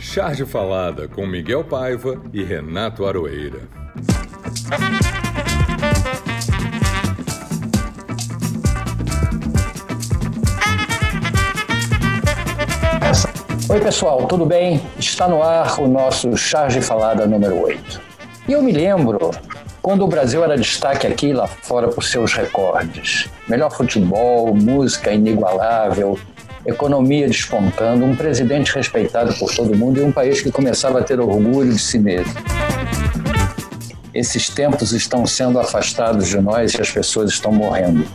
Charge 0.00 0.46
Falada 0.46 1.06
com 1.06 1.26
Miguel 1.26 1.62
Paiva 1.62 2.18
e 2.32 2.42
Renato 2.42 3.04
Aroeira. 3.04 3.60
Oi, 13.68 13.80
pessoal, 13.80 14.26
tudo 14.26 14.46
bem? 14.46 14.80
Está 14.98 15.28
no 15.28 15.42
ar 15.42 15.78
o 15.78 15.86
nosso 15.86 16.34
Charge 16.34 16.80
Falada 16.80 17.26
número 17.26 17.60
8. 17.62 18.00
E 18.48 18.52
eu 18.52 18.62
me 18.62 18.72
lembro 18.72 19.30
quando 19.82 20.02
o 20.02 20.08
Brasil 20.08 20.42
era 20.42 20.56
destaque 20.56 21.06
aqui 21.06 21.26
e 21.26 21.32
lá 21.34 21.46
fora 21.46 21.88
por 21.88 22.02
seus 22.02 22.32
recordes. 22.32 23.28
Melhor 23.46 23.70
futebol, 23.70 24.54
música 24.54 25.12
inigualável, 25.12 26.18
economia 26.66 27.26
despontando, 27.26 28.04
um 28.04 28.14
presidente 28.14 28.74
respeitado 28.74 29.34
por 29.34 29.54
todo 29.54 29.76
mundo 29.76 30.00
e 30.00 30.02
um 30.02 30.12
país 30.12 30.40
que 30.40 30.50
começava 30.50 31.00
a 31.00 31.02
ter 31.02 31.20
orgulho 31.20 31.72
de 31.72 31.78
si 31.78 31.98
mesmo. 31.98 32.34
Esses 34.12 34.48
tempos 34.48 34.92
estão 34.92 35.26
sendo 35.26 35.58
afastados 35.58 36.28
de 36.28 36.40
nós 36.40 36.74
e 36.74 36.80
as 36.80 36.90
pessoas 36.90 37.30
estão 37.30 37.52
morrendo. 37.52 38.06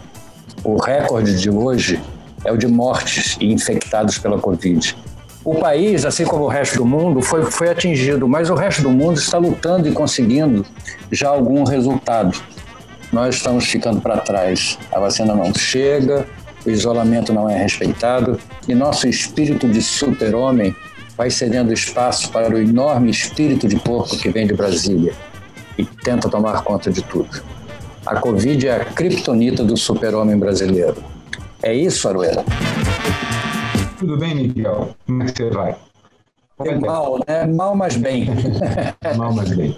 O 0.64 0.78
recorde 0.78 1.40
de 1.40 1.50
hoje 1.50 2.02
é 2.44 2.52
o 2.52 2.58
de 2.58 2.68
mortes 2.68 3.38
e 3.40 3.52
infectados 3.52 4.18
pela 4.18 4.40
Covid. 4.40 4.96
O 5.44 5.56
país, 5.56 6.06
assim 6.06 6.26
como 6.26 6.44
o 6.46 6.48
resto 6.48 6.78
do 6.78 6.86
mundo, 6.86 7.22
foi, 7.22 7.44
foi 7.52 7.70
atingido, 7.70 8.28
mas 8.28 8.50
o 8.50 8.56
resto 8.56 8.82
do 8.82 8.90
mundo 8.90 9.20
está 9.20 9.38
lutando 9.38 9.88
e 9.88 9.92
conseguindo 9.92 10.66
já 11.12 11.30
algum 11.30 11.64
resultado. 11.64 12.36
Nós 13.14 13.36
estamos 13.36 13.66
ficando 13.66 14.02
para 14.02 14.18
trás. 14.18 14.78
A 14.92 15.00
vacina 15.00 15.36
não 15.36 15.54
chega, 15.54 16.26
o 16.66 16.70
isolamento 16.70 17.32
não 17.32 17.50
é 17.50 17.58
respeitado 17.58 18.40
e 18.68 18.74
nosso 18.74 19.08
espírito 19.08 19.68
de 19.68 19.82
super-homem 19.82 20.76
vai 21.18 21.30
cedendo 21.30 21.72
espaço 21.72 22.30
para 22.32 22.54
o 22.54 22.60
enorme 22.60 23.10
espírito 23.10 23.68
de 23.68 23.78
porco 23.78 24.18
que 24.18 24.30
vem 24.30 24.48
de 24.48 24.54
Brasília 24.54 25.14
e 25.78 25.86
tenta 25.86 26.30
tomar 26.30 26.64
conta 26.64 26.92
de 26.92 27.02
tudo. 27.02 27.44
A 28.06 28.20
Covid 28.20 28.68
é 28.68 28.76
a 28.76 28.86
criptonita 28.86 29.64
do 29.64 29.76
super-homem 29.76 30.38
brasileiro. 30.38 30.96
É 31.64 31.74
isso, 31.74 32.08
Aruera? 32.08 32.44
Tudo 33.98 34.18
bem, 34.18 34.36
Miguel? 34.36 34.96
Como 35.06 35.24
é 35.24 35.26
que 35.26 35.38
você 35.38 35.50
vai? 35.50 35.76
É 36.64 36.76
mal, 36.76 37.20
né? 37.28 37.46
Mal, 37.46 37.76
mas 37.76 37.98
bem. 37.98 38.28
mal, 39.18 39.34
mas 39.34 39.50
bem. 39.56 39.76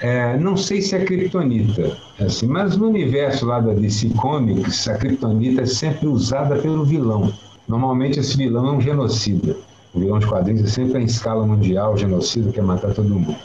É, 0.00 0.38
não 0.38 0.56
sei 0.56 0.80
se 0.80 0.96
é 0.96 1.04
criptonita, 1.04 1.94
assim, 2.18 2.46
mas 2.46 2.74
no 2.74 2.88
universo 2.88 3.44
lá 3.44 3.60
da 3.60 3.74
DC 3.74 4.08
Comics, 4.10 4.88
a 4.88 4.96
criptonita 4.96 5.60
é 5.60 5.66
sempre 5.66 6.06
usada 6.06 6.56
pelo 6.56 6.84
vilão. 6.84 7.30
Normalmente 7.68 8.18
esse 8.18 8.34
vilão 8.36 8.66
é 8.66 8.72
um 8.72 8.80
genocida. 8.80 9.54
O 9.92 10.00
vilão 10.00 10.18
de 10.18 10.26
quadrinhos 10.26 10.64
é 10.64 10.66
sempre 10.68 11.02
em 11.02 11.04
escala 11.04 11.46
mundial, 11.46 11.98
genocida, 11.98 12.50
quer 12.50 12.62
matar 12.62 12.94
todo 12.94 13.10
mundo. 13.10 13.36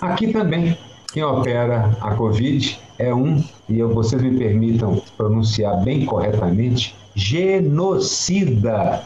Aqui 0.00 0.32
também, 0.32 0.78
quem 1.12 1.24
opera 1.24 1.90
a 2.00 2.14
Covid 2.14 2.78
é 2.96 3.12
um, 3.12 3.42
e 3.68 3.80
eu, 3.80 3.92
vocês 3.92 4.22
me 4.22 4.38
permitam 4.38 5.02
pronunciar 5.16 5.82
bem 5.82 6.06
corretamente, 6.06 6.94
genocida. 7.14 9.02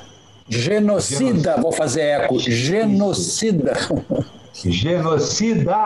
Genocida, 0.46 1.24
genocida. 1.24 1.56
vou 1.60 1.72
fazer 1.72 2.02
eco, 2.02 2.38
genocida. 2.38 3.72
Genocida! 4.52 5.76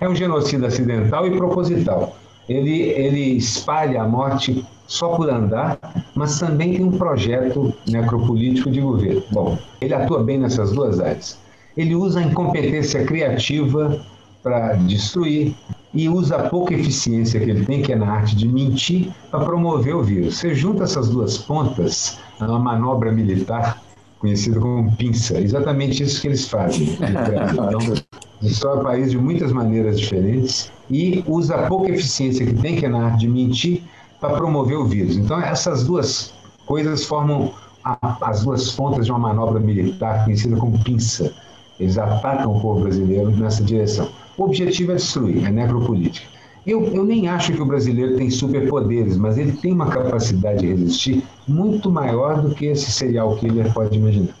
é 0.00 0.08
um 0.08 0.14
genocida 0.14 0.66
acidental 0.66 1.26
e 1.26 1.36
proposital. 1.36 2.16
Ele, 2.48 2.80
ele 2.80 3.36
espalha 3.36 4.02
a 4.02 4.08
morte 4.08 4.64
só 4.86 5.14
por 5.14 5.30
andar, 5.30 5.78
mas 6.14 6.38
também 6.40 6.74
tem 6.74 6.84
um 6.84 6.98
projeto 6.98 7.72
necropolítico 7.86 8.70
de 8.70 8.80
governo. 8.80 9.22
Bom, 9.30 9.58
ele 9.80 9.94
atua 9.94 10.22
bem 10.22 10.38
nessas 10.38 10.72
duas 10.72 10.98
áreas. 10.98 11.38
Ele 11.76 11.94
usa 11.94 12.18
a 12.18 12.22
incompetência 12.24 13.04
criativa 13.04 14.04
para 14.42 14.72
destruir 14.72 15.54
e 15.94 16.08
usa 16.08 16.36
a 16.36 16.48
pouca 16.48 16.74
eficiência 16.74 17.38
que 17.38 17.50
ele 17.50 17.64
tem, 17.64 17.82
que 17.82 17.92
é 17.92 17.96
na 17.96 18.10
arte 18.10 18.34
de 18.34 18.48
mentir, 18.48 19.10
para 19.30 19.44
promover 19.44 19.94
o 19.94 20.02
vírus. 20.02 20.38
Você 20.38 20.54
junta 20.54 20.84
essas 20.84 21.08
duas 21.08 21.38
pontas, 21.38 22.18
é 22.40 22.44
uma 22.44 22.58
manobra 22.58 23.12
militar 23.12 23.80
conhecido 24.20 24.60
como 24.60 24.94
pinça. 24.96 25.40
Exatamente 25.40 26.02
isso 26.02 26.20
que 26.20 26.28
eles 26.28 26.46
fazem. 26.46 26.96
Então, 27.00 27.94
destrói 28.40 28.78
o 28.78 28.82
país 28.82 29.10
de 29.10 29.18
muitas 29.18 29.52
maneiras 29.52 29.98
diferentes 29.98 30.70
e 30.90 31.24
usa 31.26 31.56
a 31.56 31.66
pouca 31.66 31.90
eficiência 31.90 32.46
que 32.46 32.54
tem, 32.54 32.76
que 32.76 32.86
é 32.86 32.88
na 32.88 33.06
arte 33.06 33.20
de 33.20 33.28
mentir, 33.28 33.82
para 34.20 34.36
promover 34.36 34.76
o 34.76 34.84
vírus. 34.84 35.16
Então, 35.16 35.40
essas 35.40 35.84
duas 35.84 36.32
coisas 36.66 37.04
formam 37.04 37.52
a, 37.84 38.16
as 38.22 38.44
duas 38.44 38.70
pontas 38.72 39.06
de 39.06 39.12
uma 39.12 39.18
manobra 39.18 39.58
militar 39.58 40.24
conhecida 40.24 40.56
como 40.56 40.78
pinça. 40.84 41.32
Eles 41.78 41.96
atacam 41.96 42.54
o 42.54 42.60
povo 42.60 42.82
brasileiro 42.82 43.30
nessa 43.30 43.64
direção. 43.64 44.08
O 44.36 44.44
objetivo 44.44 44.92
é 44.92 44.96
destruir, 44.96 45.46
é 45.46 45.50
necropolítica. 45.50 46.26
Eu, 46.66 46.84
eu 46.88 47.04
nem 47.04 47.26
acho 47.26 47.52
que 47.52 47.62
o 47.62 47.64
brasileiro 47.64 48.16
tem 48.16 48.30
superpoderes, 48.30 49.16
mas 49.16 49.38
ele 49.38 49.52
tem 49.52 49.72
uma 49.72 49.86
capacidade 49.86 50.60
de 50.60 50.66
resistir 50.66 51.22
muito 51.50 51.90
maior 51.90 52.40
do 52.40 52.54
que 52.54 52.66
esse 52.66 52.90
serial 52.90 53.36
killer 53.36 53.72
pode 53.72 53.96
imaginar. 53.98 54.34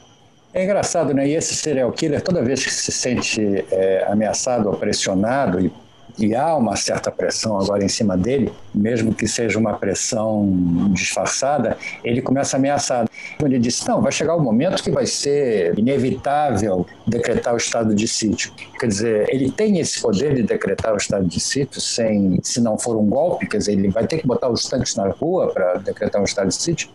É 0.52 0.64
engraçado, 0.64 1.14
né? 1.14 1.28
E 1.28 1.34
esse 1.34 1.54
serial 1.54 1.92
killer, 1.92 2.22
toda 2.22 2.42
vez 2.42 2.64
que 2.64 2.72
se 2.72 2.90
sente 2.90 3.64
é, 3.70 4.06
ameaçado 4.08 4.68
ou 4.68 4.74
pressionado, 4.74 5.60
e 5.60 5.72
e 6.20 6.34
há 6.34 6.54
uma 6.54 6.76
certa 6.76 7.10
pressão 7.10 7.58
agora 7.58 7.82
em 7.82 7.88
cima 7.88 8.16
dele, 8.16 8.52
mesmo 8.74 9.14
que 9.14 9.26
seja 9.26 9.58
uma 9.58 9.74
pressão 9.74 10.90
disfarçada, 10.92 11.78
ele 12.04 12.20
começa 12.20 12.56
a 12.56 12.58
ameaçar. 12.58 13.08
Ele 13.42 13.58
disse: 13.58 13.88
não, 13.88 14.02
vai 14.02 14.12
chegar 14.12 14.34
o 14.36 14.38
um 14.38 14.42
momento 14.42 14.82
que 14.82 14.90
vai 14.90 15.06
ser 15.06 15.78
inevitável 15.78 16.86
decretar 17.06 17.54
o 17.54 17.56
estado 17.56 17.94
de 17.94 18.06
sítio. 18.06 18.52
Quer 18.78 18.86
dizer, 18.86 19.26
ele 19.30 19.50
tem 19.50 19.78
esse 19.78 20.00
poder 20.00 20.34
de 20.34 20.42
decretar 20.42 20.92
o 20.92 20.96
estado 20.98 21.26
de 21.26 21.40
sítio 21.40 21.80
sem, 21.80 22.38
se 22.42 22.60
não 22.60 22.78
for 22.78 22.96
um 22.96 23.06
golpe, 23.06 23.46
quer 23.46 23.58
dizer, 23.58 23.72
ele 23.72 23.88
vai 23.88 24.06
ter 24.06 24.18
que 24.18 24.26
botar 24.26 24.50
os 24.50 24.68
tanques 24.68 24.94
na 24.96 25.08
rua 25.08 25.48
para 25.52 25.78
decretar 25.78 26.20
um 26.20 26.24
estado 26.24 26.48
de 26.48 26.54
sítio. 26.54 26.88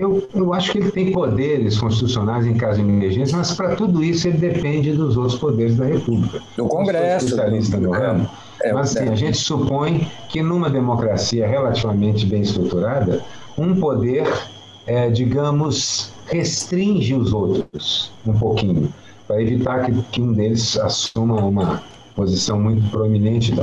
Eu, 0.00 0.26
eu 0.34 0.54
acho 0.54 0.72
que 0.72 0.78
ele 0.78 0.90
tem 0.90 1.12
poderes 1.12 1.78
constitucionais 1.78 2.46
em 2.46 2.56
caso 2.56 2.82
de 2.82 2.88
emergência, 2.88 3.36
mas 3.36 3.52
para 3.52 3.76
tudo 3.76 4.02
isso 4.02 4.28
ele 4.28 4.38
depende 4.38 4.92
dos 4.92 5.14
outros 5.14 5.38
poderes 5.38 5.76
da 5.76 5.84
República. 5.84 6.40
Do 6.56 6.66
Congresso. 6.66 7.26
especialista 7.26 7.76
no 7.76 7.90
ramo. 7.90 8.26
É, 8.62 8.72
Mas 8.72 8.96
assim, 8.96 9.08
a 9.08 9.14
gente 9.14 9.38
supõe 9.38 10.10
que 10.28 10.42
numa 10.42 10.68
democracia 10.68 11.46
relativamente 11.46 12.26
bem 12.26 12.42
estruturada, 12.42 13.22
um 13.56 13.74
poder, 13.80 14.26
é, 14.86 15.08
digamos, 15.10 16.12
restringe 16.26 17.14
os 17.14 17.32
outros 17.32 18.12
um 18.26 18.38
pouquinho, 18.38 18.92
para 19.26 19.40
evitar 19.40 19.84
que, 19.84 19.92
que, 20.10 20.20
um 20.20 20.32
deles 20.32 20.78
assuma 20.78 21.36
uma 21.36 21.82
posição 22.14 22.60
muito 22.60 22.88
proeminente. 22.90 23.54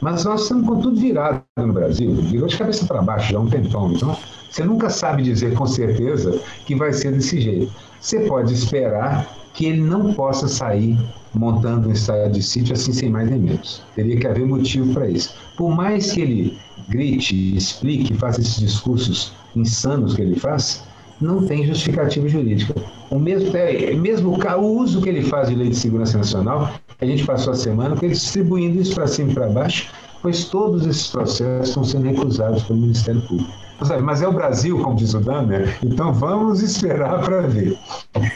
Mas 0.00 0.24
nós 0.24 0.42
estamos 0.42 0.66
com 0.66 0.80
tudo 0.80 0.98
virado 0.98 1.42
no 1.56 1.72
Brasil, 1.72 2.14
virou 2.14 2.46
de 2.46 2.56
cabeça 2.56 2.86
para 2.86 3.02
baixo 3.02 3.32
já 3.32 3.38
há 3.38 3.40
um 3.40 3.48
tempão. 3.48 3.92
Então, 3.92 4.16
você 4.50 4.64
nunca 4.64 4.88
sabe 4.88 5.22
dizer 5.22 5.54
com 5.54 5.66
certeza 5.66 6.40
que 6.64 6.74
vai 6.74 6.92
ser 6.92 7.12
desse 7.12 7.40
jeito. 7.40 7.72
Você 8.00 8.20
pode 8.20 8.54
esperar 8.54 9.37
que 9.58 9.66
ele 9.66 9.80
não 9.80 10.14
possa 10.14 10.46
sair 10.46 10.96
montando 11.34 11.88
um 11.88 11.92
estado 11.92 12.30
de 12.30 12.40
sítio 12.40 12.74
assim 12.74 12.92
sem 12.92 13.10
mais 13.10 13.28
nem 13.28 13.40
menos. 13.40 13.82
Teria 13.96 14.16
que 14.16 14.24
haver 14.24 14.46
motivo 14.46 14.94
para 14.94 15.08
isso. 15.08 15.34
Por 15.56 15.74
mais 15.74 16.12
que 16.12 16.20
ele 16.20 16.56
grite, 16.88 17.56
explique, 17.56 18.14
faça 18.14 18.40
esses 18.40 18.60
discursos 18.60 19.32
insanos 19.56 20.14
que 20.14 20.22
ele 20.22 20.38
faz, 20.38 20.84
não 21.20 21.44
tem 21.44 21.66
justificativa 21.66 22.28
jurídica. 22.28 22.72
O 23.10 23.18
mesmo, 23.18 23.56
é, 23.56 23.94
mesmo 23.94 24.38
o 24.38 24.78
uso 24.78 25.02
que 25.02 25.08
ele 25.08 25.22
faz 25.22 25.48
de 25.48 25.56
lei 25.56 25.70
de 25.70 25.76
segurança 25.76 26.16
nacional, 26.16 26.72
a 27.00 27.04
gente 27.04 27.26
passou 27.26 27.52
a 27.52 27.56
semana 27.56 27.96
com 27.96 28.04
ele 28.04 28.14
distribuindo 28.14 28.80
isso 28.80 28.94
para 28.94 29.08
cima 29.08 29.32
e 29.32 29.34
para 29.34 29.48
baixo, 29.48 29.90
pois 30.22 30.44
todos 30.44 30.86
esses 30.86 31.06
processos 31.08 31.68
estão 31.68 31.84
sendo 31.84 32.06
recusados 32.06 32.62
pelo 32.64 32.80
Ministério 32.80 33.20
Público. 33.22 33.68
Mas 34.02 34.22
é 34.22 34.26
o 34.26 34.32
Brasil, 34.32 34.82
como 34.82 34.96
diz 34.96 35.14
o 35.14 35.20
Damer, 35.20 35.78
então 35.84 36.12
vamos 36.12 36.60
esperar 36.62 37.20
para 37.20 37.42
ver. 37.42 37.78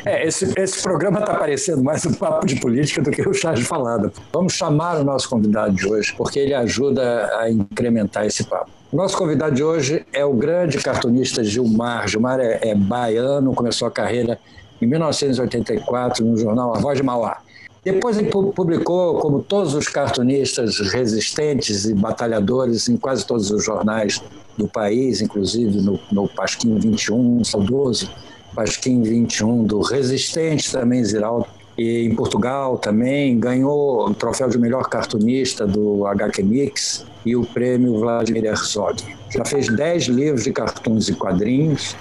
É, 0.05 0.25
esse, 0.26 0.52
esse 0.56 0.81
programa 0.81 1.19
está 1.19 1.34
parecendo 1.34 1.82
mais 1.82 2.06
um 2.06 2.12
papo 2.12 2.46
de 2.46 2.56
política 2.61 3.02
do 3.02 3.11
que 3.11 3.29
o 3.29 3.34
chá 3.34 3.52
de 3.52 3.64
falada. 3.64 4.12
Vamos 4.32 4.52
chamar 4.52 5.00
o 5.00 5.05
nosso 5.05 5.29
convidado 5.29 5.75
de 5.75 5.87
hoje, 5.88 6.14
porque 6.17 6.38
ele 6.38 6.55
ajuda 6.55 7.29
a 7.40 7.50
incrementar 7.50 8.25
esse 8.25 8.44
papo. 8.44 8.70
Nosso 8.93 9.17
convidado 9.17 9.55
de 9.55 9.64
hoje 9.64 10.06
é 10.12 10.25
o 10.25 10.32
grande 10.32 10.79
cartunista 10.79 11.43
Gilmar. 11.43 12.06
Gilmar 12.06 12.38
é, 12.38 12.61
é 12.62 12.75
baiano, 12.75 13.52
começou 13.52 13.88
a 13.88 13.90
carreira 13.90 14.38
em 14.81 14.87
1984 14.87 16.25
no 16.25 16.37
jornal 16.37 16.76
A 16.76 16.79
Voz 16.79 16.96
de 16.96 17.02
Mauá. 17.02 17.38
Depois 17.84 18.17
ele 18.17 18.31
publicou, 18.31 19.19
como 19.19 19.43
todos 19.43 19.75
os 19.75 19.88
cartunistas 19.88 20.79
resistentes 20.79 21.84
e 21.84 21.94
batalhadores, 21.94 22.88
em 22.88 22.96
quase 22.96 23.26
todos 23.26 23.50
os 23.50 23.64
jornais 23.64 24.23
do 24.56 24.69
país, 24.69 25.20
inclusive 25.20 25.81
no, 25.81 25.99
no 26.12 26.29
Pasquim 26.29 26.79
21, 26.79 27.43
saudoso 27.43 28.08
Pasquim 28.55 29.02
21, 29.02 29.64
do 29.64 29.81
Resistente 29.81 30.70
também, 30.70 31.05
Ziraldo. 31.05 31.46
E 31.76 32.05
em 32.05 32.14
Portugal 32.14 32.76
também 32.76 33.38
ganhou 33.40 34.06
o 34.06 34.14
troféu 34.14 34.49
de 34.49 34.58
melhor 34.58 34.88
cartunista 34.88 35.67
do 35.67 36.06
HQ 36.06 36.43
Mix 36.43 37.06
e 37.25 37.34
o 37.34 37.44
prêmio 37.46 37.99
Vladimir 37.99 38.44
Herzog. 38.44 39.02
Já 39.31 39.44
fez 39.44 39.69
10 39.69 40.05
livros 40.05 40.44
de 40.44 40.52
cartuns 40.52 41.08
e 41.08 41.14
quadrinhos. 41.14 41.96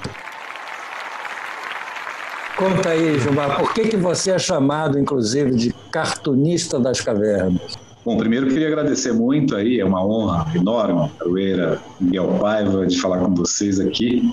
Conta 2.62 2.90
aí, 2.90 3.20
Gilmar, 3.20 3.58
por 3.60 3.74
que, 3.74 3.88
que 3.88 3.98
você 3.98 4.30
é 4.30 4.38
chamado, 4.38 5.00
inclusive, 5.00 5.56
de 5.56 5.74
cartunista 5.92 6.80
das 6.80 7.02
cavernas? 7.02 7.76
Bom, 8.06 8.16
primeiro 8.18 8.46
queria 8.46 8.68
agradecer 8.68 9.12
muito 9.14 9.56
aí, 9.56 9.80
é 9.80 9.84
uma 9.84 10.06
honra 10.06 10.46
enorme, 10.56 11.10
Caroeira, 11.18 11.82
Miguel 12.00 12.38
Paiva, 12.40 12.86
de 12.86 13.02
falar 13.02 13.18
com 13.18 13.34
vocês 13.34 13.80
aqui 13.80 14.32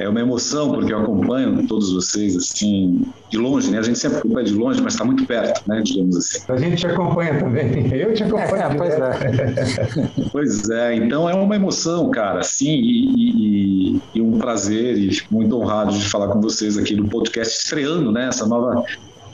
é 0.00 0.08
uma 0.08 0.20
emoção, 0.20 0.70
porque 0.72 0.92
eu 0.92 0.98
acompanho 0.98 1.66
todos 1.66 1.92
vocês, 1.92 2.34
assim, 2.34 3.02
de 3.28 3.36
longe, 3.36 3.70
né? 3.70 3.78
A 3.78 3.82
gente 3.82 3.98
sempre 3.98 4.16
acompanha 4.16 4.46
de 4.46 4.54
longe, 4.54 4.80
mas 4.80 4.94
está 4.94 5.04
muito 5.04 5.26
perto, 5.26 5.62
né? 5.68 5.82
Digamos 5.84 6.16
assim. 6.16 6.50
A 6.50 6.56
gente 6.56 6.76
te 6.76 6.86
acompanha 6.86 7.38
também. 7.38 7.86
Eu 7.92 8.14
te 8.14 8.24
acompanho. 8.24 8.62
É, 8.62 8.74
pois 8.74 8.94
é. 8.94 10.10
pois 10.32 10.70
é. 10.70 10.94
Então 10.96 11.28
é 11.28 11.34
uma 11.34 11.54
emoção, 11.54 12.10
cara, 12.10 12.42
sim, 12.42 12.70
e, 12.70 13.92
e, 13.94 14.00
e, 14.14 14.22
um 14.22 14.38
prazer, 14.38 14.96
e 14.96 15.12
fico 15.12 15.34
muito 15.34 15.54
honrado 15.54 15.92
de 15.92 16.08
falar 16.08 16.28
com 16.28 16.40
vocês 16.40 16.78
aqui 16.78 16.96
no 16.96 17.06
podcast, 17.06 17.58
estreando, 17.58 18.10
né? 18.10 18.28
Essa 18.28 18.46
nova 18.46 18.82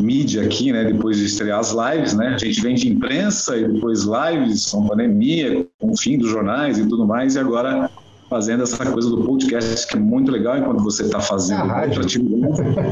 mídia 0.00 0.42
aqui, 0.42 0.72
né? 0.72 0.82
Depois 0.82 1.16
de 1.16 1.26
estrear 1.26 1.60
as 1.60 1.70
lives, 1.70 2.12
né? 2.12 2.34
A 2.34 2.38
gente 2.38 2.60
vem 2.60 2.74
de 2.74 2.88
imprensa 2.88 3.56
e 3.56 3.68
depois 3.68 4.00
lives, 4.04 4.66
com 4.66 4.84
pandemia, 4.84 5.64
com 5.78 5.92
o 5.92 5.96
fim 5.96 6.18
dos 6.18 6.28
jornais 6.28 6.76
e 6.76 6.88
tudo 6.88 7.06
mais, 7.06 7.36
e 7.36 7.38
agora 7.38 7.88
fazendo 8.28 8.62
essa 8.64 8.84
coisa 8.84 9.08
do 9.08 9.22
podcast, 9.24 9.86
que 9.86 9.96
é 9.96 10.00
muito 10.00 10.30
legal, 10.30 10.58
enquanto 10.58 10.82
você 10.82 11.04
está 11.04 11.20
fazendo 11.20 11.62
a 11.62 11.64
rádio. 11.64 12.02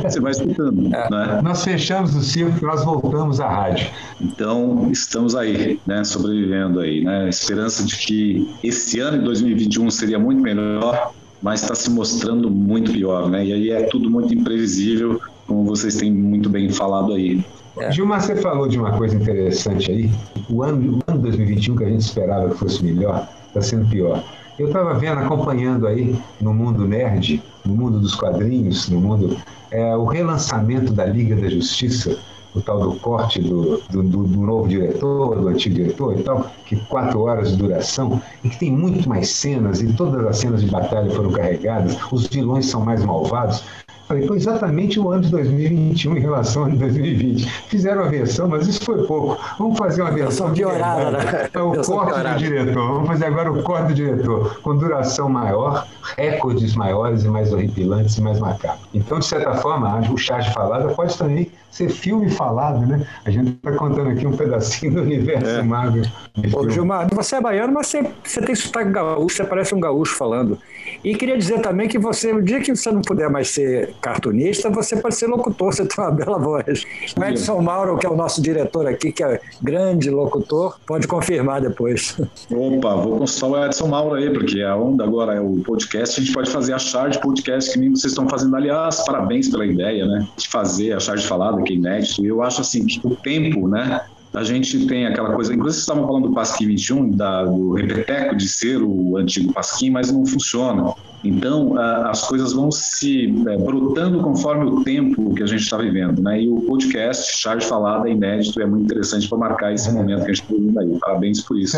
você 0.03 0.21
vai 0.21 0.33
escutando. 0.33 0.95
É. 0.95 1.11
Né? 1.11 1.41
Nós 1.43 1.65
fechamos 1.65 2.15
o 2.15 2.23
circo, 2.23 2.65
nós 2.65 2.85
voltamos 2.85 3.41
à 3.41 3.49
rádio. 3.49 3.89
Então, 4.21 4.89
estamos 4.93 5.35
aí, 5.35 5.81
né, 5.87 6.05
sobrevivendo 6.05 6.81
aí, 6.81 7.05
né? 7.05 7.29
Esperança 7.29 7.85
de 7.85 7.97
que 7.97 8.55
esse 8.63 9.01
ano 9.01 9.19
de 9.19 9.25
2021 9.25 9.91
seria 9.91 10.19
muito 10.19 10.41
melhor, 10.41 11.13
mas 11.43 11.63
está 11.63 11.75
se 11.75 11.91
mostrando 11.91 12.51
muito 12.51 12.93
pior, 12.93 13.29
né? 13.29 13.45
E 13.45 13.53
aí 13.53 13.71
é 13.71 13.83
tudo 13.85 14.09
muito 14.09 14.33
imprevisível, 14.33 15.21
como 15.47 15.65
vocês 15.65 15.97
têm 15.97 16.13
muito 16.13 16.49
bem 16.49 16.71
falado 16.71 17.13
aí. 17.13 17.45
É. 17.77 17.91
Gilmar, 17.91 18.21
você 18.21 18.37
falou 18.37 18.69
de 18.69 18.79
uma 18.79 18.97
coisa 18.97 19.17
interessante 19.17 19.91
aí. 19.91 20.11
O 20.49 20.63
ano, 20.63 20.99
o 20.99 21.11
ano 21.11 21.21
2021 21.21 21.77
que 21.77 21.85
a 21.85 21.89
gente 21.89 22.03
esperava 22.03 22.49
que 22.51 22.57
fosse 22.57 22.85
melhor, 22.85 23.29
está 23.49 23.61
sendo 23.61 23.89
pior. 23.89 24.23
Eu 24.57 24.69
estava 24.69 24.95
vendo, 24.95 25.19
acompanhando 25.19 25.87
aí 25.87 26.17
no 26.41 26.55
mundo 26.55 26.87
nerd, 26.87 27.43
no 27.65 27.75
mundo 27.75 27.99
dos 27.99 28.15
quadrinhos, 28.15 28.89
no 28.89 29.01
mundo 29.01 29.37
é, 29.71 29.97
o 29.97 30.05
relançamento 30.05 30.93
da 30.93 31.05
Liga 31.05 31.35
da 31.35 31.49
Justiça, 31.49 32.17
o 32.55 32.61
tal 32.61 32.79
do 32.79 33.01
corte 33.01 33.41
do, 33.41 33.79
do, 33.91 34.03
do, 34.03 34.27
novo 34.41 34.69
diretor, 34.69 35.41
do 35.41 35.49
antigo 35.49 35.75
diretor 35.75 36.17
e 36.17 36.23
tal, 36.23 36.49
que 36.67 36.77
quatro 36.87 37.23
horas 37.23 37.51
de 37.51 37.57
duração, 37.57 38.23
e 38.45 38.49
que 38.49 38.57
tem 38.57 38.71
muito 38.71 39.09
mais 39.09 39.29
cenas, 39.31 39.83
e 39.83 39.93
todas 39.93 40.25
as 40.25 40.39
cenas 40.39 40.63
de 40.63 40.71
batalha 40.71 41.11
foram 41.11 41.33
carregadas, 41.33 41.99
os 42.13 42.29
vilões 42.29 42.67
são 42.67 42.81
mais 42.81 43.05
malvados. 43.05 43.65
Falei, 44.15 44.27
foi 44.29 44.37
exatamente 44.37 45.01
o 45.01 45.11
ano 45.11 45.23
de 45.23 45.31
2021 45.31 46.17
em 46.17 46.21
relação 46.21 46.63
ao 46.63 46.69
ano 46.69 46.77
de 46.77 46.85
2020. 46.85 47.51
Fizeram 47.69 48.05
a 48.05 48.09
versão, 48.09 48.49
mas 48.49 48.69
isso 48.69 48.85
foi 48.85 49.05
pouco. 49.07 49.39
Vamos 49.59 49.77
fazer 49.77 50.03
uma 50.03 50.13
versão 50.13 50.53
piorada, 50.53 51.11
né? 51.11 51.51
É 51.53 51.61
o 51.61 51.83
corte 51.83 52.21
do 52.21 52.39
diretor. 52.39 52.89
Vamos 52.89 53.09
fazer 53.09 53.27
agora 53.27 53.53
o 53.53 53.63
corte 53.63 53.89
do 53.89 53.95
diretor, 53.95 54.61
com 54.61 54.77
duração 54.77 55.29
maior, 55.29 55.87
recordes 56.17 56.75
maiores 56.77 57.25
e 57.25 57.29
mais 57.29 57.53
horripilantes 57.53 58.17
e 58.17 58.23
mais 58.23 58.39
macabros. 58.39 58.87
Então, 58.95 59.19
de 59.19 59.27
certa 59.27 59.55
forma, 59.55 60.01
o 60.11 60.17
chá 60.17 60.39
de 60.39 60.53
falada 60.53 60.89
pode 60.95 61.17
também 61.19 61.51
ser 61.75 61.89
filme 61.89 62.31
falado, 62.31 62.87
né? 62.87 63.05
A 63.25 63.31
gente 63.31 63.51
está 63.51 63.73
contando 63.73 64.11
aqui 64.11 64.25
um 64.25 64.37
pedacinho 64.37 64.95
do 64.95 65.03
universo 65.03 65.59
é. 65.59 65.63
Marvel. 65.63 66.05
Ô, 66.53 66.71
Gilmar, 66.71 67.09
você 67.13 67.35
é 67.35 67.41
baiano, 67.41 67.73
mas 67.73 67.89
você, 67.89 68.09
você 68.23 68.41
tem 68.41 68.55
sotaque 68.55 68.93
gaúcho, 68.93 69.37
você 69.37 69.45
parece 69.45 69.75
um 69.75 69.81
gaúcho 69.81 70.15
falando. 70.15 70.57
E 71.03 71.17
queria 71.17 71.37
dizer 71.37 71.61
também 71.61 71.89
que 71.89 71.99
você, 71.99 72.33
o 72.33 72.41
dia 72.41 72.61
que 72.61 72.75
você 72.75 72.93
não 72.93 73.03
puder 73.03 73.29
mais 73.29 73.49
ser 73.49 73.93
cartunista, 74.05 74.69
você 74.69 74.97
pode 74.97 75.15
ser 75.15 75.27
locutor, 75.29 75.73
você 75.73 75.87
tem 75.87 76.05
uma 76.05 76.11
bela 76.11 76.39
voz. 76.39 76.85
O 77.19 77.25
Edson 77.25 77.63
Mauro, 77.63 77.97
que 77.97 78.05
é 78.05 78.11
o 78.11 78.15
nosso 78.15 78.43
diretor 78.43 78.87
aqui, 78.87 79.11
que 79.11 79.25
é 79.25 79.41
grande 79.63 80.11
locutor, 80.11 80.77
pode 80.87 81.09
confirmar 81.09 81.63
depois. 81.63 82.15
Opa, 82.51 82.97
vou 82.97 83.19
consultar 83.19 83.47
o 83.49 83.65
Edson 83.65 83.89
Mauro 83.89 84.17
aí, 84.17 84.31
porque 84.31 84.61
a 84.61 84.77
onda 84.77 85.05
agora 85.05 85.35
é 85.35 85.41
o 85.41 85.63
podcast, 85.65 86.21
a 86.21 86.23
gente 86.23 86.35
pode 86.35 86.51
fazer 86.51 86.75
a 86.75 86.79
charge 86.79 87.19
podcast 87.19 87.73
que 87.73 87.79
nem 87.79 87.89
vocês 87.89 88.13
estão 88.13 88.29
fazendo. 88.29 88.55
Aliás, 88.55 89.03
parabéns 89.07 89.49
pela 89.49 89.65
ideia, 89.65 90.05
né? 90.05 90.29
De 90.37 90.49
fazer 90.49 90.93
a 90.93 91.01
charge 91.01 91.27
falada 91.27 91.63
que 91.63 91.73
é 91.73 91.77
inédito. 91.77 92.27
Eu 92.27 92.43
acho 92.43 92.61
assim 92.61 92.85
que 92.85 93.01
o 93.03 93.17
tempo, 93.17 93.67
né? 93.67 94.03
A 94.35 94.45
gente 94.45 94.87
tem 94.87 95.07
aquela 95.07 95.33
coisa, 95.33 95.55
inclusive 95.55 95.77
vocês 95.77 95.83
estavam 95.83 96.07
falando 96.07 96.29
do 96.29 96.35
Pasquim 96.35 96.67
21, 96.67 97.11
da, 97.13 97.45
do 97.45 97.73
repeteco 97.73 98.37
de 98.37 98.49
ser 98.49 98.83
o 98.83 99.17
antigo 99.17 99.53
Pasquim, 99.53 99.91
mas 99.91 100.11
não 100.11 100.27
funciona. 100.27 100.93
Então, 101.25 101.79
as 101.79 102.23
coisas 102.29 102.53
vão 102.53 102.71
se 102.71 103.27
é, 103.49 103.57
brotando 103.57 104.21
conforme 104.21 104.67
o 104.67 104.85
tempo 104.85 105.35
que 105.35 105.43
a 105.43 105.47
gente 105.47 105.63
está 105.63 105.79
vivendo. 105.79 106.23
Né? 106.23 106.43
E 106.43 106.49
o 106.49 106.61
podcast, 106.63 107.41
Charge 107.41 107.67
Falada, 107.67 108.09
é 108.09 108.13
inédito 108.13 108.61
e 108.61 108.63
é 108.63 108.67
muito 108.67 108.85
interessante 108.85 109.29
para 109.29 109.39
marcar 109.39 109.73
esse 109.73 109.91
momento 109.93 110.25
que 110.25 110.31
a 110.31 110.35
gente 110.35 110.43
está 110.43 110.55
vivendo 110.55 110.81
aí. 110.81 110.99
Parabéns 111.01 111.41
por 111.41 111.59
isso. 111.59 111.77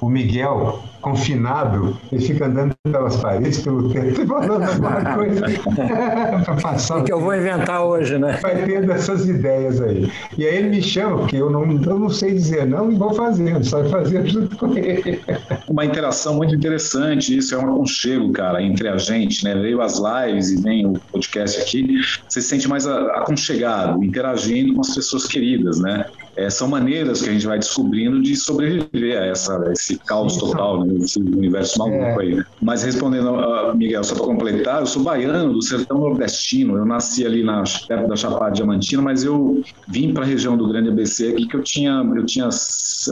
O 0.00 0.08
Miguel, 0.08 0.82
confinado, 1.00 1.96
ele 2.10 2.22
fica 2.22 2.46
andando 2.46 2.72
pelas 2.84 3.16
paredes, 3.16 3.60
pelo 3.60 3.92
teto, 3.92 4.26
falando 4.26 4.62
alguma 4.64 5.14
coisa 5.14 5.44
para 6.44 6.54
passar. 6.56 7.00
É 7.00 7.02
que 7.04 7.12
eu 7.12 7.20
vou 7.20 7.34
inventar 7.34 7.84
hoje, 7.84 8.18
né? 8.18 8.38
Vai 8.40 8.64
tendo 8.64 8.90
essas 8.90 9.28
ideias 9.28 9.80
aí. 9.80 10.10
E 10.38 10.46
aí 10.46 10.56
ele 10.56 10.70
me 10.70 10.82
chama, 10.82 11.18
porque 11.18 11.36
eu 11.36 11.50
não, 11.50 11.62
eu 11.64 11.98
não 11.98 12.08
sei 12.08 12.34
dizer 12.34 12.66
não 12.66 12.90
e 12.90 12.94
vou 12.94 13.12
fazendo, 13.12 13.64
só 13.64 13.84
fazer 13.84 14.26
junto 14.26 14.56
com 14.56 14.76
ele. 14.76 15.20
Uma 15.68 15.84
interação 15.84 16.34
muito 16.34 16.54
interessante, 16.54 17.36
isso 17.36 17.54
é 17.54 17.58
um 17.58 17.74
aconchego, 17.74 18.32
cara, 18.32 18.62
entre 18.72 18.88
a 18.88 18.96
gente, 18.96 19.44
né? 19.44 19.54
Veio 19.54 19.80
as 19.80 19.98
lives 19.98 20.50
e 20.50 20.62
vem 20.62 20.86
o 20.86 20.94
podcast 21.12 21.60
aqui, 21.60 22.00
você 22.28 22.40
se 22.40 22.48
sente 22.48 22.68
mais 22.68 22.86
aconchegado, 22.86 24.02
interagindo 24.02 24.74
com 24.74 24.80
as 24.80 24.94
pessoas 24.94 25.26
queridas, 25.26 25.78
né? 25.78 26.06
É, 26.34 26.48
são 26.48 26.66
maneiras 26.66 27.20
que 27.20 27.28
a 27.28 27.32
gente 27.32 27.46
vai 27.46 27.58
descobrindo 27.58 28.22
de 28.22 28.34
sobreviver 28.34 29.20
a, 29.20 29.26
essa, 29.26 29.70
esse 29.70 29.98
caos 29.98 30.38
total, 30.38 30.82
né? 30.82 30.94
esse 31.04 31.18
universo 31.18 31.78
maluco 31.78 32.02
é. 32.02 32.22
aí. 32.22 32.34
Né? 32.36 32.44
Mas 32.62 32.82
respondendo, 32.82 33.32
uh, 33.32 33.76
Miguel, 33.76 34.02
só 34.02 34.14
para 34.14 34.24
completar, 34.24 34.80
eu 34.80 34.86
sou 34.86 35.02
baiano 35.02 35.52
do 35.52 35.60
sertão 35.60 35.98
nordestino. 35.98 36.78
Eu 36.78 36.86
nasci 36.86 37.26
ali 37.26 37.44
na, 37.44 37.62
perto 37.86 38.08
da 38.08 38.16
Chapada 38.16 38.52
Diamantina, 38.52 39.02
mas 39.02 39.22
eu 39.22 39.62
vim 39.88 40.14
para 40.14 40.24
a 40.24 40.26
região 40.26 40.56
do 40.56 40.66
Grande 40.68 40.88
ABC 40.88 41.28
aqui 41.28 41.46
que 41.46 41.56
eu 41.56 41.62
tinha 41.62 42.02
eu 42.16 42.24
tinha 42.24 42.48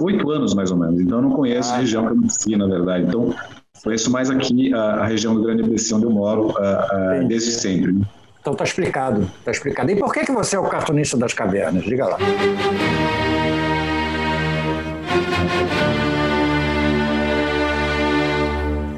oito 0.00 0.30
anos 0.30 0.54
mais 0.54 0.70
ou 0.70 0.78
menos. 0.78 0.98
Então 0.98 1.18
eu 1.18 1.22
não 1.22 1.32
conheço 1.32 1.70
ah, 1.72 1.74
a 1.74 1.78
região 1.78 2.06
que 2.06 2.12
eu 2.12 2.20
nasci, 2.22 2.56
na 2.56 2.66
verdade. 2.66 3.04
Então 3.06 3.34
Conheço 3.82 4.10
mais 4.10 4.28
aqui 4.28 4.74
a, 4.74 4.78
a 4.78 5.06
região 5.06 5.34
do 5.34 5.42
Grande 5.42 5.62
ABC, 5.62 5.94
onde 5.94 6.04
eu 6.04 6.10
moro, 6.10 6.54
a, 6.58 6.62
a, 6.62 7.22
desde 7.26 7.50
sempre. 7.52 7.96
Então 8.40 8.52
está 8.52 8.64
explicado, 8.64 9.22
está 9.38 9.50
explicado. 9.50 9.90
E 9.90 9.96
por 9.96 10.12
que, 10.12 10.24
que 10.24 10.32
você 10.32 10.56
é 10.56 10.58
o 10.58 10.68
cartunista 10.68 11.16
das 11.16 11.32
cavernas? 11.32 11.84
Diga 11.84 12.06
lá. 12.06 12.18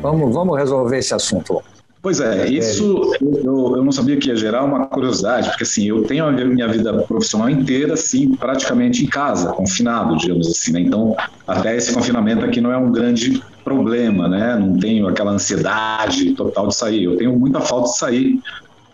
Vamos, 0.01 0.35
vamos 0.35 0.59
resolver 0.59 0.99
esse 0.99 1.15
assunto. 1.15 1.63
Pois 2.03 2.19
é, 2.19 2.49
isso 2.49 3.13
eu, 3.21 3.77
eu 3.77 3.85
não 3.85 3.93
sabia 3.93 4.17
que 4.17 4.29
ia 4.29 4.35
gerar 4.35 4.65
uma 4.65 4.87
curiosidade, 4.87 5.49
porque 5.51 5.63
assim, 5.63 5.87
eu 5.87 6.03
tenho 6.03 6.25
a 6.25 6.33
minha 6.33 6.67
vida 6.67 6.93
profissional 7.05 7.49
inteira, 7.49 7.95
assim, 7.95 8.35
praticamente 8.35 9.05
em 9.05 9.07
casa, 9.07 9.53
confinado, 9.53 10.17
digamos 10.17 10.49
assim, 10.49 10.73
né? 10.73 10.81
Então, 10.81 11.17
até 11.47 11.77
esse 11.77 11.95
confinamento 11.95 12.45
aqui 12.45 12.61
não 12.61 12.73
é 12.73 12.77
um 12.77 12.91
grande 12.91 13.41
problema, 13.63 14.27
né? 14.27 14.57
Não 14.57 14.77
tenho 14.79 15.07
aquela 15.07 15.31
ansiedade 15.31 16.33
total 16.33 16.67
de 16.67 16.75
sair. 16.75 17.05
Eu 17.05 17.17
tenho 17.17 17.39
muita 17.39 17.61
falta 17.61 17.89
de 17.89 17.97
sair 17.97 18.43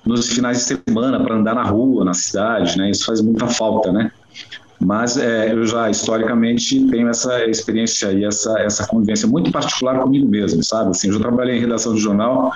nos 0.04 0.28
finais 0.28 0.58
de 0.58 0.64
semana 0.64 1.18
para 1.18 1.34
andar 1.34 1.54
na 1.54 1.64
rua, 1.64 2.04
na 2.04 2.12
cidade, 2.12 2.76
né? 2.76 2.90
Isso 2.90 3.06
faz 3.06 3.22
muita 3.22 3.46
falta, 3.46 3.90
né? 3.90 4.12
Mas 4.78 5.16
é, 5.16 5.50
eu 5.50 5.66
já 5.66 5.88
historicamente 5.88 6.86
tenho 6.88 7.08
essa 7.08 7.42
experiência 7.46 8.12
e 8.12 8.24
essa 8.24 8.60
essa 8.60 8.86
convivência 8.86 9.26
muito 9.26 9.50
particular 9.50 9.98
comigo 9.98 10.28
mesmo, 10.28 10.62
sabe? 10.62 10.90
Assim, 10.90 11.08
eu 11.08 11.14
já 11.14 11.20
trabalhei 11.20 11.56
em 11.56 11.60
redação 11.60 11.94
de 11.94 12.00
jornal 12.00 12.52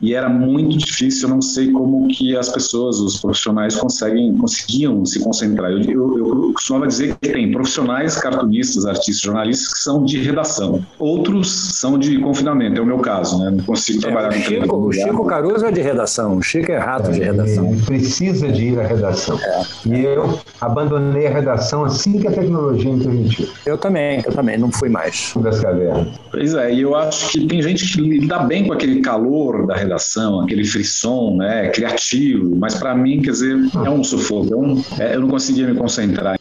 e 0.00 0.14
era 0.14 0.28
muito 0.28 0.76
difícil, 0.76 1.28
eu 1.28 1.34
não 1.34 1.42
sei 1.42 1.70
como 1.70 2.06
que 2.08 2.36
as 2.36 2.48
pessoas, 2.48 3.00
os 3.00 3.18
profissionais 3.18 3.74
conseguem, 3.76 4.36
conseguiam 4.36 5.04
se 5.06 5.20
concentrar. 5.20 5.70
Eu, 5.70 5.80
eu, 5.82 6.18
eu 6.18 6.52
costumava 6.52 6.86
dizer 6.86 7.16
que 7.20 7.30
tem 7.30 7.50
profissionais, 7.50 8.16
cartunistas, 8.16 8.84
artistas, 8.84 9.20
jornalistas 9.20 9.72
que 9.72 9.80
são 9.80 10.04
de 10.04 10.18
redação, 10.22 10.84
outros 10.98 11.78
são 11.78 11.98
de 11.98 12.18
confinamento, 12.18 12.78
é 12.78 12.82
o 12.82 12.86
meu 12.86 12.98
caso, 12.98 13.38
né? 13.38 13.50
Não 13.50 13.64
consigo 13.64 14.00
trabalhar 14.00 14.34
é, 14.34 14.38
o 14.38 14.42
Chico, 14.42 14.76
o 14.76 14.92
Chico 14.92 15.24
Caruso 15.24 15.64
é 15.64 15.72
de 15.72 15.80
redação, 15.80 16.36
o 16.36 16.42
Chico 16.42 16.70
é 16.70 16.78
rato 16.78 17.10
é, 17.10 17.12
de 17.14 17.20
redação. 17.20 17.70
Ele 17.70 17.82
precisa 17.82 18.48
de 18.48 18.64
ir 18.66 18.80
à 18.80 18.86
redação. 18.86 19.38
É. 19.38 19.62
E 19.86 20.04
eu 20.04 20.38
abandonei 20.60 21.26
a 21.26 21.30
redação 21.30 21.84
assim 21.84 22.18
que 22.18 22.28
a 22.28 22.32
tecnologia 22.32 22.92
me 22.92 23.02
permitiu. 23.02 23.48
Eu 23.64 23.78
também, 23.78 24.22
eu 24.24 24.32
também, 24.32 24.58
não 24.58 24.70
fui 24.70 24.88
mais. 24.88 25.32
Das 25.36 25.60
cavernas. 25.60 26.08
Pois 26.30 26.54
é, 26.54 26.72
e 26.72 26.82
eu 26.82 26.94
acho 26.94 27.30
que 27.32 27.46
tem 27.46 27.62
gente 27.62 27.92
que 27.92 28.00
lida 28.00 28.38
bem 28.40 28.66
com 28.66 28.72
aquele 28.72 29.00
calor 29.00 29.66
da 29.66 29.74
redação 29.74 29.85
redação, 29.86 30.40
aquele 30.40 30.64
frisson, 30.64 31.36
né, 31.36 31.68
criativo, 31.70 32.54
mas 32.56 32.74
para 32.74 32.94
mim, 32.94 33.22
quer 33.22 33.30
dizer, 33.30 33.56
é 33.84 33.90
um 33.90 34.04
sufoco, 34.04 34.52
é 34.52 34.56
um, 34.56 34.84
é, 34.98 35.14
eu 35.14 35.20
não 35.20 35.28
conseguia 35.28 35.66
me 35.66 35.74
concentrar. 35.74 36.38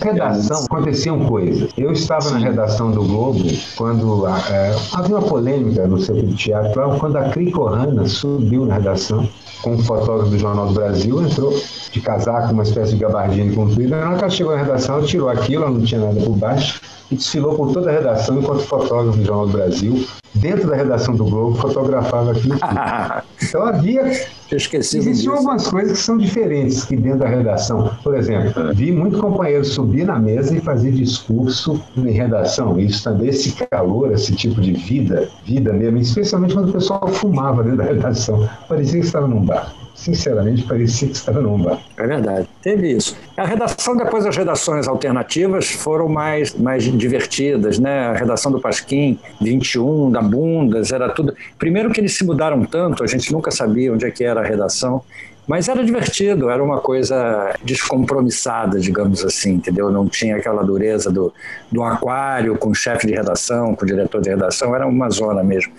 Redação, 0.00 0.66
aconteciam 0.66 1.24
coisas. 1.24 1.70
Eu 1.78 1.90
estava 1.92 2.30
na 2.32 2.38
redação 2.38 2.90
do 2.90 3.02
Globo 3.04 3.42
quando 3.74 4.26
é, 4.26 4.76
havia 4.92 5.16
uma 5.16 5.26
polêmica 5.26 5.86
no 5.86 5.98
centro 5.98 6.26
de 6.26 6.34
teatro, 6.34 6.98
quando 6.98 7.16
a 7.16 7.30
Cricorana 7.30 8.06
subiu 8.06 8.66
na 8.66 8.74
redação 8.74 9.26
com 9.62 9.72
um 9.72 9.78
fotógrafo 9.78 10.30
do 10.30 10.38
Jornal 10.38 10.66
do 10.66 10.74
Brasil, 10.74 11.22
entrou 11.22 11.58
de 11.90 12.00
casaco, 12.02 12.52
uma 12.52 12.64
espécie 12.64 12.92
de 12.92 12.98
gabardina 12.98 13.54
comprida. 13.54 13.98
Na 13.98 14.08
hora 14.08 14.18
que 14.18 14.24
ela 14.24 14.30
chegou 14.30 14.54
na 14.54 14.62
redação, 14.62 14.96
ela 14.98 15.06
tirou 15.06 15.30
aquilo, 15.30 15.62
ela 15.62 15.72
não 15.72 15.80
tinha 15.80 16.00
nada 16.02 16.20
por 16.20 16.36
baixo, 16.36 16.82
e 17.10 17.16
desfilou 17.16 17.54
por 17.54 17.72
toda 17.72 17.88
a 17.88 17.92
redação 17.94 18.38
enquanto 18.38 18.60
fotógrafo 18.60 19.16
do 19.16 19.24
Jornal 19.24 19.46
do 19.46 19.52
Brasil, 19.52 20.06
dentro 20.34 20.68
da 20.68 20.76
redação 20.76 21.14
do 21.14 21.24
Globo, 21.24 21.56
fotografava 21.56 22.32
aquilo. 22.32 22.56
então 23.42 23.62
havia. 23.62 24.02
Existiam 24.50 25.34
algumas 25.34 25.66
coisas 25.66 25.98
que 25.98 26.04
são 26.04 26.18
diferentes 26.18 26.84
aqui 26.84 26.96
dentro 26.96 27.20
da 27.20 27.28
redação. 27.28 27.90
Por 28.02 28.14
exemplo, 28.16 28.74
vi 28.74 28.92
muito 28.92 29.18
companheiro 29.18 29.64
subir 29.64 30.04
na 30.04 30.18
mesa 30.18 30.56
e 30.56 30.60
fazer 30.60 30.92
discurso 30.92 31.82
em 31.96 32.10
redação. 32.10 32.78
Isso 32.78 33.02
também, 33.02 33.28
esse 33.28 33.52
calor, 33.52 34.12
esse 34.12 34.34
tipo 34.34 34.60
de 34.60 34.72
vida, 34.72 35.28
vida 35.44 35.72
mesmo, 35.72 35.98
especialmente 35.98 36.54
quando 36.54 36.68
o 36.68 36.72
pessoal 36.72 37.06
fumava 37.08 37.62
dentro 37.62 37.78
da 37.78 37.84
redação. 37.84 38.48
Parecia 38.68 39.00
que 39.00 39.06
estava 39.06 39.26
num 39.26 39.44
bar 39.44 39.72
sinceramente, 39.94 40.64
parecia 40.64 41.08
que 41.08 41.14
estava 41.14 41.40
num 41.40 41.62
bar. 41.62 41.80
É 41.96 42.06
verdade, 42.06 42.48
teve 42.60 42.90
isso. 42.90 43.16
A 43.36 43.44
redação, 43.44 43.96
depois 43.96 44.26
as 44.26 44.36
redações 44.36 44.88
alternativas 44.88 45.70
foram 45.70 46.08
mais, 46.08 46.54
mais 46.54 46.84
divertidas, 46.84 47.78
né? 47.78 48.06
A 48.06 48.12
redação 48.12 48.50
do 48.50 48.60
Pasquim, 48.60 49.18
21, 49.40 50.10
da 50.10 50.20
Bundas, 50.20 50.92
era 50.92 51.08
tudo. 51.10 51.34
Primeiro 51.58 51.90
que 51.90 52.00
eles 52.00 52.14
se 52.16 52.24
mudaram 52.24 52.64
tanto, 52.64 53.04
a 53.04 53.06
gente 53.06 53.32
nunca 53.32 53.50
sabia 53.50 53.92
onde 53.92 54.04
é 54.04 54.10
que 54.10 54.24
era 54.24 54.40
a 54.40 54.44
redação. 54.44 55.02
Mas 55.46 55.68
era 55.68 55.84
divertido, 55.84 56.48
era 56.48 56.62
uma 56.62 56.80
coisa 56.80 57.54
descompromissada, 57.62 58.80
digamos 58.80 59.24
assim, 59.24 59.54
entendeu? 59.54 59.90
Não 59.90 60.08
tinha 60.08 60.36
aquela 60.36 60.62
dureza 60.62 61.10
do, 61.10 61.32
do 61.70 61.82
aquário 61.82 62.56
com 62.56 62.70
o 62.70 62.74
chefe 62.74 63.06
de 63.06 63.14
redação, 63.14 63.74
com 63.74 63.84
o 63.84 63.86
diretor 63.86 64.22
de 64.22 64.30
redação, 64.30 64.74
era 64.74 64.86
uma 64.86 65.10
zona 65.10 65.42
mesmo. 65.42 65.72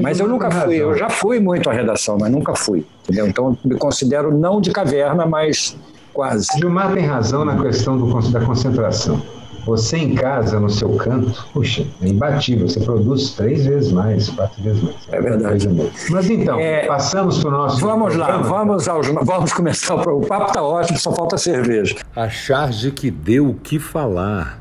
Mas 0.00 0.20
eu 0.20 0.28
nunca 0.28 0.50
fui, 0.50 0.76
eu 0.76 0.96
já 0.96 1.08
fui 1.08 1.40
muito 1.40 1.68
à 1.68 1.72
redação, 1.72 2.16
mas 2.18 2.30
nunca 2.30 2.54
fui, 2.54 2.86
entendeu? 3.02 3.26
Então 3.26 3.58
me 3.64 3.76
considero 3.76 4.36
não 4.36 4.60
de 4.60 4.70
caverna, 4.70 5.26
mas 5.26 5.76
quase. 6.12 6.46
Gilmar 6.56 6.92
tem 6.92 7.04
razão 7.04 7.44
na 7.44 7.60
questão 7.60 7.96
do, 7.98 8.30
da 8.30 8.40
concentração. 8.40 9.20
Você 9.66 9.98
em 9.98 10.14
casa, 10.14 10.58
no 10.58 10.70
seu 10.70 10.96
canto, 10.96 11.46
puxa, 11.52 11.86
é 12.02 12.08
imbatível. 12.08 12.68
Você 12.68 12.80
produz 12.80 13.32
três 13.32 13.66
vezes 13.66 13.92
mais, 13.92 14.28
quatro 14.28 14.62
vezes 14.62 14.82
mais. 14.82 14.96
É 15.10 15.20
verdade. 15.20 15.68
Mas 16.10 16.30
então, 16.30 16.58
é, 16.58 16.86
passamos 16.86 17.38
para 17.38 17.48
o 17.48 17.52
nosso. 17.52 17.80
Vamos 17.80 18.14
programa. 18.14 18.36
lá, 18.36 18.42
vamos, 18.42 18.88
aos, 18.88 19.06
vamos 19.06 19.52
começar. 19.52 19.94
O 19.94 20.20
papo 20.22 20.46
está 20.46 20.62
ótimo, 20.62 20.98
só 20.98 21.12
falta 21.12 21.36
cerveja. 21.36 21.96
A 22.14 22.28
charge 22.28 22.90
que 22.90 23.10
deu 23.10 23.50
o 23.50 23.54
que 23.54 23.78
falar. 23.78 24.60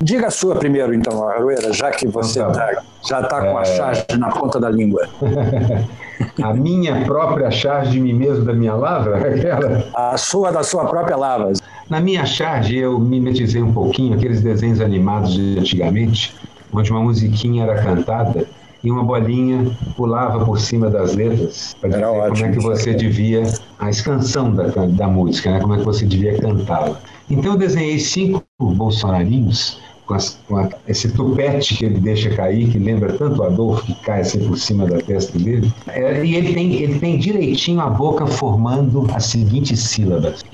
Diga 0.00 0.26
a 0.26 0.30
sua 0.30 0.56
primeiro, 0.56 0.92
então, 0.94 1.26
Arueira, 1.26 1.72
já 1.72 1.90
que 1.90 2.06
você 2.06 2.40
então, 2.40 2.52
tá, 2.52 2.82
já 3.08 3.20
está 3.20 3.40
com 3.40 3.58
é... 3.58 3.62
a 3.62 3.64
charge 3.64 4.04
na 4.18 4.28
ponta 4.28 4.60
da 4.60 4.68
língua. 4.68 5.08
a 6.42 6.52
minha 6.54 7.04
própria 7.04 7.50
charge 7.50 7.92
de 7.92 8.00
mim 8.00 8.12
mesmo, 8.12 8.44
da 8.44 8.52
minha 8.52 8.74
lavra? 8.74 9.18
Aquela? 9.28 9.88
A 9.94 10.16
sua, 10.16 10.50
da 10.50 10.62
sua 10.62 10.86
própria 10.86 11.16
lavra. 11.16 11.52
Na 11.88 12.00
minha 12.00 12.24
charge, 12.26 12.76
eu 12.76 12.98
mimetizei 12.98 13.62
um 13.62 13.72
pouquinho 13.72 14.14
aqueles 14.14 14.42
desenhos 14.42 14.80
animados 14.80 15.34
de 15.34 15.58
antigamente, 15.58 16.34
onde 16.72 16.90
uma 16.90 17.00
musiquinha 17.00 17.64
era 17.64 17.82
cantada 17.82 18.46
e 18.82 18.90
uma 18.90 19.02
bolinha 19.02 19.76
pulava 19.96 20.44
por 20.44 20.60
cima 20.60 20.88
das 20.88 21.14
letras 21.14 21.74
para 21.80 21.90
dizer 21.90 22.04
ótimo, 22.04 22.36
como 22.36 22.46
é 22.46 22.52
que 22.52 22.62
você 22.62 22.94
devia, 22.94 23.42
a 23.78 23.90
escansão 23.90 24.54
da, 24.54 24.66
da 24.66 25.08
música, 25.08 25.50
né? 25.50 25.60
como 25.60 25.74
é 25.74 25.78
que 25.78 25.84
você 25.84 26.04
devia 26.04 26.38
cantá-la. 26.38 27.00
Então 27.28 27.52
eu 27.52 27.58
desenhei 27.58 27.98
cinco 27.98 28.44
bolsonarinhos 28.60 29.80
com, 30.06 30.14
as, 30.14 30.38
com 30.46 30.56
a, 30.56 30.70
esse 30.86 31.10
tupete 31.12 31.76
que 31.76 31.84
ele 31.84 32.00
deixa 32.00 32.30
cair, 32.30 32.70
que 32.70 32.78
lembra 32.78 33.12
tanto 33.12 33.42
o 33.42 33.44
Adolfo, 33.44 33.84
que 33.84 33.94
cai 34.02 34.20
assim 34.20 34.46
por 34.46 34.56
cima 34.56 34.86
da 34.86 34.98
testa 34.98 35.38
dele. 35.38 35.70
É, 35.88 36.24
e 36.24 36.36
ele 36.36 36.54
tem, 36.54 36.74
ele 36.74 36.98
tem 36.98 37.18
direitinho 37.18 37.80
a 37.80 37.90
boca 37.90 38.26
formando 38.26 39.06
as 39.12 39.26
seguintes 39.26 39.80
sílabas: 39.80 40.44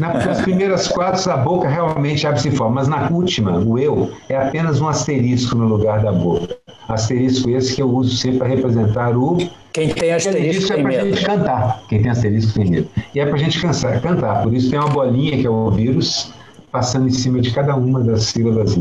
Nas 0.00 0.40
primeiras 0.42 0.88
quatro, 0.88 1.30
a 1.30 1.36
boca 1.36 1.68
realmente 1.68 2.26
abre-se 2.26 2.50
forma, 2.50 2.76
mas 2.76 2.88
na 2.88 3.08
última, 3.10 3.58
o 3.58 3.78
eu 3.78 4.10
é 4.28 4.36
apenas 4.36 4.80
um 4.80 4.88
asterisco 4.88 5.56
no 5.56 5.66
lugar 5.66 6.02
da 6.02 6.12
boca. 6.12 6.56
Asterisco 6.88 7.50
esse 7.50 7.74
que 7.74 7.82
eu 7.82 7.90
uso 7.90 8.16
sempre 8.16 8.38
para 8.38 8.48
representar 8.48 9.16
o. 9.16 9.36
Quem 9.72 9.88
tem 9.88 10.12
asterisco 10.12 10.72
tem 10.72 10.80
é 10.80 10.82
para 10.82 11.02
a 11.02 11.04
gente 11.04 11.24
cantar. 11.24 11.82
Quem 11.88 12.02
tem 12.02 12.10
asterisco 12.10 12.52
tem 12.54 12.70
medo. 12.70 12.88
E 13.14 13.20
é 13.20 13.26
para 13.26 13.34
a 13.34 13.38
gente 13.38 13.60
cansar, 13.60 14.00
cantar. 14.00 14.42
Por 14.42 14.54
isso 14.54 14.70
tem 14.70 14.78
uma 14.78 14.88
bolinha 14.88 15.36
que 15.38 15.46
é 15.46 15.50
o 15.50 15.70
vírus 15.70 16.32
passando 16.70 17.08
em 17.08 17.12
cima 17.12 17.40
de 17.40 17.50
cada 17.50 17.74
uma 17.74 18.00
das 18.00 18.24
sílabas. 18.24 18.76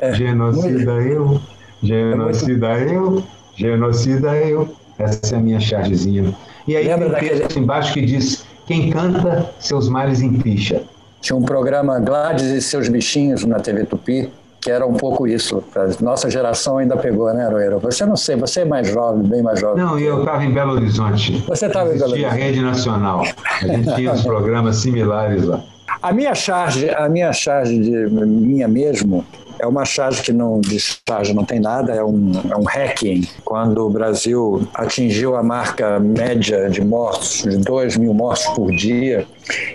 É, 0.00 0.14
genocida 0.14 0.94
muito... 0.94 1.08
eu, 1.08 1.40
genocida 1.82 2.68
é 2.68 2.96
eu, 2.96 3.22
genocida 3.54 4.36
eu. 4.36 4.68
Essa 4.98 5.34
é 5.34 5.38
a 5.38 5.40
minha 5.40 5.58
chargezinha 5.58 6.34
e 6.66 6.76
aí 6.76 6.86
Lembra 6.86 7.10
tem 7.10 7.16
um 7.16 7.20
texto 7.20 7.42
daquele... 7.42 7.60
embaixo 7.60 7.92
que 7.92 8.02
diz: 8.02 8.44
quem 8.66 8.90
canta, 8.90 9.50
seus 9.58 9.88
males 9.88 10.20
empicha. 10.20 10.82
Tinha 11.20 11.36
um 11.36 11.42
programa 11.42 11.98
Gladys 12.00 12.50
e 12.50 12.60
seus 12.60 12.88
bichinhos 12.88 13.44
na 13.44 13.60
TV 13.60 13.84
Tupi, 13.84 14.30
que 14.60 14.70
era 14.70 14.86
um 14.86 14.94
pouco 14.94 15.26
isso. 15.26 15.62
A 15.74 16.02
nossa 16.02 16.30
geração 16.30 16.78
ainda 16.78 16.96
pegou, 16.96 17.32
né, 17.34 17.46
Aroeira? 17.46 17.78
Você 17.78 18.06
não 18.06 18.16
sei, 18.16 18.36
você 18.36 18.60
é 18.60 18.64
mais 18.64 18.88
jovem, 18.88 19.22
bem 19.22 19.42
mais 19.42 19.60
jovem. 19.60 19.84
Não, 19.84 19.98
eu 19.98 20.20
estava 20.20 20.44
em 20.44 20.52
Belo 20.52 20.72
Horizonte. 20.72 21.44
Você 21.48 21.66
estava 21.66 21.90
em 21.94 21.98
Belo 21.98 22.12
Horizonte. 22.12 22.32
a 22.32 22.34
Rede 22.34 22.60
Nacional. 22.60 23.24
A 23.60 23.66
gente 23.66 23.94
tinha 23.94 24.12
uns 24.12 24.22
programas 24.22 24.76
similares 24.76 25.44
lá. 25.44 25.62
A 26.00 26.12
minha 26.12 26.34
charge, 26.34 26.90
a 26.90 27.08
minha 27.08 27.32
charge 27.32 27.78
de 27.78 27.90
minha 28.10 28.66
mesmo, 28.66 29.24
é 29.58 29.66
uma 29.66 29.84
charge 29.84 30.22
que 30.22 30.32
não 30.32 30.60
de 30.60 30.78
charge 30.78 31.34
não 31.34 31.44
tem 31.44 31.60
nada, 31.60 31.92
é 31.92 32.04
um, 32.04 32.32
é 32.50 32.56
um 32.56 32.64
hacking. 32.64 33.26
Quando 33.44 33.86
o 33.86 33.90
Brasil 33.90 34.66
atingiu 34.74 35.36
a 35.36 35.42
marca 35.42 35.98
média 36.00 36.68
de 36.68 36.82
mortos, 36.82 37.42
de 37.42 37.58
2 37.58 37.96
mil 37.96 38.14
mortos 38.14 38.46
por 38.54 38.70
dia, 38.70 39.26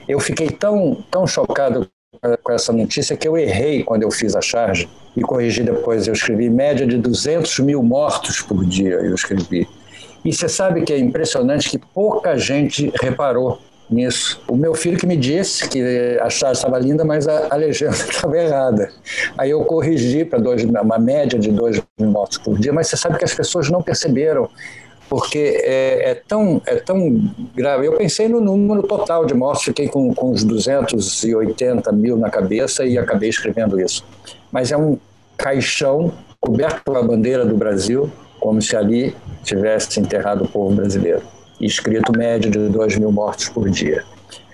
eu 0.07 0.19
fiquei 0.19 0.49
tão, 0.49 0.97
tão 1.09 1.27
chocado 1.27 1.87
com 2.43 2.51
essa 2.51 2.73
notícia 2.73 3.15
que 3.15 3.27
eu 3.27 3.37
errei 3.37 3.83
quando 3.83 4.03
eu 4.03 4.11
fiz 4.11 4.35
a 4.35 4.41
charge 4.41 4.89
e 5.15 5.21
corrigi 5.21 5.63
depois. 5.63 6.07
Eu 6.07 6.13
escrevi 6.13 6.49
média 6.49 6.85
de 6.85 6.97
200 6.97 7.59
mil 7.59 7.83
mortos 7.83 8.41
por 8.41 8.65
dia, 8.65 8.95
eu 8.95 9.15
escrevi. 9.15 9.67
E 10.25 10.33
você 10.33 10.49
sabe 10.49 10.81
que 10.81 10.91
é 10.91 10.99
impressionante 10.99 11.69
que 11.69 11.77
pouca 11.77 12.37
gente 12.37 12.91
reparou 13.01 13.59
nisso. 13.89 14.41
O 14.47 14.55
meu 14.55 14.73
filho 14.73 14.97
que 14.97 15.05
me 15.05 15.15
disse 15.15 15.67
que 15.67 16.17
a 16.21 16.29
charge 16.29 16.59
estava 16.59 16.77
linda, 16.79 17.03
mas 17.05 17.27
a, 17.27 17.47
a 17.49 17.55
legenda 17.55 17.95
estava 18.09 18.37
errada. 18.37 18.91
Aí 19.37 19.49
eu 19.49 19.63
corrigi 19.63 20.25
para 20.25 20.39
uma 20.81 20.97
média 20.97 21.39
de 21.39 21.51
2 21.51 21.81
mil 21.99 22.11
mortos 22.11 22.37
por 22.37 22.57
dia, 22.57 22.73
mas 22.73 22.87
você 22.87 22.97
sabe 22.97 23.17
que 23.17 23.25
as 23.25 23.33
pessoas 23.33 23.69
não 23.69 23.81
perceberam, 23.81 24.49
porque 25.09 25.61
é, 25.63 26.11
é, 26.11 26.15
tão, 26.15 26.61
é 26.65 26.75
tão 26.75 27.31
grave. 27.55 27.87
Eu 27.87 27.93
pensei 27.93 28.27
no 28.27 28.41
número 28.41 28.83
total 28.83 29.25
de 29.25 29.33
mortos, 29.33 29.63
fiquei 29.63 29.87
com, 29.87 30.13
com 30.13 30.31
uns 30.31 30.43
280 30.43 31.91
mil 31.91 32.17
na 32.17 32.29
cabeça 32.29 32.85
e 32.85 32.97
acabei 32.97 33.29
escrevendo 33.29 33.79
isso. 33.79 34.05
Mas 34.51 34.71
é 34.71 34.77
um 34.77 34.97
caixão 35.37 36.11
coberto 36.39 36.83
pela 36.83 37.01
bandeira 37.01 37.45
do 37.45 37.55
Brasil, 37.55 38.11
como 38.39 38.61
se 38.61 38.75
ali 38.75 39.15
tivesse 39.43 39.99
enterrado 39.99 40.43
o 40.43 40.47
povo 40.47 40.75
brasileiro 40.75 41.36
escrito 41.59 42.11
médio 42.11 42.51
de 42.51 42.69
2 42.69 42.97
mil 42.97 43.11
mortos 43.11 43.49
por 43.49 43.69
dia. 43.69 44.03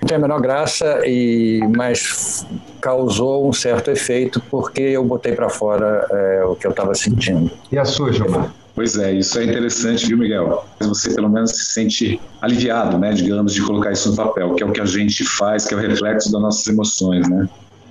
Não 0.02 0.08
tem 0.08 0.18
a 0.18 0.20
menor 0.20 0.42
graça, 0.42 1.02
e, 1.06 1.62
mas 1.76 2.46
causou 2.82 3.48
um 3.48 3.54
certo 3.54 3.90
efeito 3.90 4.42
porque 4.52 4.82
eu 4.82 5.04
botei 5.04 5.34
para 5.34 5.50
fora 5.50 6.06
é, 6.12 6.44
o 6.44 6.56
que 6.56 6.68
eu 6.68 6.72
estava 6.72 6.94
sentindo. 6.94 7.50
E 7.72 7.78
a 7.78 7.86
sua, 7.86 8.12
Gilmar? 8.12 8.54
Pois 8.76 8.98
é, 8.98 9.14
isso 9.14 9.38
é 9.40 9.46
interessante, 9.46 10.08
viu, 10.08 10.18
Miguel? 10.18 10.66
Você 10.80 11.14
pelo 11.14 11.30
menos 11.30 11.52
se 11.52 11.66
sente 11.66 12.20
aliviado, 12.42 12.98
né, 12.98 13.14
digamos, 13.14 13.54
de 13.54 13.62
colocar 13.62 13.92
isso 13.92 14.10
no 14.10 14.16
papel, 14.16 14.56
que 14.56 14.64
é 14.64 14.66
o 14.66 14.72
que 14.72 14.82
a 14.82 14.86
gente 14.86 15.24
faz, 15.24 15.66
que 15.66 15.74
é 15.74 15.78
o 15.78 15.80
reflexo 15.80 16.32
das 16.32 16.42
nossas 16.42 16.68
emoções, 16.68 17.30
né? 17.30 17.48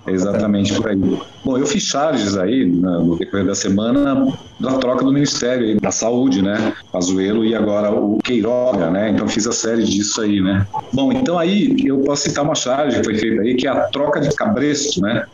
Exatamente 0.07 0.75
por 0.75 0.89
aí. 0.89 1.21
Bom, 1.45 1.57
eu 1.57 1.67
fiz 1.67 1.85
charges 1.85 2.37
aí 2.37 2.65
no 2.65 3.17
decorrer 3.17 3.47
da 3.47 3.55
semana 3.55 4.27
da 4.59 4.73
troca 4.79 5.05
do 5.05 5.13
Ministério 5.13 5.81
da 5.81 5.93
Saúde, 5.93 6.43
né? 6.43 6.73
Pazuello 6.93 7.45
e 7.45 7.55
agora 7.55 7.91
o 7.93 8.19
Queiroga, 8.19 8.91
né? 8.91 9.11
Então 9.11 9.29
fiz 9.29 9.47
a 9.47 9.53
série 9.53 9.85
disso 9.85 10.21
aí, 10.21 10.41
né? 10.41 10.67
Bom, 10.93 11.13
então 11.13 11.39
aí 11.39 11.77
eu 11.85 11.99
posso 11.99 12.23
citar 12.29 12.45
uma 12.45 12.55
charge 12.55 12.99
que 12.99 13.05
foi 13.05 13.15
feita 13.17 13.43
aí, 13.43 13.55
que 13.55 13.67
é 13.67 13.71
a 13.71 13.83
troca 13.89 14.21
de 14.21 14.35
cabresto, 14.35 15.01
né? 15.01 15.25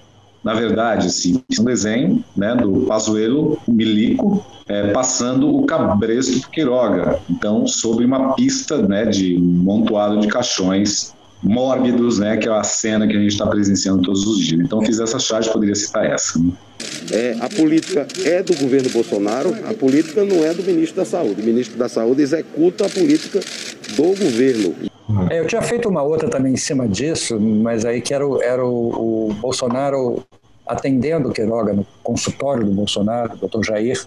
Na 0.45 0.55
verdade, 0.55 1.09
assim, 1.09 1.43
um 1.59 1.65
desenho 1.65 2.25
né, 2.37 2.55
do 2.55 2.87
Pazuello, 2.87 3.59
Milico, 3.67 4.45
é, 4.69 4.93
passando 4.93 5.55
o 5.55 5.67
cabresto 5.67 6.41
para 6.41 6.51
Queiroga. 6.51 7.19
Então, 7.29 7.67
sobre 7.67 8.05
uma 8.05 8.35
pista 8.35 8.81
né, 8.87 9.05
de 9.05 9.37
montoado 9.37 10.21
de 10.21 10.29
caixões 10.29 11.13
mórbidos, 11.43 12.19
né, 12.19 12.37
que 12.37 12.49
é 12.49 12.53
a 12.53 12.63
cena 12.63 13.07
que 13.07 13.17
a 13.17 13.21
gente 13.21 13.33
está 13.33 13.47
presenciando 13.47 14.03
todos 14.03 14.27
os 14.27 14.39
dias. 14.39 14.61
Então, 14.61 14.81
fiz 14.83 14.99
essa 14.99 15.19
charge, 15.19 15.51
poderia 15.51 15.75
citar 15.75 16.05
essa. 16.07 16.39
Né? 16.39 16.53
É, 17.11 17.37
a 17.41 17.49
política 17.49 18.07
é 18.25 18.43
do 18.43 18.55
governo 18.55 18.91
Bolsonaro, 18.91 19.55
a 19.69 19.75
política 19.75 20.25
não 20.25 20.45
é 20.45 20.53
do 20.53 20.63
ministro 20.63 20.97
da 20.97 21.05
Saúde. 21.05 21.41
O 21.41 21.45
ministro 21.45 21.79
da 21.79 21.89
Saúde 21.89 22.23
executa 22.23 22.87
a 22.87 22.89
política 22.89 23.41
do 23.97 24.03
governo. 24.03 24.75
É, 25.31 25.41
eu 25.41 25.47
tinha 25.47 25.63
feito 25.63 25.89
uma 25.89 26.03
outra 26.03 26.29
também 26.29 26.53
em 26.53 26.57
cima 26.57 26.87
disso, 26.87 27.41
mas 27.41 27.85
aí 27.85 28.01
que 28.01 28.13
era 28.13 28.27
o, 28.27 28.43
era 28.43 28.65
o, 28.65 29.31
o 29.31 29.35
Bolsonaro 29.35 30.23
atendendo 30.67 31.31
o 31.31 31.33
Queiroga 31.33 31.73
no 31.73 31.87
consultório 32.03 32.65
do 32.65 32.71
Bolsonaro, 32.73 33.37
doutor 33.39 33.65
Jair, 33.65 33.99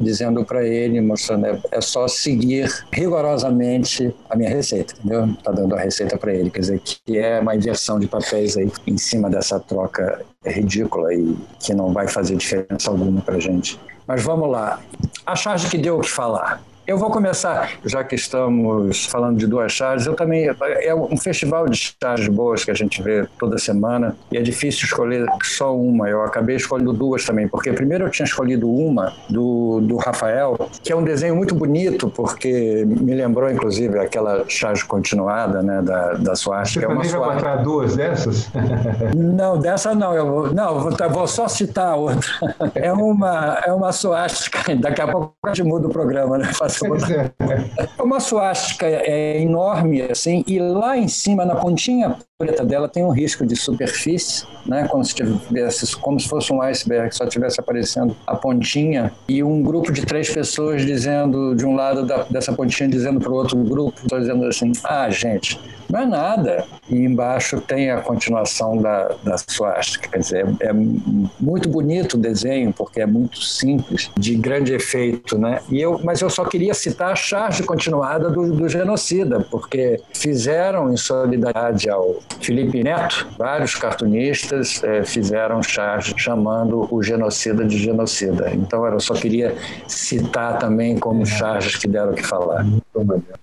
dizendo 0.00 0.44
para 0.44 0.66
ele, 0.66 1.00
mostrando, 1.00 1.46
é, 1.46 1.60
é, 1.70 1.80
só 1.80 2.08
seguir 2.08 2.68
rigorosamente 2.92 4.14
a 4.28 4.36
minha 4.36 4.48
receita, 4.48 4.94
entendeu? 4.98 5.26
Está 5.26 5.52
dando 5.52 5.74
a 5.74 5.78
receita 5.78 6.16
para 6.16 6.32
ele, 6.32 6.50
quer 6.50 6.60
dizer, 6.60 6.80
que 6.80 7.18
é 7.18 7.38
uma 7.40 7.54
inversão 7.54 8.00
de 8.00 8.06
papéis 8.06 8.56
aí 8.56 8.72
em 8.86 8.96
cima 8.96 9.28
dessa 9.28 9.60
troca 9.60 10.22
ridícula 10.44 11.12
e 11.12 11.36
que 11.58 11.74
não 11.74 11.92
vai 11.92 12.08
fazer 12.08 12.36
diferença 12.36 12.90
alguma 12.90 13.20
para 13.20 13.38
gente. 13.38 13.78
Mas 14.06 14.22
vamos 14.22 14.50
lá. 14.50 14.80
A 15.26 15.36
charge 15.36 15.68
que 15.68 15.78
deu 15.78 15.98
o 15.98 16.00
que 16.00 16.10
falar. 16.10 16.62
Eu 16.90 16.98
vou 16.98 17.08
começar, 17.08 17.70
já 17.84 18.02
que 18.02 18.16
estamos 18.16 19.06
falando 19.06 19.38
de 19.38 19.46
duas 19.46 19.70
charges, 19.70 20.08
eu 20.08 20.14
também. 20.14 20.50
É 20.82 20.92
um 20.92 21.16
festival 21.16 21.68
de 21.68 21.94
charges 22.02 22.26
boas 22.26 22.64
que 22.64 22.70
a 22.72 22.74
gente 22.74 23.00
vê 23.00 23.28
toda 23.38 23.58
semana 23.58 24.16
e 24.32 24.36
é 24.36 24.42
difícil 24.42 24.86
escolher 24.86 25.24
só 25.40 25.72
uma. 25.72 26.08
Eu 26.08 26.24
acabei 26.24 26.56
escolhendo 26.56 26.92
duas 26.92 27.24
também, 27.24 27.46
porque 27.46 27.72
primeiro 27.72 28.06
eu 28.06 28.10
tinha 28.10 28.26
escolhido 28.26 28.68
uma 28.68 29.12
do, 29.28 29.80
do 29.82 29.98
Rafael, 29.98 30.68
que 30.82 30.92
é 30.92 30.96
um 30.96 31.04
desenho 31.04 31.36
muito 31.36 31.54
bonito, 31.54 32.10
porque 32.10 32.84
me 32.84 33.14
lembrou 33.14 33.48
inclusive 33.48 33.96
aquela 33.96 34.44
charge 34.48 34.84
continuada 34.84 35.62
né, 35.62 35.80
da, 35.82 36.14
da 36.14 36.34
Suástica. 36.34 36.88
Você 36.88 36.92
é 36.92 36.96
também 36.96 37.08
vai 37.08 37.36
botar 37.36 37.56
duas 37.62 37.94
dessas? 37.94 38.50
Não, 39.14 39.60
dessa 39.60 39.94
não. 39.94 40.12
Eu 40.12 40.26
vou, 40.26 40.52
não, 40.52 40.80
vou, 40.80 41.10
vou 41.10 41.26
só 41.28 41.46
citar 41.46 41.92
a 41.92 41.96
outra. 41.96 42.28
É 42.74 42.92
uma, 42.92 43.58
é 43.64 43.72
uma 43.72 43.92
Suástica. 43.92 44.58
Daqui 44.76 45.00
a 45.00 45.06
pouco 45.06 45.32
a 45.44 45.48
gente 45.48 45.62
muda 45.62 45.86
o 45.86 45.90
programa, 45.90 46.36
né? 46.36 46.52
Faço 46.52 46.79
é 46.86 48.02
uma 48.02 48.20
suástica 48.20 48.86
é 48.86 49.40
enorme, 49.40 50.02
assim, 50.02 50.44
e 50.46 50.58
lá 50.58 50.96
em 50.96 51.08
cima, 51.08 51.44
na 51.44 51.56
pontinha 51.56 52.18
preta 52.40 52.64
dela, 52.64 52.88
tem 52.88 53.04
um 53.04 53.10
risco 53.10 53.44
de 53.44 53.54
superfície, 53.54 54.46
né? 54.64 54.88
Como 54.88 55.04
se 55.04 55.14
tivesse, 55.14 55.94
como 55.96 56.18
se 56.18 56.26
fosse 56.26 56.50
um 56.50 56.62
iceberg, 56.62 57.14
só 57.14 57.26
tivesse 57.26 57.60
aparecendo 57.60 58.16
a 58.26 58.34
pontinha, 58.34 59.12
e 59.28 59.42
um 59.42 59.62
grupo 59.62 59.92
de 59.92 60.06
três 60.06 60.30
pessoas 60.30 60.86
dizendo, 60.86 61.54
de 61.54 61.66
um 61.66 61.76
lado 61.76 62.06
da, 62.06 62.22
dessa 62.30 62.50
pontinha, 62.50 62.88
dizendo 62.88 63.20
para 63.20 63.30
o 63.30 63.34
outro 63.34 63.58
grupo, 63.58 64.00
dizendo 64.18 64.46
assim: 64.46 64.72
ah, 64.84 65.10
gente, 65.10 65.60
não 65.90 66.00
é 66.00 66.06
nada. 66.06 66.64
E 66.88 66.96
embaixo 66.96 67.60
tem 67.60 67.90
a 67.90 68.00
continuação 68.00 68.78
da, 68.78 69.14
da 69.22 69.36
suástica. 69.36 70.08
Quer 70.08 70.18
dizer, 70.18 70.46
é, 70.60 70.68
é 70.68 70.72
muito 70.72 71.68
bonito 71.68 72.14
o 72.14 72.18
desenho, 72.18 72.72
porque 72.72 73.00
é 73.00 73.06
muito 73.06 73.42
simples, 73.42 74.10
de 74.16 74.34
grande 74.34 74.72
efeito, 74.72 75.36
né? 75.36 75.60
E 75.68 75.80
eu, 75.80 76.00
mas 76.02 76.20
eu 76.20 76.30
só 76.30 76.44
queria 76.44 76.72
citar 76.72 77.12
a 77.12 77.16
charge 77.16 77.62
continuada 77.64 78.30
do, 78.30 78.54
do 78.54 78.68
genocida, 78.68 79.40
porque 79.50 80.00
fizeram 80.14 80.92
em 80.92 80.96
solidariedade 80.96 81.90
ao 81.90 82.16
Felipe 82.40 82.82
Neto, 82.82 83.28
vários 83.38 83.74
cartunistas 83.74 84.82
é, 84.82 85.04
fizeram 85.04 85.62
charge 85.62 86.14
chamando 86.16 86.88
o 86.92 87.02
genocida 87.02 87.64
de 87.64 87.76
genocida. 87.76 88.50
Então 88.54 88.86
eu 88.86 89.00
só 89.00 89.14
queria 89.14 89.56
citar 89.86 90.58
também 90.58 90.98
como 90.98 91.26
charges 91.26 91.76
que 91.76 91.88
deram 91.88 92.12
o 92.12 92.14
que 92.14 92.26
falar. 92.26 92.64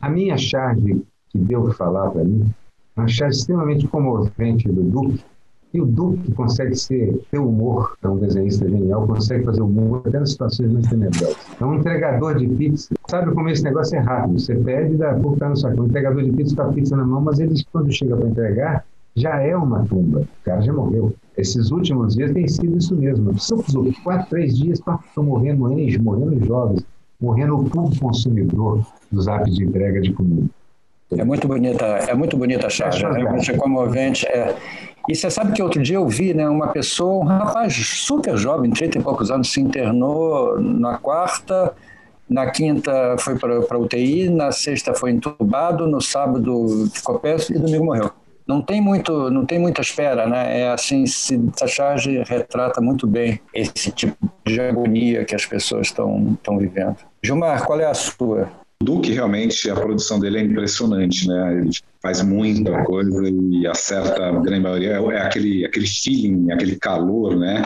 A 0.01 0.09
minha 0.09 0.37
charge 0.37 1.01
que 1.29 1.37
deu 1.37 1.61
o 1.61 1.69
que 1.69 1.77
falar 1.77 2.09
para 2.09 2.23
mim, 2.23 2.49
uma 2.95 3.07
charge 3.07 3.39
extremamente 3.39 3.87
comovente 3.87 4.67
do 4.67 4.81
Duque, 4.83 5.23
e 5.73 5.81
o 5.81 5.85
Duque 5.85 6.31
consegue 6.31 6.75
ser, 6.75 7.19
ter 7.29 7.39
humor, 7.39 7.97
é 8.01 8.07
um 8.07 8.17
desenhista 8.17 8.69
genial, 8.69 9.05
consegue 9.05 9.43
fazer 9.43 9.61
humor 9.61 10.01
até 10.05 10.19
nas 10.19 10.31
situações 10.31 10.71
mais 10.71 10.87
tenebrosas. 10.87 11.37
É 11.59 11.65
um 11.65 11.75
entregador 11.75 12.35
de 12.35 12.47
pizza. 12.47 12.95
Sabe 13.07 13.31
como 13.33 13.49
esse 13.49 13.63
negócio 13.63 13.97
é 13.97 13.99
rápido? 13.99 14.39
Você 14.39 14.55
pede 14.55 14.93
e 14.93 14.97
dá 14.97 15.13
pouco 15.13 15.33
está 15.33 15.49
no 15.49 15.57
saco. 15.57 15.81
Um 15.81 15.85
entregador 15.85 16.23
de 16.23 16.31
pizza 16.31 16.55
com 16.55 16.61
a 16.61 16.73
pizza 16.73 16.95
na 16.95 17.05
mão, 17.05 17.21
mas 17.21 17.39
ele, 17.39 17.53
quando 17.71 17.91
chega 17.91 18.15
para 18.15 18.27
entregar, 18.27 18.85
já 19.15 19.41
é 19.41 19.55
uma 19.57 19.83
tumba. 19.85 20.21
O 20.21 20.45
cara 20.45 20.61
já 20.61 20.71
morreu. 20.71 21.13
Esses 21.37 21.71
últimos 21.71 22.15
dias 22.15 22.31
tem 22.31 22.47
sido 22.47 22.77
isso 22.77 22.95
mesmo. 22.95 23.37
São 23.39 23.61
quatro, 24.03 24.29
três 24.29 24.57
dias, 24.57 24.79
estão 24.79 25.23
morrendo 25.23 25.71
ex, 25.77 25.97
morrendo 25.97 26.45
jovens, 26.45 26.85
morrendo 27.19 27.55
o 27.55 27.69
público 27.69 27.99
consumidor 27.99 28.85
dos 29.11 29.27
apps 29.27 29.55
de 29.55 29.65
entrega 29.65 29.99
de 30.01 30.13
comida. 30.13 30.47
É 31.11 31.23
muito 31.23 31.47
bonita, 31.47 31.85
é 31.85 32.13
muito 32.13 32.35
bonita 32.37 32.67
a 32.67 32.69
charge, 32.69 33.05
é 33.05 33.11
realmente 33.11 33.55
comovente. 33.57 34.27
É. 34.27 34.55
E 35.07 35.15
você 35.15 35.29
sabe 35.29 35.53
que 35.53 35.63
outro 35.63 35.81
dia 35.81 35.95
eu 35.95 36.07
vi 36.07 36.33
né, 36.33 36.47
uma 36.49 36.67
pessoa, 36.67 37.23
um 37.23 37.27
rapaz 37.27 37.73
super 37.73 38.37
jovem, 38.37 38.71
30 38.71 38.97
e 38.97 39.01
poucos 39.01 39.31
anos, 39.31 39.51
se 39.51 39.61
internou 39.61 40.59
na 40.59 40.97
quarta, 40.97 41.73
na 42.29 42.51
quinta 42.51 43.15
foi 43.17 43.37
para 43.37 43.79
UTI, 43.79 44.29
na 44.29 44.51
sexta 44.51 44.93
foi 44.93 45.11
entubado, 45.11 45.87
no 45.87 46.01
sábado 46.01 46.89
ficou 46.93 47.19
péssimo 47.19 47.57
e 47.57 47.61
domingo 47.61 47.85
morreu. 47.85 48.11
Não 48.45 48.61
tem, 48.61 48.79
muito, 48.79 49.29
não 49.29 49.45
tem 49.45 49.59
muita 49.59 49.81
espera, 49.81 50.25
né? 50.25 50.61
É 50.61 50.69
assim, 50.69 51.05
se, 51.05 51.37
charge 51.67 52.23
retrata 52.25 52.79
muito 52.79 53.05
bem 53.05 53.41
esse 53.53 53.91
tipo 53.91 54.17
de 54.45 54.61
agonia 54.61 55.25
que 55.25 55.35
as 55.35 55.45
pessoas 55.45 55.87
estão 55.87 56.57
vivendo. 56.57 56.95
Gilmar, 57.21 57.65
qual 57.65 57.79
é 57.79 57.85
a 57.85 57.93
sua? 57.93 58.49
Duque 58.81 59.11
realmente 59.11 59.69
a 59.69 59.75
produção 59.75 60.19
dele 60.19 60.37
é 60.37 60.41
impressionante, 60.43 61.27
né? 61.27 61.61
Ele 61.61 61.71
faz 62.01 62.21
muita 62.21 62.83
coisa 62.83 63.27
e 63.27 63.65
acerta 63.65 64.27
a 64.27 64.31
grande 64.39 64.61
maioria. 64.61 64.91
É, 64.91 65.15
é 65.15 65.21
aquele 65.21 65.65
aquele 65.65 65.87
feeling, 65.87 66.51
aquele 66.51 66.75
calor, 66.75 67.35
né? 67.35 67.63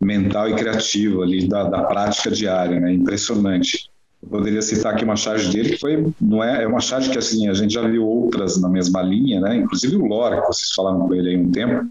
Mental 0.00 0.48
e 0.48 0.54
criativo 0.54 1.22
ali 1.22 1.46
da, 1.46 1.64
da 1.64 1.82
prática 1.84 2.30
diária, 2.30 2.80
né? 2.80 2.92
Impressionante. 2.92 3.90
Eu 4.22 4.28
poderia 4.28 4.62
citar 4.62 4.94
aqui 4.94 5.04
uma 5.04 5.16
charge 5.16 5.52
dele 5.52 5.70
que 5.70 5.78
foi, 5.78 6.12
não 6.18 6.42
é, 6.42 6.62
é 6.62 6.66
uma 6.66 6.80
charge 6.80 7.10
que 7.10 7.18
assim 7.18 7.46
a 7.48 7.52
gente 7.52 7.74
já 7.74 7.86
viu 7.86 8.06
outras 8.06 8.58
na 8.58 8.68
mesma 8.68 9.02
linha, 9.02 9.40
né? 9.40 9.56
Inclusive 9.56 9.96
o 9.96 10.06
Lore, 10.06 10.40
que 10.40 10.46
vocês 10.46 10.72
falaram 10.74 11.06
com 11.06 11.14
ele 11.14 11.28
aí 11.28 11.36
um 11.36 11.52
tempo, 11.52 11.86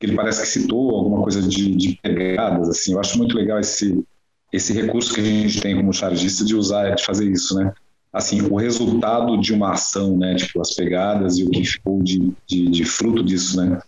que 0.00 0.06
ele 0.06 0.16
parece 0.16 0.42
que 0.42 0.48
citou 0.48 0.96
alguma 0.96 1.22
coisa 1.22 1.40
de, 1.40 1.76
de 1.76 1.98
pegadas, 2.02 2.68
assim. 2.68 2.92
Eu 2.92 3.00
acho 3.00 3.16
muito 3.16 3.36
legal 3.36 3.60
esse 3.60 4.04
esse 4.52 4.72
recurso 4.72 5.14
que 5.14 5.20
a 5.20 5.24
gente 5.24 5.60
tem 5.60 5.76
como 5.76 5.92
chargista 5.92 6.44
de 6.44 6.56
usar, 6.56 6.96
de 6.96 7.04
fazer 7.04 7.30
isso, 7.30 7.54
né? 7.54 7.72
Assim 8.12 8.42
o 8.42 8.56
resultado 8.56 9.38
de 9.38 9.52
uma 9.52 9.72
ação, 9.72 10.16
né? 10.16 10.34
Tipo 10.34 10.60
as 10.60 10.74
pegadas 10.74 11.38
e 11.38 11.44
o 11.44 11.50
que 11.50 11.64
ficou 11.64 12.02
de, 12.02 12.32
de, 12.46 12.68
de 12.68 12.84
fruto 12.84 13.22
disso, 13.22 13.56
né? 13.60 13.80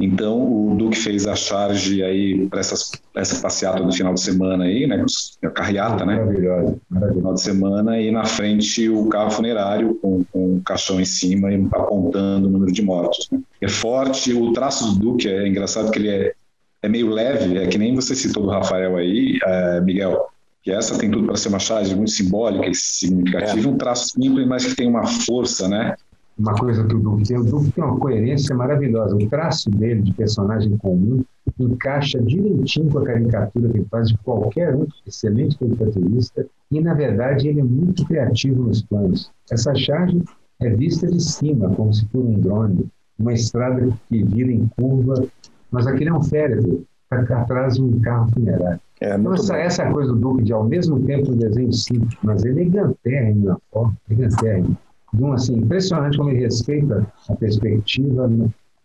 Então 0.00 0.70
o 0.70 0.76
Duque 0.76 0.96
fez 0.96 1.26
a 1.26 1.34
charge 1.34 2.04
aí 2.04 2.46
para 2.46 2.60
essa 2.60 3.42
passeata 3.42 3.82
do 3.82 3.92
final 3.92 4.14
de 4.14 4.20
semana 4.20 4.64
aí, 4.64 4.86
né? 4.86 5.04
A 5.42 5.50
carreata, 5.50 6.06
né? 6.06 6.14
Maravilhosa. 6.14 6.80
Final 7.14 7.34
de 7.34 7.40
semana 7.40 8.00
e 8.00 8.10
na 8.12 8.24
frente 8.24 8.88
o 8.88 9.08
carro 9.08 9.30
funerário 9.32 9.96
com, 9.96 10.22
com 10.32 10.56
o 10.56 10.62
caixão 10.62 11.00
em 11.00 11.04
cima 11.04 11.52
e 11.52 11.56
apontando 11.72 12.46
o 12.46 12.50
número 12.50 12.70
de 12.70 12.80
mortos. 12.80 13.28
Né? 13.32 13.40
É 13.60 13.68
forte. 13.68 14.32
O 14.32 14.52
traço 14.52 14.92
do 14.92 15.00
Duque 15.00 15.28
é 15.28 15.48
engraçado 15.48 15.90
que 15.90 15.98
ele 15.98 16.10
é, 16.10 16.32
é 16.80 16.88
meio 16.88 17.10
leve, 17.10 17.58
é 17.58 17.66
que 17.66 17.76
nem 17.76 17.92
você 17.92 18.14
citou 18.14 18.44
do 18.44 18.50
Rafael 18.50 18.96
aí, 18.96 19.36
é, 19.44 19.80
Miguel 19.80 20.28
que 20.62 20.70
essa 20.70 20.98
tem 20.98 21.10
tudo 21.10 21.26
para 21.26 21.36
ser 21.36 21.48
uma 21.48 21.58
charge 21.58 21.94
muito 21.94 22.10
simbólica 22.10 22.66
e 22.66 22.74
significativa, 22.74 23.68
é. 23.68 23.70
um 23.70 23.76
traço 23.76 24.08
simples, 24.10 24.46
mas 24.46 24.66
que 24.66 24.74
tem 24.74 24.88
uma 24.88 25.06
força, 25.06 25.68
né? 25.68 25.94
Uma 26.38 26.54
coisa 26.54 26.84
que 26.84 26.94
o 26.94 27.00
Duque 27.00 27.24
tem, 27.24 27.36
o 27.36 27.44
Duque 27.44 27.72
tem 27.72 27.82
uma 27.82 27.98
coerência 27.98 28.54
maravilhosa. 28.54 29.16
O 29.16 29.28
traço 29.28 29.68
dele 29.70 30.02
de 30.02 30.12
personagem 30.12 30.76
comum 30.76 31.24
encaixa 31.58 32.20
direitinho 32.22 32.90
com 32.90 32.98
a 32.98 33.04
caricatura 33.04 33.68
que 33.70 33.78
ele 33.78 33.86
faz 33.90 34.08
de 34.08 34.18
qualquer 34.18 34.74
um, 34.76 34.86
excelente 35.06 35.58
caricaturista, 35.58 36.46
e 36.70 36.80
na 36.80 36.94
verdade 36.94 37.48
ele 37.48 37.60
é 37.60 37.64
muito 37.64 38.04
criativo 38.06 38.64
nos 38.64 38.82
planos. 38.82 39.32
Essa 39.50 39.74
charge 39.74 40.22
é 40.60 40.70
vista 40.70 41.06
de 41.06 41.20
cima, 41.20 41.70
como 41.74 41.92
se 41.92 42.06
fosse 42.06 42.26
um 42.26 42.38
drone, 42.38 42.86
uma 43.18 43.32
estrada 43.32 43.88
que 44.08 44.22
vira 44.22 44.52
em 44.52 44.68
curva, 44.76 45.26
mas 45.70 45.86
aquele 45.86 46.10
é 46.10 46.14
um 46.14 46.22
féretro, 46.22 46.84
está 47.12 47.40
atrás 47.40 47.74
de 47.74 47.82
um 47.82 47.98
carro 48.00 48.30
funerário. 48.32 48.80
É, 49.00 49.14
então, 49.14 49.34
essa, 49.34 49.56
essa, 49.56 49.90
coisa 49.90 50.12
do 50.12 50.18
Duque 50.18 50.42
de, 50.42 50.52
ao 50.52 50.64
mesmo 50.64 51.00
tempo, 51.04 51.30
um 51.30 51.36
desenho 51.36 51.72
simples, 51.72 52.16
mas 52.22 52.44
elegantérrimo 52.44 53.46
na 53.46 53.58
forma, 53.70 53.96
elegantérrimo. 54.10 54.76
De 55.14 55.22
um, 55.22 55.32
assim, 55.32 55.56
impressionante 55.56 56.18
como 56.18 56.30
ele 56.30 56.40
respeita 56.40 57.06
a 57.28 57.36
perspectiva, 57.36 58.28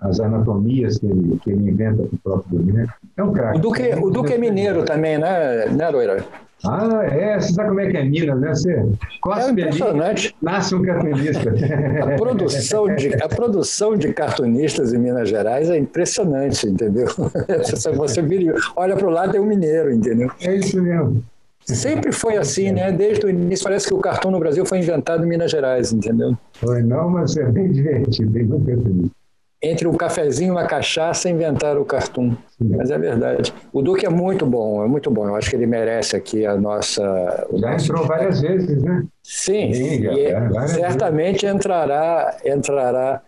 as 0.03 0.19
anatomias 0.19 0.99
que 0.99 1.05
ele, 1.05 1.39
que 1.41 1.51
ele 1.51 1.71
inventa 1.71 2.03
para 2.03 2.15
o 2.15 2.19
próprio 2.23 2.59
boneco. 2.59 2.93
É 3.15 3.23
um 3.23 3.31
craque. 3.31 3.57
O 3.57 3.61
Duque, 3.61 3.81
é 3.81 3.95
o 3.95 4.09
Duque 4.09 4.33
é 4.33 4.37
mineiro 4.37 4.83
também, 4.83 5.17
né, 5.17 5.67
né 5.67 5.89
Loira? 5.89 6.23
Ah, 6.65 7.03
é, 7.03 7.39
você 7.39 7.53
sabe 7.53 7.69
como 7.69 7.81
é 7.81 7.91
que 7.91 7.97
é 7.97 8.03
Minas, 8.05 8.39
né? 8.39 8.55
Você 8.55 8.71
é 8.71 9.49
impressionante. 9.49 10.35
nasce 10.41 10.73
um 10.73 10.81
cartunista. 10.81 11.49
A 12.01 12.17
produção, 12.17 12.95
de, 12.95 13.13
a 13.21 13.27
produção 13.27 13.97
de 13.97 14.13
cartunistas 14.13 14.93
em 14.93 14.97
Minas 14.97 15.27
Gerais 15.27 15.69
é 15.69 15.77
impressionante, 15.77 16.65
entendeu? 16.67 17.07
Você 17.97 18.21
vira, 18.21 18.55
olha 18.77 18.95
para 18.95 19.07
o 19.07 19.09
lado, 19.09 19.35
é 19.35 19.41
um 19.41 19.45
mineiro, 19.45 19.91
entendeu? 19.91 20.31
É 20.41 20.55
isso 20.55 20.81
mesmo. 20.81 21.21
Sempre 21.65 22.13
foi 22.13 22.37
assim, 22.37 22.71
né? 22.71 22.93
Desde 22.93 23.25
o 23.25 23.29
início, 23.29 23.63
parece 23.63 23.87
que 23.87 23.93
o 23.93 23.99
cartão 23.99 24.31
no 24.31 24.39
Brasil 24.39 24.65
foi 24.65 24.79
inventado 24.79 25.25
em 25.25 25.27
Minas 25.27 25.51
Gerais, 25.51 25.91
entendeu? 25.91 26.37
Foi 26.53 26.81
não, 26.81 27.09
mas 27.09 27.35
é 27.35 27.43
bem 27.43 27.71
divertido, 27.71 28.29
bem 28.31 28.47
cartunista 28.47 29.22
entre 29.63 29.87
um 29.87 29.93
cafezinho 29.93 30.49
e 30.49 30.51
uma 30.51 30.65
cachaça 30.65 31.29
inventaram 31.29 31.81
o 31.81 31.85
cartoon. 31.85 32.35
Mas 32.59 32.91
é 32.91 32.97
verdade. 32.97 33.53
O 33.71 33.81
Duque 33.81 34.05
é 34.05 34.09
muito 34.09 34.45
bom, 34.45 34.83
é 34.83 34.87
muito 34.89 35.09
bom. 35.09 35.25
Eu 35.25 35.35
acho 35.35 35.49
que 35.49 35.55
ele 35.55 35.65
merece 35.65 36.17
aqui 36.17 36.45
a 36.45 36.57
nossa. 36.57 37.47
Já 37.53 37.71
nosso... 37.71 37.85
entrou 37.85 38.05
várias 38.05 38.41
vezes, 38.41 38.83
né? 38.83 39.05
Sim, 39.23 39.73
Sim 39.73 40.07
é, 40.07 40.67
certamente 40.67 41.45
vezes. 41.45 41.55
entrará, 41.55 42.35
entrará 42.45 43.21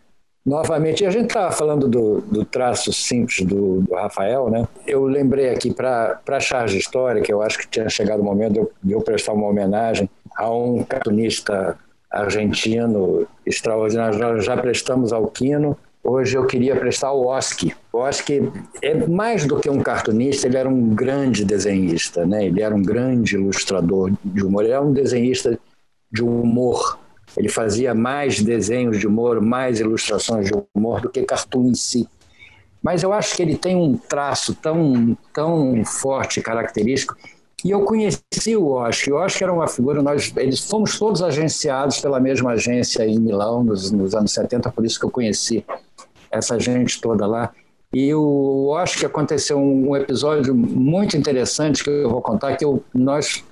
novamente. 0.45 1.03
E 1.03 1.07
a 1.07 1.09
gente 1.09 1.27
estava 1.27 1.53
falando 1.53 1.87
do, 1.87 2.19
do, 2.19 2.43
traço 2.43 2.91
simples 2.91 3.47
do, 3.47 3.81
do, 3.81 3.95
Rafael, 3.95 4.49
né? 4.49 4.67
Eu 4.85 5.05
lembrei 5.05 5.49
aqui 5.49 5.73
para 5.73 6.19
a 6.27 6.39
charge 6.41 6.77
histórica, 6.77 7.31
eu 7.31 7.41
acho 7.41 7.59
que 7.59 7.67
tinha 7.67 7.87
chegado 7.87 8.19
o 8.19 8.23
momento 8.23 8.53
de 8.53 8.59
eu, 8.59 8.71
de 8.83 8.91
eu 8.91 9.01
prestar 9.01 9.31
uma 9.31 9.47
homenagem 9.47 10.09
a 10.37 10.51
um 10.51 10.83
cartunista 10.83 11.77
argentino 12.11 13.25
extraordinário. 13.45 14.19
Nós 14.19 14.43
já 14.43 14.57
prestamos 14.57 15.13
ao 15.13 15.27
Quino, 15.27 15.77
hoje 16.05 16.37
eu 16.37 16.45
queria 16.45 16.75
prestar 16.75 17.07
ao 17.07 17.25
Oski. 17.25 17.75
O 17.91 17.97
Oski 17.97 18.51
é 18.81 19.07
mais 19.07 19.45
do 19.45 19.59
que 19.59 19.69
um 19.69 19.81
cartunista, 19.81 20.47
ele 20.47 20.57
era 20.57 20.69
um 20.69 20.93
grande 20.93 21.43
desenhista, 21.43 22.25
né? 22.25 22.45
ele 22.45 22.61
era 22.61 22.73
um 22.73 22.83
grande 22.83 23.35
ilustrador 23.35 24.11
de 24.23 24.45
humor, 24.45 24.63
ele 24.63 24.73
era 24.73 24.81
um 24.81 24.93
desenhista 24.93 25.59
de 26.11 26.23
humor. 26.23 26.99
Ele 27.35 27.49
fazia 27.49 27.93
mais 27.93 28.41
desenhos 28.41 28.99
de 28.99 29.07
humor, 29.07 29.41
mais 29.41 29.79
ilustrações 29.79 30.45
de 30.45 30.53
humor 30.73 31.01
do 31.01 31.09
que 31.09 31.23
cartoon 31.23 31.67
em 31.67 31.75
si. 31.75 32.07
Mas 32.81 33.01
eu 33.01 33.11
acho 33.11 33.35
que 33.35 33.41
ele 33.41 33.57
tem 33.57 33.75
um 33.75 33.97
traço 33.97 34.53
tão, 34.53 35.17
tão 35.33 35.83
forte, 35.83 36.39
característico, 36.39 37.17
e 37.63 37.71
eu 37.71 37.81
conheci 37.83 38.55
o 38.55 38.71
Oscar. 38.71 39.13
O 39.13 39.17
Oscar 39.17 39.43
era 39.43 39.53
uma 39.53 39.67
figura, 39.67 40.01
nós 40.03 40.33
eles 40.37 40.59
fomos 40.59 40.97
todos 40.99 41.21
agenciados 41.21 41.99
pela 41.99 42.19
mesma 42.19 42.51
agência 42.51 43.05
em 43.05 43.19
Milão 43.19 43.63
nos, 43.63 43.91
nos 43.91 44.13
anos 44.13 44.31
70, 44.31 44.71
por 44.71 44.85
isso 44.85 44.99
que 44.99 45.05
eu 45.05 45.11
conheci 45.11 45.65
essa 46.29 46.59
gente 46.59 46.99
toda 46.99 47.25
lá. 47.25 47.51
E 47.93 48.13
o 48.13 48.67
Oscar 48.67 49.09
aconteceu 49.09 49.57
um, 49.57 49.91
um 49.91 49.95
episódio 49.95 50.53
muito 50.53 51.15
interessante 51.15 51.83
que 51.83 51.89
eu 51.89 52.09
vou 52.09 52.21
contar, 52.21 52.55
que 52.57 52.65
eu, 52.65 52.83
nós 52.93 53.43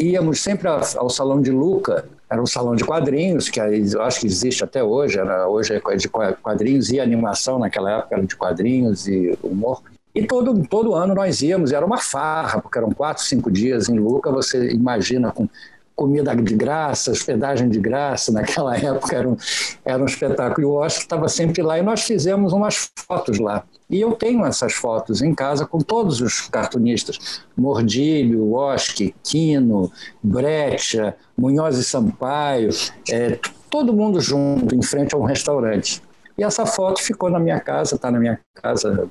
íamos 0.00 0.40
sempre 0.40 0.68
ao 0.68 1.10
Salão 1.10 1.40
de 1.40 1.50
Luca, 1.50 2.04
era 2.28 2.42
um 2.42 2.46
salão 2.46 2.74
de 2.74 2.84
quadrinhos, 2.84 3.48
que 3.48 3.60
eu 3.60 4.02
acho 4.02 4.20
que 4.20 4.26
existe 4.26 4.64
até 4.64 4.82
hoje, 4.82 5.18
era, 5.18 5.48
hoje 5.48 5.74
é 5.74 5.96
de 5.96 6.08
quadrinhos 6.08 6.90
e 6.90 6.98
animação, 6.98 7.58
naquela 7.58 7.98
época 7.98 8.16
era 8.16 8.26
de 8.26 8.36
quadrinhos 8.36 9.06
e 9.06 9.38
humor. 9.42 9.80
E 10.16 10.26
todo, 10.26 10.66
todo 10.66 10.94
ano 10.94 11.14
nós 11.14 11.42
íamos, 11.42 11.72
era 11.72 11.84
uma 11.84 11.98
farra, 11.98 12.58
porque 12.58 12.78
eram 12.78 12.90
quatro, 12.90 13.22
cinco 13.22 13.50
dias 13.50 13.86
em 13.90 13.98
Luca, 13.98 14.32
você 14.32 14.70
imagina 14.70 15.30
com 15.30 15.46
comida 15.94 16.34
de 16.34 16.54
graça, 16.54 17.10
hospedagem 17.10 17.68
de 17.68 17.78
graça, 17.78 18.32
naquela 18.32 18.74
época 18.80 19.14
era 19.14 19.28
um, 19.28 19.36
era 19.84 20.02
um 20.02 20.06
espetáculo. 20.06 20.66
E 20.66 20.70
o 20.70 20.72
Oscar 20.72 21.02
estava 21.02 21.28
sempre 21.28 21.60
lá 21.60 21.78
e 21.78 21.82
nós 21.82 22.00
fizemos 22.00 22.54
umas 22.54 22.90
fotos 23.06 23.38
lá. 23.38 23.62
E 23.90 24.00
eu 24.00 24.12
tenho 24.12 24.46
essas 24.46 24.72
fotos 24.72 25.20
em 25.20 25.34
casa 25.34 25.66
com 25.66 25.80
todos 25.80 26.22
os 26.22 26.48
cartunistas: 26.48 27.42
Mordilho, 27.54 28.54
Oski, 28.54 29.14
Quino, 29.22 29.92
Brecha, 30.22 31.14
Munhoz 31.36 31.76
e 31.76 31.84
Sampaio, 31.84 32.70
é, 33.10 33.38
todo 33.68 33.92
mundo 33.92 34.18
junto 34.18 34.74
em 34.74 34.80
frente 34.80 35.14
a 35.14 35.18
um 35.18 35.24
restaurante. 35.24 36.00
E 36.38 36.44
essa 36.44 36.66
foto 36.66 37.02
ficou 37.02 37.30
na 37.30 37.38
minha 37.38 37.58
casa, 37.60 37.96
está 37.96 38.10
na 38.10 38.18
minha 38.18 38.38
casa 38.54 39.08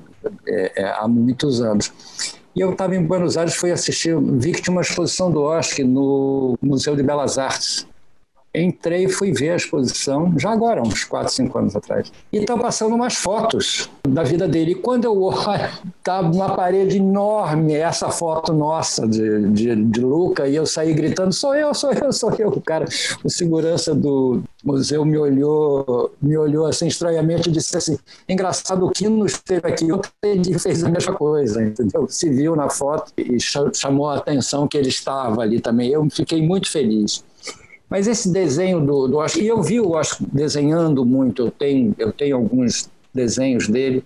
é, 0.48 0.72
é, 0.76 0.90
há 0.90 1.08
muitos 1.08 1.62
anos. 1.62 1.92
E 2.56 2.62
eu 2.62 2.72
estava 2.72 2.96
em 2.96 3.04
Buenos 3.04 3.36
Aires, 3.36 3.56
fui 3.56 3.72
assistir, 3.72 4.16
vi 4.18 4.54
que 4.54 4.62
tinha 4.62 4.72
uma 4.72 4.82
exposição 4.82 5.30
do 5.30 5.42
Oscar 5.42 5.86
no 5.86 6.58
Museu 6.62 6.96
de 6.96 7.04
Belas 7.04 7.38
Artes. 7.38 7.86
Entrei 8.54 9.10
fui 9.10 9.34
ver 9.34 9.50
a 9.50 9.56
exposição, 9.58 10.34
já 10.40 10.52
agora, 10.52 10.82
uns 10.82 11.04
4, 11.04 11.34
5 11.34 11.58
anos 11.58 11.76
atrás. 11.76 12.10
E 12.32 12.38
estão 12.38 12.58
passando 12.58 12.96
umas 12.96 13.16
fotos 13.16 13.90
da 14.08 14.24
vida 14.24 14.48
dele. 14.48 14.72
E 14.72 14.76
quando 14.76 15.04
eu 15.04 15.22
olho, 15.22 15.70
está 15.98 16.22
uma 16.24 16.56
parede 16.56 16.98
enorme, 16.98 17.74
essa 17.74 18.10
foto 18.10 18.54
nossa 18.54 19.06
de, 19.06 19.50
de, 19.50 19.76
de 19.76 20.00
Luca, 20.00 20.48
e 20.48 20.56
eu 20.56 20.66
saí 20.66 20.94
gritando: 20.94 21.34
sou 21.34 21.54
eu, 21.54 21.74
sou 21.74 21.92
eu, 21.92 22.14
sou 22.14 22.34
eu. 22.40 22.48
O 22.48 22.62
cara, 22.62 22.86
o 23.22 23.30
segurança 23.30 23.94
do 23.94 24.42
museu 24.66 25.06
me 25.06 25.18
olhou, 25.18 26.12
me 26.20 26.36
olhou 26.36 26.66
assim 26.66 26.88
estranhamente 26.88 27.50
e 27.50 27.52
disse 27.52 27.78
assim: 27.78 27.98
engraçado, 28.28 28.86
o 28.86 28.90
Kino 28.90 29.26
esteve 29.26 29.68
aqui 29.68 29.92
ontem 29.92 30.42
e 30.50 30.58
fez 30.58 30.84
a 30.84 30.90
mesma 30.90 31.14
coisa, 31.14 31.64
entendeu? 31.64 32.08
Se 32.10 32.30
viu 32.30 32.56
na 32.56 32.70
foto 32.70 33.14
e 33.16 33.38
chamou 33.40 34.10
a 34.10 34.18
atenção 34.18 34.68
que 34.68 34.78
ele 34.78 34.90
estava 34.90 35.42
ali 35.42 35.62
também. 35.62 35.92
Eu 35.92 36.08
fiquei 36.10 36.42
muito 36.42 36.70
feliz. 36.70 37.24
Mas 37.88 38.08
esse 38.08 38.30
desenho 38.32 38.82
do, 38.82 39.08
do 39.08 39.18
Oscar, 39.18 39.44
e 39.44 39.48
eu 39.48 39.62
vi 39.62 39.80
o 39.80 39.92
Oscar 39.92 40.28
desenhando 40.34 41.06
muito, 41.06 41.44
eu 41.44 41.52
tenho, 41.52 41.94
eu 42.00 42.12
tenho 42.12 42.36
alguns 42.36 42.90
desenhos 43.14 43.68
dele, 43.68 44.04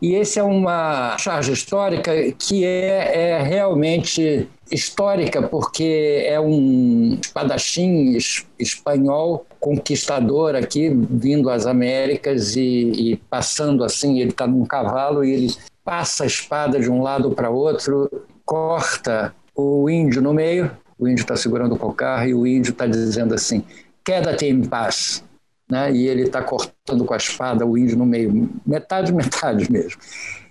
e 0.00 0.14
esse 0.14 0.38
é 0.38 0.42
uma 0.42 1.16
charge 1.18 1.52
histórica 1.52 2.12
que 2.32 2.64
é, 2.64 3.32
é 3.38 3.42
realmente 3.42 4.48
histórica, 4.70 5.42
porque 5.42 6.24
é 6.26 6.38
um 6.38 7.18
espadachim 7.20 8.16
espanhol 8.58 9.46
conquistador 9.58 10.54
aqui, 10.54 10.88
vindo 11.10 11.50
às 11.50 11.66
Américas 11.66 12.54
e, 12.54 12.60
e 12.60 13.16
passando 13.28 13.82
assim, 13.82 14.20
ele 14.20 14.30
está 14.30 14.46
num 14.46 14.64
cavalo 14.64 15.24
e 15.24 15.32
ele 15.32 15.54
passa 15.84 16.24
a 16.24 16.26
espada 16.26 16.78
de 16.78 16.90
um 16.90 17.02
lado 17.02 17.32
para 17.32 17.50
outro, 17.50 18.10
corta 18.44 19.34
o 19.54 19.90
índio 19.90 20.22
no 20.22 20.32
meio, 20.32 20.70
o 20.98 21.08
índio 21.08 21.22
está 21.22 21.36
segurando 21.36 21.74
o 21.74 21.78
cocar 21.78 22.28
e 22.28 22.34
o 22.34 22.46
índio 22.46 22.70
está 22.70 22.86
dizendo 22.86 23.34
assim: 23.34 23.64
queda-te 24.04 24.46
em 24.46 24.64
paz. 24.64 25.24
Né? 25.70 25.92
E 25.92 26.06
ele 26.06 26.22
está 26.22 26.42
cortando 26.42 27.04
com 27.04 27.14
a 27.14 27.18
espada 27.18 27.66
o 27.66 27.76
índio 27.76 27.98
no 27.98 28.06
meio, 28.06 28.50
metade, 28.66 29.12
metade 29.14 29.70
mesmo. 29.70 30.00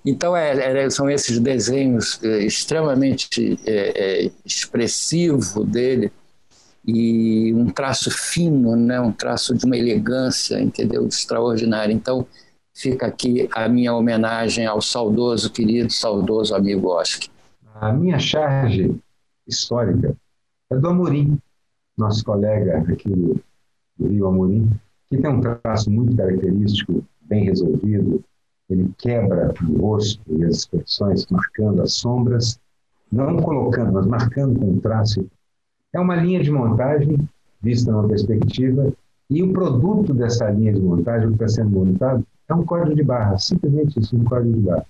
Então, 0.06 0.38
é, 0.38 0.86
é, 0.86 0.90
são 0.90 1.10
esses 1.10 1.40
desenhos 1.40 2.24
é, 2.24 2.40
extremamente 2.46 3.60
é, 3.66 4.26
é, 4.26 4.32
expressivo 4.46 5.66
dele 5.66 6.12
e 6.86 7.54
um 7.54 7.70
traço 7.70 8.10
fino, 8.10 8.76
né? 8.76 9.02
um 9.02 9.12
traço 9.12 9.54
de 9.54 9.66
uma 9.66 9.76
elegância, 9.76 10.62
entendeu? 10.62 11.06
Extraordinária. 11.06 11.92
Então, 11.92 12.26
fica 12.74 13.08
aqui 13.08 13.50
a 13.52 13.68
minha 13.68 13.94
homenagem 13.94 14.66
ao 14.66 14.80
saudoso, 14.82 15.52
querido, 15.52 15.92
saudoso 15.92 16.56
amigo 16.56 16.90
Oscar. 16.90 17.28
A 17.76 17.92
minha 17.92 18.18
charge 18.20 18.96
histórica 19.48 20.16
é 20.72 20.76
do 20.76 20.88
Amorim, 20.88 21.38
nosso 21.98 22.24
colega 22.24 22.80
aqui 22.92 23.10
do 23.10 24.08
Rio 24.08 24.28
Amorim, 24.28 24.72
que 25.10 25.18
tem 25.18 25.32
um 25.32 25.42
traço 25.42 25.90
muito 25.90 26.16
característico, 26.16 27.04
bem 27.22 27.46
resolvido. 27.46 28.24
Ele 28.70 28.92
quebra 28.98 29.54
o 29.68 29.82
rosto 29.82 30.22
e 30.28 30.44
as 30.44 30.58
expressões, 30.58 31.26
marcando 31.28 31.82
as 31.82 31.94
sombras, 31.94 32.60
não 33.12 33.38
colocando, 33.38 33.94
mas 33.94 34.06
marcando 34.06 34.60
com 34.60 34.72
um 34.72 34.80
traço. 34.80 35.26
É 35.94 36.00
uma 36.00 36.16
linha 36.16 36.44
de 36.44 36.52
montagem 36.52 37.18
vista 37.62 37.92
numa 37.92 38.08
perspectiva, 38.08 38.94
e 39.30 39.44
o 39.44 39.52
produto 39.52 40.14
dessa 40.14 40.50
linha 40.50 40.74
de 40.74 40.80
montagem, 40.80 41.28
que 41.30 41.34
está 41.36 41.48
sendo 41.48 41.72
montado, 41.72 42.26
é 42.48 42.54
um 42.54 42.64
código 42.64 42.96
de 42.96 43.04
barras, 43.04 43.46
simplesmente 43.46 44.00
isso, 44.00 44.16
um 44.16 44.24
código 44.24 44.54
de 44.54 44.62
barras, 44.62 44.86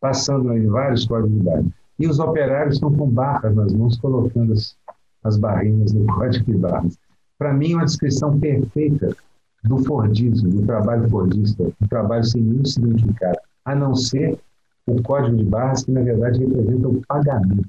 passando 0.00 0.56
em 0.56 0.66
vários 0.66 1.06
códigos 1.06 1.36
de 1.36 1.44
barras. 1.44 1.66
E 1.98 2.06
os 2.06 2.18
operários 2.18 2.74
estão 2.76 2.94
com 2.94 3.08
barras 3.08 3.54
nas 3.54 3.72
mãos, 3.72 3.98
colocando 3.98 4.52
as, 4.52 4.76
as 5.24 5.36
barrinhas 5.36 5.92
no 5.92 6.06
código 6.14 6.44
de 6.44 6.58
barras. 6.58 6.98
Para 7.36 7.52
mim, 7.52 7.72
é 7.72 7.76
uma 7.76 7.84
descrição 7.84 8.38
perfeita 8.38 9.16
do 9.64 9.78
Fordismo, 9.84 10.50
do 10.50 10.66
trabalho 10.66 11.08
fordista, 11.08 11.62
um 11.80 11.86
trabalho 11.88 12.24
sem 12.24 12.42
nenhum 12.42 12.64
significado, 12.64 13.38
a 13.64 13.74
não 13.74 13.94
ser 13.94 14.38
o 14.86 15.02
código 15.02 15.36
de 15.36 15.44
barras, 15.44 15.84
que 15.84 15.92
na 15.92 16.00
verdade 16.00 16.40
representa 16.40 16.88
o 16.88 17.02
pagamento. 17.06 17.68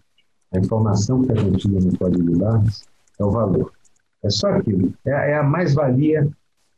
A 0.54 0.60
informação 0.60 1.22
que 1.22 1.32
está 1.32 1.44
contida 1.44 1.80
no 1.80 1.98
código 1.98 2.32
de 2.32 2.40
barras 2.40 2.84
é 3.20 3.24
o 3.24 3.32
valor. 3.32 3.72
É 4.24 4.30
só 4.30 4.50
aquilo. 4.50 4.94
É, 5.06 5.32
é 5.32 5.38
a 5.38 5.44
mais-valia 5.44 6.28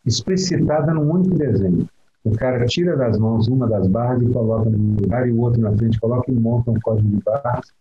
explicitada 0.06 0.93
num 0.93 1.12
único 1.12 1.36
desenho. 1.36 1.88
O 2.23 2.32
cara 2.32 2.65
tira 2.65 2.95
das 2.95 3.17
mãos 3.17 3.47
uma 3.47 3.67
das 3.67 3.88
barras 3.88 4.21
e 4.21 4.32
coloca 4.32 4.69
no 4.69 5.02
lugar, 5.02 5.28
e 5.28 5.32
o 5.32 5.41
outro 5.41 5.62
na 5.62 5.76
frente 5.76 5.99
coloca 5.99 6.32
e 6.32 6.36
monta 6.36 6.71
um 6.71 6.80
código 6.80 7.08
de 7.08 7.21
barras 7.23 7.73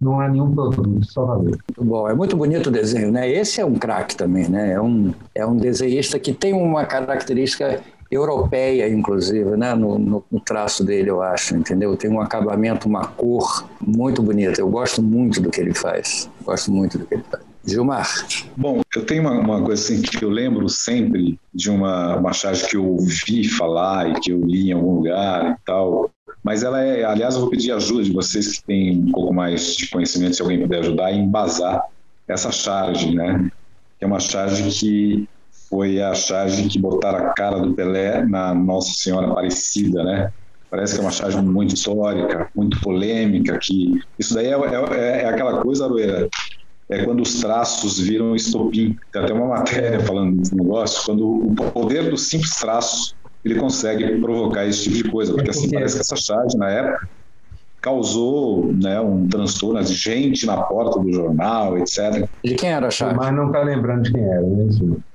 não 0.00 0.20
há 0.20 0.28
nenhum 0.28 0.54
produto, 0.54 1.04
só 1.04 1.24
valor. 1.24 1.44
Muito 1.44 1.84
bom, 1.84 2.08
é 2.08 2.14
muito 2.14 2.36
bonito 2.36 2.68
o 2.68 2.72
desenho, 2.72 3.10
né? 3.10 3.28
Esse 3.28 3.60
é 3.60 3.64
um 3.64 3.74
craque 3.74 4.16
também, 4.16 4.48
né? 4.48 4.72
É 4.72 4.80
um, 4.80 5.12
é 5.34 5.44
um 5.44 5.56
desenhista 5.56 6.18
que 6.18 6.32
tem 6.32 6.52
uma 6.52 6.84
característica 6.84 7.82
europeia, 8.10 8.88
inclusive, 8.88 9.56
né? 9.56 9.74
No, 9.74 9.98
no, 9.98 10.24
no, 10.30 10.40
traço 10.40 10.84
dele, 10.84 11.10
eu 11.10 11.20
acho, 11.20 11.56
entendeu? 11.56 11.96
Tem 11.96 12.10
um 12.10 12.20
acabamento, 12.20 12.88
uma 12.88 13.06
cor 13.06 13.68
muito 13.80 14.22
bonita. 14.22 14.60
Eu 14.60 14.68
gosto 14.68 15.02
muito 15.02 15.40
do 15.40 15.50
que 15.50 15.60
ele 15.60 15.74
faz. 15.74 16.30
Gosto 16.44 16.70
muito 16.70 16.98
do 16.98 17.04
que 17.04 17.14
ele 17.14 17.24
faz. 17.30 17.42
Gilmar. 17.66 18.08
Bom, 18.56 18.80
eu 18.96 19.04
tenho 19.04 19.22
uma, 19.22 19.32
uma, 19.32 19.62
coisa 19.62 19.82
assim 19.82 20.00
que 20.00 20.24
eu 20.24 20.30
lembro 20.30 20.68
sempre 20.70 21.38
de 21.52 21.70
uma, 21.70 22.16
uma 22.16 22.32
charge 22.32 22.66
que 22.66 22.76
eu 22.76 22.86
ouvi 22.86 23.46
falar 23.46 24.08
e 24.08 24.20
que 24.20 24.32
eu 24.32 24.40
li 24.40 24.70
em 24.70 24.72
algum 24.72 24.94
lugar 24.94 25.52
e 25.52 25.66
tal, 25.66 26.10
mas 26.42 26.62
ela 26.62 26.82
é, 26.82 27.04
aliás, 27.04 27.34
eu 27.34 27.42
vou 27.42 27.50
pedir 27.50 27.72
ajuda 27.72 28.02
de 28.02 28.12
vocês 28.12 28.58
que 28.58 28.64
têm 28.64 28.98
um 28.98 29.12
pouco 29.12 29.34
mais 29.34 29.74
de 29.74 29.88
conhecimento, 29.88 30.36
se 30.36 30.42
alguém 30.42 30.60
puder 30.60 30.80
ajudar, 30.80 31.06
a 31.06 31.12
embasar 31.12 31.82
essa 32.26 32.52
charge, 32.52 33.14
né? 33.14 33.50
Que 33.98 34.04
é 34.04 34.06
uma 34.06 34.20
charge 34.20 34.68
que 34.70 35.28
foi 35.68 36.00
a 36.00 36.14
charge 36.14 36.68
que 36.68 36.78
botaram 36.78 37.26
a 37.26 37.34
cara 37.34 37.58
do 37.58 37.74
Pelé 37.74 38.24
na 38.24 38.54
Nossa 38.54 38.92
Senhora 38.94 39.30
Aparecida, 39.30 40.02
né? 40.04 40.32
Parece 40.70 40.94
que 40.94 41.00
é 41.00 41.02
uma 41.02 41.10
charge 41.10 41.40
muito 41.40 41.74
histórica, 41.74 42.50
muito 42.54 42.80
polêmica, 42.80 43.58
que 43.60 44.00
isso 44.18 44.34
daí 44.34 44.46
é, 44.46 44.52
é, 44.52 45.22
é 45.22 45.28
aquela 45.28 45.62
coisa, 45.62 45.86
Aroeira, 45.86 46.28
é 46.90 47.04
quando 47.04 47.22
os 47.22 47.40
traços 47.40 47.98
viram 47.98 48.34
estopim. 48.34 48.96
Tem 49.12 49.22
até 49.22 49.32
uma 49.32 49.46
matéria 49.46 50.00
falando 50.00 50.36
desse 50.36 50.54
negócio, 50.54 51.04
quando 51.04 51.26
o 51.26 51.54
poder 51.54 52.10
dos 52.10 52.28
simples 52.28 52.54
traços 52.56 53.14
ele 53.48 53.60
consegue 53.60 54.20
provocar 54.20 54.66
esse 54.66 54.84
tipo 54.84 54.96
de 54.96 55.10
coisa, 55.10 55.32
porque 55.32 55.50
assim, 55.50 55.70
parece 55.70 55.94
que 55.94 56.00
essa 56.00 56.16
charge 56.16 56.56
na 56.56 56.68
época 56.68 57.08
causou 57.80 58.72
né, 58.72 59.00
um 59.00 59.28
transtorno 59.28 59.82
de 59.82 59.94
gente 59.94 60.44
na 60.44 60.56
porta 60.62 61.00
do 61.00 61.12
jornal, 61.12 61.78
etc. 61.78 62.28
De 62.44 62.54
quem 62.54 62.70
era 62.70 62.88
a 62.88 62.90
charge? 62.90 63.16
Mas 63.16 63.34
não 63.34 63.46
está 63.46 63.62
lembrando 63.62 64.02
de 64.02 64.12
quem 64.12 64.22
era, 64.22 64.42
né? 64.42 64.68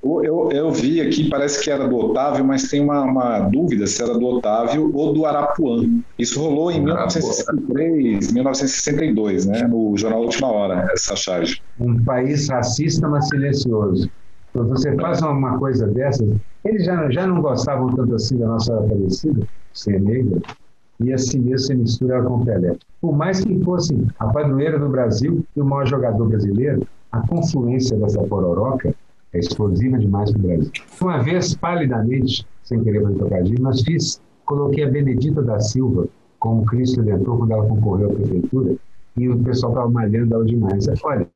Eu, 0.03 0.49
eu 0.51 0.71
vi 0.71 1.01
aqui, 1.01 1.29
parece 1.29 1.61
que 1.61 1.69
era 1.69 1.87
do 1.87 1.95
Otávio, 1.97 2.45
mas 2.45 2.69
tem 2.69 2.81
uma, 2.81 3.01
uma 3.03 3.39
dúvida 3.39 3.85
se 3.85 4.01
era 4.01 4.13
do 4.13 4.25
Otávio 4.25 4.89
ou 4.93 5.13
do 5.13 5.25
Arapuã. 5.25 5.83
Isso 6.17 6.39
rolou 6.39 6.71
em 6.71 6.81
1963, 6.81 8.31
1962, 8.31 9.45
né, 9.45 9.67
no 9.67 9.95
jornal 9.97 10.21
Última 10.21 10.47
Hora, 10.47 10.87
essa 10.93 11.15
charge. 11.15 11.61
Um 11.79 12.01
país 12.03 12.47
racista, 12.49 13.07
mas 13.07 13.27
silencioso. 13.27 14.09
Quando 14.53 14.69
você 14.69 14.95
faz 14.95 15.19
uma 15.21 15.57
coisa 15.57 15.87
dessas, 15.87 16.29
eles 16.63 16.85
já, 16.85 17.09
já 17.09 17.25
não 17.25 17.41
gostavam 17.41 17.89
tanto 17.95 18.13
assim 18.13 18.37
da 18.37 18.47
nossa 18.47 18.75
falecida, 18.75 19.47
ser 19.73 19.99
negra, 19.99 20.39
e 20.99 21.11
assim 21.11 21.39
mesmo 21.39 21.59
se 21.59 21.75
mistura 21.75 22.21
com 22.21 22.45
Pelé. 22.45 22.75
Por 23.01 23.17
mais 23.17 23.43
que 23.43 23.59
fosse 23.63 24.05
a 24.19 24.27
padroeira 24.27 24.77
do 24.77 24.87
Brasil 24.89 25.43
e 25.55 25.61
o 25.61 25.65
maior 25.65 25.87
jogador 25.87 26.29
brasileiro, 26.29 26.87
a 27.11 27.27
confluência 27.27 27.97
dessa 27.97 28.21
pororoca 28.23 28.93
é 29.33 29.39
explosiva 29.39 29.97
demais 29.97 30.31
para 30.31 30.39
o 30.39 30.43
Brasil. 30.43 30.71
Uma 31.01 31.17
vez, 31.23 31.55
palidamente, 31.55 32.45
sem 32.63 32.83
querer 32.83 33.01
fazer 33.01 33.17
trocadilho, 33.17 33.63
mas 33.63 33.81
fiz, 33.81 34.21
coloquei 34.45 34.83
a 34.83 34.89
Benedita 34.89 35.41
da 35.41 35.59
Silva 35.59 36.07
como 36.39 36.63
Cristo 36.65 37.01
Redentor 37.01 37.39
quando 37.39 37.51
ela 37.51 37.65
concorreu 37.65 38.11
à 38.11 38.13
prefeitura 38.13 38.75
e 39.17 39.29
o 39.29 39.37
pessoal 39.39 39.71
estava 39.71 39.89
malhando 39.89 40.35
ela 40.35 40.45
demais. 40.45 40.85
Olha, 41.03 41.27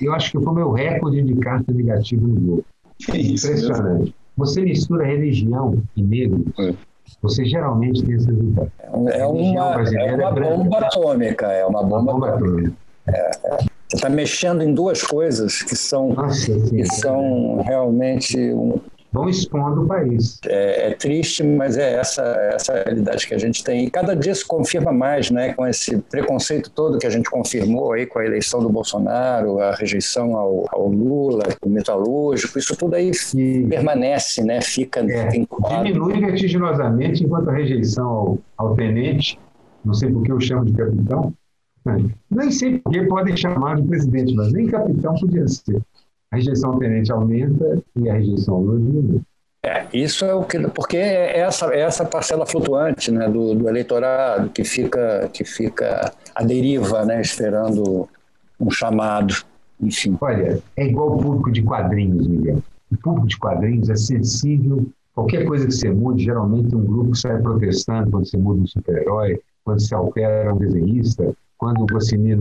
eu 0.00 0.14
acho 0.14 0.32
que 0.32 0.38
foi 0.38 0.52
o 0.52 0.54
meu 0.54 0.70
recorde 0.72 1.22
de 1.22 1.34
carta 1.36 1.72
negativa 1.72 2.26
no 2.26 2.40
jogo. 2.40 2.64
Impressionante. 3.08 4.14
Você 4.36 4.60
mistura 4.60 5.04
religião 5.04 5.82
e 5.96 6.02
negro, 6.02 6.44
é. 6.58 6.72
você 7.20 7.44
geralmente 7.44 8.04
tem 8.04 8.14
esse 8.14 8.26
resultado. 8.26 8.70
É 8.78 8.90
uma, 8.90 9.10
é 9.10 9.26
uma 9.26 10.30
bomba 10.30 10.78
atômica, 10.78 11.46
é 11.46 11.66
uma 11.66 11.82
bomba, 11.82 12.12
bomba 12.12 12.28
atômica. 12.30 12.72
É, 13.08 13.30
é. 13.44 13.58
Você 13.88 13.96
está 13.96 14.10
mexendo 14.10 14.62
em 14.62 14.74
duas 14.74 15.02
coisas 15.02 15.62
que 15.62 15.74
são, 15.74 16.10
Nossa, 16.12 16.52
que 16.60 16.84
são 16.84 17.62
realmente 17.62 18.38
um, 18.52 18.78
vão 19.12 19.28
expondo 19.28 19.82
o 19.82 19.86
país. 19.86 20.38
É, 20.46 20.90
é, 20.90 20.94
triste, 20.94 21.42
mas 21.42 21.76
é 21.76 21.94
essa, 21.94 22.22
essa 22.52 22.74
realidade 22.84 23.26
que 23.26 23.34
a 23.34 23.38
gente 23.38 23.64
tem. 23.64 23.84
E 23.84 23.90
cada 23.90 24.14
dia 24.14 24.34
se 24.34 24.46
confirma 24.46 24.92
mais, 24.92 25.30
né, 25.30 25.54
com 25.54 25.66
esse 25.66 25.96
preconceito 25.98 26.70
todo 26.70 26.98
que 26.98 27.06
a 27.06 27.10
gente 27.10 27.30
confirmou 27.30 27.92
aí 27.92 28.06
com 28.06 28.18
a 28.18 28.26
eleição 28.26 28.60
do 28.60 28.68
Bolsonaro, 28.68 29.60
a 29.60 29.74
rejeição 29.74 30.36
ao, 30.36 30.66
ao 30.70 30.88
Lula, 30.88 31.44
o 31.62 31.68
metalúrgico, 31.68 32.58
isso 32.58 32.76
tudo 32.76 32.94
aí 32.94 33.10
permanece, 33.68 34.42
né, 34.42 34.60
fica, 34.60 35.00
é, 35.00 35.28
Diminui 35.28 36.20
vertiginosamente 36.20 37.24
enquanto 37.24 37.50
a 37.50 37.52
rejeição 37.52 38.06
ao, 38.06 38.38
ao 38.56 38.74
tenente, 38.74 39.38
não 39.84 39.94
sei 39.94 40.10
por 40.10 40.22
que 40.22 40.32
eu 40.32 40.40
chamo 40.40 40.64
de 40.66 40.72
capitão, 40.72 41.32
né, 41.84 42.04
nem 42.30 42.50
sei 42.50 42.78
por 42.78 42.92
que 42.92 43.02
podem 43.06 43.36
chamar 43.36 43.76
de 43.76 43.88
presidente, 43.88 44.34
mas 44.34 44.52
nem 44.52 44.66
capitão 44.66 45.14
podia 45.14 45.46
ser 45.48 45.80
a 46.30 46.36
rejeição 46.36 46.78
tenente 46.78 47.10
aumenta 47.10 47.82
e 47.96 48.08
a 48.08 48.14
rejeição 48.14 48.54
ao 48.54 48.62
Lula 48.62 48.78
diminui. 48.78 49.20
É, 49.64 49.86
isso 49.92 50.24
é 50.24 50.32
o 50.32 50.44
que, 50.44 50.58
porque 50.68 50.96
é 50.96 51.40
essa, 51.40 51.66
é 51.74 51.80
essa 51.80 52.04
parcela 52.04 52.46
flutuante 52.46 53.10
né, 53.10 53.28
do, 53.28 53.54
do, 53.54 53.68
eleitorado 53.68 54.50
que 54.50 54.62
fica, 54.62 55.28
que 55.32 55.44
fica 55.44 56.12
à 56.34 56.44
deriva, 56.44 57.04
né, 57.04 57.20
esperando 57.20 58.08
um 58.60 58.70
chamado, 58.70 59.34
enfim. 59.80 60.16
Olha, 60.20 60.62
é 60.76 60.86
igual 60.86 61.16
o 61.16 61.18
público 61.18 61.50
de 61.50 61.62
quadrinhos, 61.62 62.26
Miguel. 62.26 62.62
O 62.92 62.96
público 62.98 63.26
de 63.26 63.36
quadrinhos 63.36 63.90
é 63.90 63.96
sensível. 63.96 64.86
Qualquer 65.12 65.44
coisa 65.44 65.66
que 65.66 65.72
você 65.72 65.90
mude, 65.90 66.22
geralmente 66.22 66.74
um 66.76 66.84
grupo 66.84 67.16
sai 67.16 67.40
protestando 67.42 68.12
quando 68.12 68.26
você 68.26 68.36
muda 68.36 68.62
um 68.62 68.66
super-herói, 68.66 69.40
quando 69.64 69.80
se 69.80 69.92
altera 69.92 70.54
um 70.54 70.58
desenhista, 70.58 71.34
quando 71.56 71.82
o 71.82 71.86
Goscinny 71.86 72.36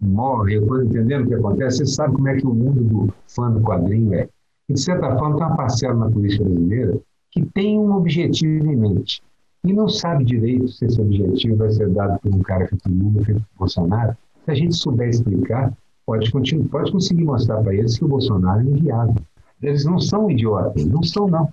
morre, 0.00 0.56
eu 0.56 0.62
estou 0.62 0.82
entendendo 0.82 1.24
o 1.24 1.28
que 1.28 1.34
acontece, 1.34 1.78
você 1.78 1.86
sabe 1.86 2.14
como 2.14 2.28
é 2.28 2.36
que 2.36 2.46
o 2.46 2.54
mundo 2.54 2.82
do 2.82 3.14
fã 3.28 3.50
do 3.50 3.60
quadrinho 3.60 4.14
é. 4.14 4.28
E, 4.68 4.74
de 4.74 4.80
certa 4.80 5.16
forma, 5.16 5.36
tem 5.36 5.46
uma 5.46 5.56
parcela 5.56 5.94
na 5.94 6.10
política 6.10 6.44
brasileira 6.44 6.98
que 7.30 7.44
tem 7.44 7.78
um 7.78 7.94
objetivo 7.94 8.66
em 8.66 8.76
mente 8.76 9.22
e 9.64 9.72
não 9.72 9.88
sabe 9.88 10.24
direito 10.24 10.68
se 10.68 10.86
esse 10.86 11.00
objetivo 11.00 11.56
vai 11.56 11.70
ser 11.70 11.90
dado 11.90 12.18
por 12.20 12.34
um 12.34 12.40
cara 12.40 12.66
feito 12.66 12.88
Lula, 12.88 13.24
feito 13.24 13.42
Bolsonaro. 13.58 14.16
Se 14.44 14.50
a 14.50 14.54
gente 14.54 14.74
souber 14.74 15.08
explicar, 15.08 15.72
pode, 16.06 16.30
continuar, 16.30 16.68
pode 16.68 16.92
conseguir 16.92 17.24
mostrar 17.24 17.62
para 17.62 17.74
eles 17.74 17.98
que 17.98 18.04
o 18.04 18.08
Bolsonaro 18.08 18.60
é 18.60 18.64
inviável. 18.64 19.14
Eles 19.62 19.84
não 19.84 20.00
são 20.00 20.30
idiotas, 20.30 20.86
não 20.86 21.02
são, 21.02 21.28
não. 21.28 21.52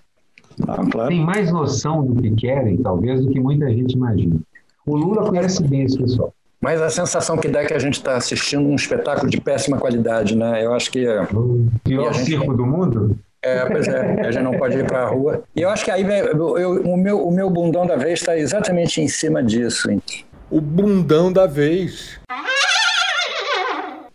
Ah, 0.68 0.86
claro. 0.90 1.10
Tem 1.10 1.24
mais 1.24 1.52
noção 1.52 2.06
do 2.06 2.22
que 2.22 2.32
querem, 2.32 2.78
talvez, 2.78 3.26
do 3.26 3.32
que 3.32 3.40
muita 3.40 3.70
gente 3.70 3.94
imagina. 3.94 4.40
O 4.86 4.96
Lula 4.96 5.28
conhece 5.28 5.62
bem 5.64 5.82
esse 5.82 5.98
pessoal. 5.98 6.34
Mas 6.60 6.82
a 6.82 6.90
sensação 6.90 7.38
que 7.38 7.48
dá 7.48 7.62
é 7.62 7.66
que 7.66 7.74
a 7.74 7.80
gente 7.80 7.96
está 7.96 8.16
assistindo 8.16 8.68
um 8.68 8.76
espetáculo 8.76 9.30
de 9.30 9.40
péssima 9.40 9.78
qualidade, 9.78 10.36
né? 10.36 10.66
Eu 10.66 10.74
acho 10.74 10.92
que. 10.92 11.08
O 11.08 11.70
pior 11.84 12.14
gente... 12.14 12.26
circo 12.26 12.54
do 12.54 12.66
mundo? 12.66 13.18
É, 13.42 13.66
pois 13.66 13.88
é, 13.88 14.22
a 14.22 14.32
gente 14.32 14.44
não 14.44 14.58
pode 14.58 14.78
ir 14.78 14.86
para 14.86 15.04
a 15.04 15.08
rua. 15.08 15.44
E 15.56 15.62
eu 15.62 15.70
acho 15.70 15.86
que 15.86 15.92
aí 15.92 16.04
eu, 16.04 16.58
eu, 16.58 16.82
o, 16.82 16.98
meu, 16.98 17.26
o 17.26 17.32
meu 17.32 17.50
bundão 17.50 17.86
da 17.86 17.96
vez 17.96 18.20
está 18.20 18.38
exatamente 18.38 19.00
em 19.00 19.08
cima 19.08 19.44
disso. 19.44 19.90
Hein? 19.90 20.02
O 20.50 20.60
bundão 20.60 21.32
da 21.32 21.46
vez. 21.46 22.20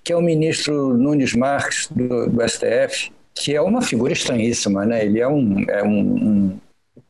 Que 0.02 0.12
é 0.12 0.16
o 0.16 0.20
ministro 0.20 0.94
Nunes 0.94 1.34
Marques, 1.34 1.86
do, 1.88 2.28
do 2.28 2.48
STF, 2.48 3.12
que 3.32 3.54
é 3.54 3.62
uma 3.62 3.80
figura 3.80 4.12
estranhíssima, 4.12 4.84
né? 4.84 5.04
Ele 5.04 5.20
é 5.20 5.28
um, 5.28 5.64
é 5.68 5.82
um, 5.84 6.00
um 6.00 6.58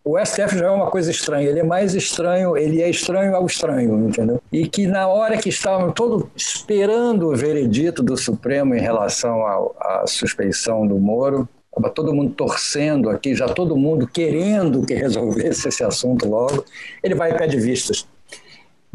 o 0.05 0.19
STF 0.19 0.59
já 0.59 0.67
é 0.67 0.71
uma 0.71 0.91
coisa 0.91 1.11
estranha, 1.11 1.49
ele 1.49 1.61
é 1.61 1.65
mais 1.65 1.95
estranho, 1.95 2.57
ele 2.57 2.83
é 2.83 2.91
estranho 2.91 3.37
ao 3.37 3.47
estranho, 3.47 4.09
entendeu? 4.09 4.43
E 4.51 4.67
que 4.67 4.87
na 4.87 5.07
hora 5.07 5.37
que 5.37 5.49
estavam 5.49 5.93
todos 5.93 6.25
esperando 6.37 7.29
o 7.29 7.37
veredito 7.37 8.03
do 8.03 8.17
Supremo 8.17 8.75
em 8.75 8.81
relação 8.81 9.47
à 9.47 10.05
suspeição 10.07 10.87
do 10.87 10.99
Moro, 10.99 11.49
estava 11.69 11.89
todo 11.89 12.13
mundo 12.13 12.35
torcendo 12.35 13.11
aqui, 13.11 13.35
já 13.35 13.47
todo 13.47 13.77
mundo 13.77 14.07
querendo 14.07 14.85
que 14.85 14.95
resolvesse 14.95 15.69
esse 15.69 15.85
assunto 15.85 16.29
logo, 16.29 16.65
ele 17.03 17.15
vai 17.15 17.31
e 17.31 17.39
pede 17.39 17.59
vistas. 17.59 18.07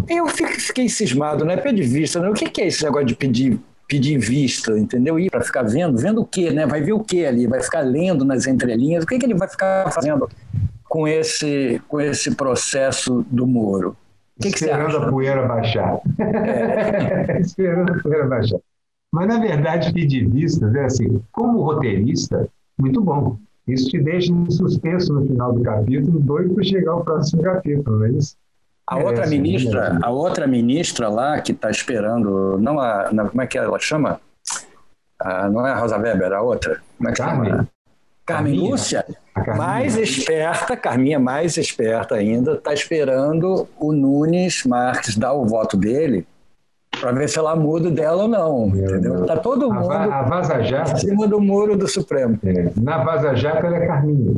Eu 0.07 0.27
fiquei 0.27 0.89
cismado, 0.89 1.43
né? 1.43 1.57
Pede 1.57 1.81
vista, 1.81 2.19
né? 2.19 2.29
O 2.29 2.33
que 2.33 2.61
é 2.61 2.67
esse 2.67 2.83
negócio 2.83 3.07
de 3.07 3.15
pedir 3.15 3.59
pedir 3.87 4.17
vista, 4.17 4.77
entendeu? 4.77 5.17
Ir 5.17 5.31
para 5.31 5.41
ficar 5.41 5.63
vendo, 5.63 5.97
vendo 5.97 6.21
o 6.21 6.25
quê, 6.25 6.51
né? 6.51 6.65
Vai 6.65 6.81
ver 6.81 6.91
o 6.91 6.99
quê 6.99 7.25
ali? 7.25 7.47
Vai 7.47 7.61
ficar 7.61 7.79
lendo 7.79 8.25
nas 8.25 8.45
entrelinhas? 8.45 9.05
O 9.05 9.07
que, 9.07 9.17
que 9.17 9.25
ele 9.25 9.33
vai 9.33 9.47
ficar 9.47 9.89
fazendo? 9.91 10.29
Com 10.87 11.07
esse, 11.07 11.81
com 11.87 11.99
esse 11.99 12.35
processo 12.35 13.25
do 13.29 13.45
Moro. 13.45 13.95
Que, 14.41 14.49
Esperando 14.49 14.99
que 14.99 15.05
a 15.05 15.09
poeira 15.09 15.47
baixar. 15.47 15.99
É. 16.19 17.39
Esperando 17.41 17.93
a 17.93 17.99
poeira 18.01 18.27
baixar. 18.27 18.59
Mas, 19.11 19.27
na 19.27 19.39
verdade, 19.39 19.93
pedir 19.93 20.27
vistas 20.27 20.73
é 20.75 20.85
assim, 20.85 21.21
como 21.31 21.61
roteirista, 21.61 22.47
muito 22.77 23.01
bom. 23.01 23.37
Isso 23.67 23.89
te 23.89 23.99
deixa 23.99 24.31
em 24.31 24.49
suspenso 24.49 25.13
no 25.13 25.25
final 25.25 25.53
do 25.53 25.61
capítulo, 25.61 26.19
doido 26.19 26.53
para 26.53 26.63
chegar 26.63 26.91
ao 26.91 27.03
próximo 27.03 27.41
capítulo, 27.41 27.99
não 27.99 28.05
é 28.05 28.11
isso? 28.11 28.35
A 28.85 28.97
outra 28.97 29.25
é, 29.25 29.29
ministra, 29.29 29.91
sim, 29.91 29.99
a 30.01 30.09
outra 30.09 30.47
ministra 30.47 31.09
lá 31.09 31.41
que 31.41 31.51
está 31.51 31.69
esperando, 31.69 32.57
não 32.57 32.79
a, 32.79 33.11
não, 33.11 33.27
como 33.27 33.41
é 33.41 33.47
que 33.47 33.57
ela 33.57 33.77
chama? 33.79 34.21
Ah, 35.19 35.49
não 35.49 35.67
é 35.67 35.71
a 35.71 35.75
Rosa 35.75 35.97
Weber, 35.97 36.31
a 36.31 36.41
outra. 36.41 36.81
Como 36.97 37.09
é 37.09 37.11
que 37.11 37.17
Carmen. 37.17 37.49
chama? 37.49 37.69
Carmen 38.25 38.53
Lúcia, 38.53 39.05
mais 39.55 39.97
esperta, 39.97 40.75
Carminha 40.75 41.19
mais 41.19 41.57
esperta 41.57 42.15
ainda, 42.15 42.53
está 42.53 42.73
esperando 42.73 43.67
o 43.79 43.91
Nunes 43.91 44.63
Marques 44.65 45.17
dar 45.17 45.33
o 45.33 45.45
voto 45.45 45.77
dele 45.77 46.25
para 46.99 47.11
ver 47.11 47.29
se 47.29 47.37
ela 47.37 47.55
muda 47.55 47.91
dela 47.91 48.23
ou 48.23 48.27
não. 48.27 48.67
entendeu? 48.67 49.25
Tá 49.25 49.37
todo 49.37 49.71
mundo 49.71 49.91
a, 49.91 50.19
a 50.19 50.21
Vaza 50.23 50.61
Jato, 50.63 50.93
em 50.93 50.97
cima 50.97 51.27
do 51.27 51.39
muro 51.39 51.77
do 51.77 51.87
Supremo. 51.87 52.39
É. 52.43 52.71
Na 52.75 53.03
Vaza 53.03 53.35
Jato 53.35 53.65
ela 53.65 53.77
é 53.77 53.87
Carminha. 53.87 54.35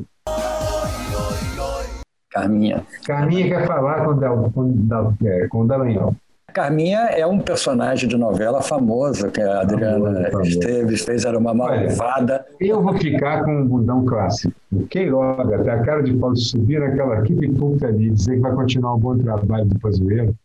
Carminha. 2.29 2.85
Carminha 3.05 3.47
quer 3.47 3.67
falar 3.67 4.05
com, 4.05 4.11
o 4.11 4.51
com, 4.51 5.15
é, 5.25 5.47
com 5.47 5.61
o 5.61 5.67
Dallagnol. 5.67 6.15
Carminha 6.59 6.99
é 7.11 7.25
um 7.25 7.39
personagem 7.39 8.09
de 8.09 8.17
novela 8.17 8.61
famosa 8.61 9.31
que 9.31 9.39
a 9.39 9.61
Adriana 9.61 10.29
famoso, 10.29 10.49
Esteves 10.49 11.05
fez, 11.05 11.23
era 11.23 11.39
uma 11.39 11.53
malvada. 11.53 12.45
eu 12.59 12.83
vou 12.83 12.97
ficar 12.97 13.45
com 13.45 13.61
um 13.61 13.65
bundão 13.65 14.03
clássico. 14.03 14.53
O 14.69 14.85
Queiroga, 14.87 15.55
até 15.55 15.71
a 15.71 15.81
cara 15.81 16.03
de 16.03 16.13
pau 16.17 16.33
de 16.33 16.41
subir 16.41 16.81
naquela 16.81 17.19
equipe 17.19 17.47
puta 17.53 17.87
ali, 17.87 18.09
dizer 18.09 18.35
que 18.35 18.41
vai 18.41 18.53
continuar 18.53 18.95
um 18.95 18.99
bom 18.99 19.17
trabalho 19.17 19.67
do 19.67 19.79
Pazuello, 19.79 20.35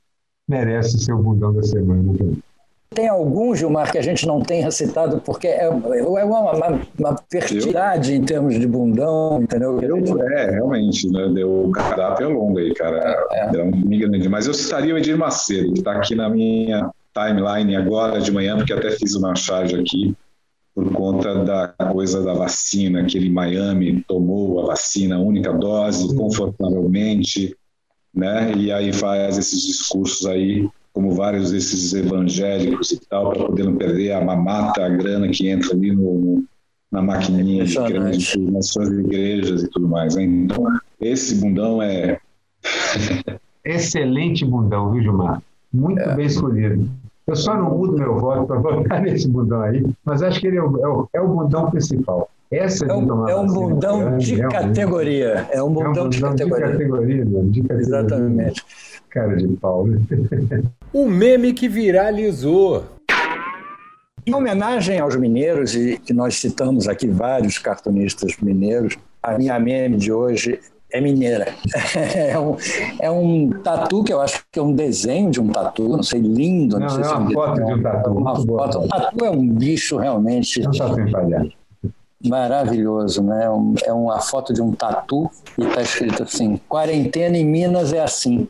merece 0.48 1.00
ser 1.00 1.14
o 1.14 1.18
bundão 1.18 1.53
da 1.53 1.64
semana 1.64 2.05
também. 2.16 2.38
Tem 2.94 3.09
algum, 3.09 3.54
Gilmar, 3.54 3.90
que 3.90 3.98
a 3.98 4.02
gente 4.02 4.26
não 4.26 4.40
tenha 4.40 4.70
citado, 4.70 5.20
porque 5.20 5.48
é, 5.48 5.64
é 5.64 5.68
uma, 5.68 6.52
uma, 6.52 6.80
uma 6.98 7.16
fertilidade 7.30 8.14
em 8.14 8.22
termos 8.22 8.59
de 8.59 8.66
bundão, 8.66 9.42
entendeu? 9.42 9.80
Eu, 9.80 10.22
é, 10.30 10.50
realmente, 10.50 11.11
né? 11.11 11.28
Deu, 11.35 11.66
o 11.66 11.72
cardápio 11.72 12.26
é 12.26 12.33
longo 12.33 12.59
aí, 12.59 12.72
cara. 12.74 13.26
É, 13.33 13.57
é. 13.57 13.62
Um 13.62 14.30
Mas 14.30 14.46
eu 14.46 14.54
citaria 14.54 14.94
o 14.94 14.98
Edir 14.98 15.18
Macedo, 15.18 15.72
que 15.72 15.80
está 15.80 15.92
aqui 15.92 16.14
na 16.14 16.28
minha 16.28 16.90
timeline 17.14 17.76
agora 17.76 18.20
de 18.20 18.30
manhã, 18.30 18.57
porque 18.57 18.72
até 18.72 18.90
fiz 18.90 19.14
uma 19.14 19.35
charge 19.35 19.76
aqui. 19.76 20.14
por 20.74 20.92
conta 20.92 21.44
da 21.44 21.68
coisa 21.68 22.22
da 22.22 22.35
vacina, 22.35 23.04
que 23.04 23.16
ele 23.16 23.28
em 23.28 23.33
Miami 23.33 24.04
tomou 24.07 24.61
a 24.61 24.66
vacina, 24.66 25.16
a 25.16 25.20
única 25.20 25.52
dose, 25.52 26.14
confortavelmente, 26.16 27.57
né? 28.12 28.52
E 28.57 28.72
aí 28.72 28.92
faz 28.92 29.38
esses 29.38 29.62
discursos 29.62 30.26
aí, 30.26 30.68
como 30.94 31.11
vários 31.11 31.50
desses 31.50 31.92
evangélicos 31.92 32.92
e 32.92 33.00
tal, 33.09 33.33
para 33.33 33.46
poder 33.46 33.64
não 33.64 33.76
perder 33.76 34.12
a 34.12 34.24
mamata, 34.24 34.87
a 34.87 34.88
grana 34.88 35.28
que 35.28 35.48
entra 35.48 35.74
ali 35.74 35.90
no, 35.92 36.14
no 36.14 36.44
na 36.94 37.02
maquininha 37.02 37.64
de 37.64 37.74
crédito, 37.74 38.40
nas 38.52 38.68
suas 38.68 38.88
igrejas 38.88 39.64
e 39.64 39.68
tudo 39.68 39.88
mais. 39.88 40.14
Né? 40.14 40.22
Então, 40.22 40.64
esse 41.00 41.35
bundão 41.35 41.83
é. 41.83 42.20
Excelente 43.64 44.44
bundão, 44.44 44.92
viu, 44.92 45.02
Gilmar? 45.02 45.42
Muito 45.72 46.00
é. 46.00 46.14
bem 46.14 46.26
escolhido. 46.26 46.88
Eu 47.26 47.35
só 47.35 47.57
não 47.57 47.76
mudo 47.76 47.98
meu 47.98 48.18
voto 48.18 48.46
para 48.46 48.61
votar 48.61 49.00
nesse 49.02 49.26
bundão 49.26 49.62
aí, 49.62 49.85
mas 50.04 50.22
acho 50.22 50.40
que 50.40 50.46
ele 50.46 50.59
é 50.59 50.62
o, 50.62 50.78
é 50.78 50.88
o, 50.88 51.09
é 51.14 51.20
o 51.20 51.28
bundão 51.28 51.68
principal. 51.70 52.30
Essa 52.50 52.87
é, 52.87 52.94
um, 52.94 53.28
é 53.28 53.35
um 53.35 53.46
bundão 53.46 54.16
de 54.16 54.40
é 54.40 54.48
categoria. 54.48 55.48
É 55.50 55.61
um 55.61 55.72
bundão, 55.72 55.87
é 55.87 55.90
um 55.90 55.94
bundão 55.94 56.09
de 56.11 56.20
categoria. 56.20 56.66
De 56.66 56.72
categoria, 56.72 57.24
de 57.24 57.62
categoria. 57.62 57.80
Exatamente. 57.80 58.64
Cara 59.11 59.37
de 59.37 59.48
pau. 59.57 59.87
O 60.94 61.09
meme 61.09 61.52
que 61.52 61.68
viralizou. 61.68 62.85
Em 64.24 64.33
homenagem 64.33 65.00
aos 65.00 65.16
mineiros, 65.16 65.74
e 65.74 65.98
que 65.98 66.14
nós 66.14 66.37
citamos 66.37 66.87
aqui 66.87 67.09
vários 67.09 67.59
cartunistas 67.59 68.37
mineiros, 68.40 68.96
a 69.20 69.37
minha 69.37 69.59
meme 69.59 69.96
de 69.96 70.12
hoje 70.12 70.61
é 70.92 71.00
mineira. 71.00 71.52
É 72.14 72.38
um, 72.38 72.57
é 73.00 73.11
um 73.11 73.50
tatu 73.62 74.04
que 74.04 74.12
eu 74.12 74.20
acho 74.20 74.44
que 74.52 74.59
é 74.61 74.62
um 74.62 74.72
desenho 74.72 75.33
de 75.33 75.40
um 75.40 75.48
tatu, 75.48 75.88
não 75.88 76.02
sei, 76.02 76.20
lindo. 76.20 76.78
Não, 76.78 76.87
não 76.87 76.88
sei 76.88 77.02
é 77.02 77.09
uma 77.09 77.33
foto 77.33 77.54
de 77.57 77.72
um 77.72 77.83
tatu. 77.83 78.11
Uma 78.11 78.37
foto. 78.37 78.78
Um 78.78 78.88
tatu 78.88 79.24
é 79.24 79.30
um 79.30 79.48
bicho 79.48 79.96
realmente. 79.96 80.62
Não 80.62 80.70
está 80.70 80.94
sem 80.94 81.11
falhar. 81.11 81.44
Maravilhoso, 82.24 83.20
né? 83.20 83.46
É 83.85 83.92
uma 83.92 84.20
foto 84.20 84.54
de 84.54 84.62
um 84.62 84.70
tatu 84.70 85.28
e 85.59 85.64
está 85.64 85.83
escrito 85.83 86.22
assim: 86.22 86.57
quarentena 86.68 87.37
em 87.37 87.44
Minas 87.44 87.92
é 87.92 88.00
assim, 88.00 88.46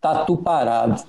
tatu 0.00 0.38
parado. 0.38 1.02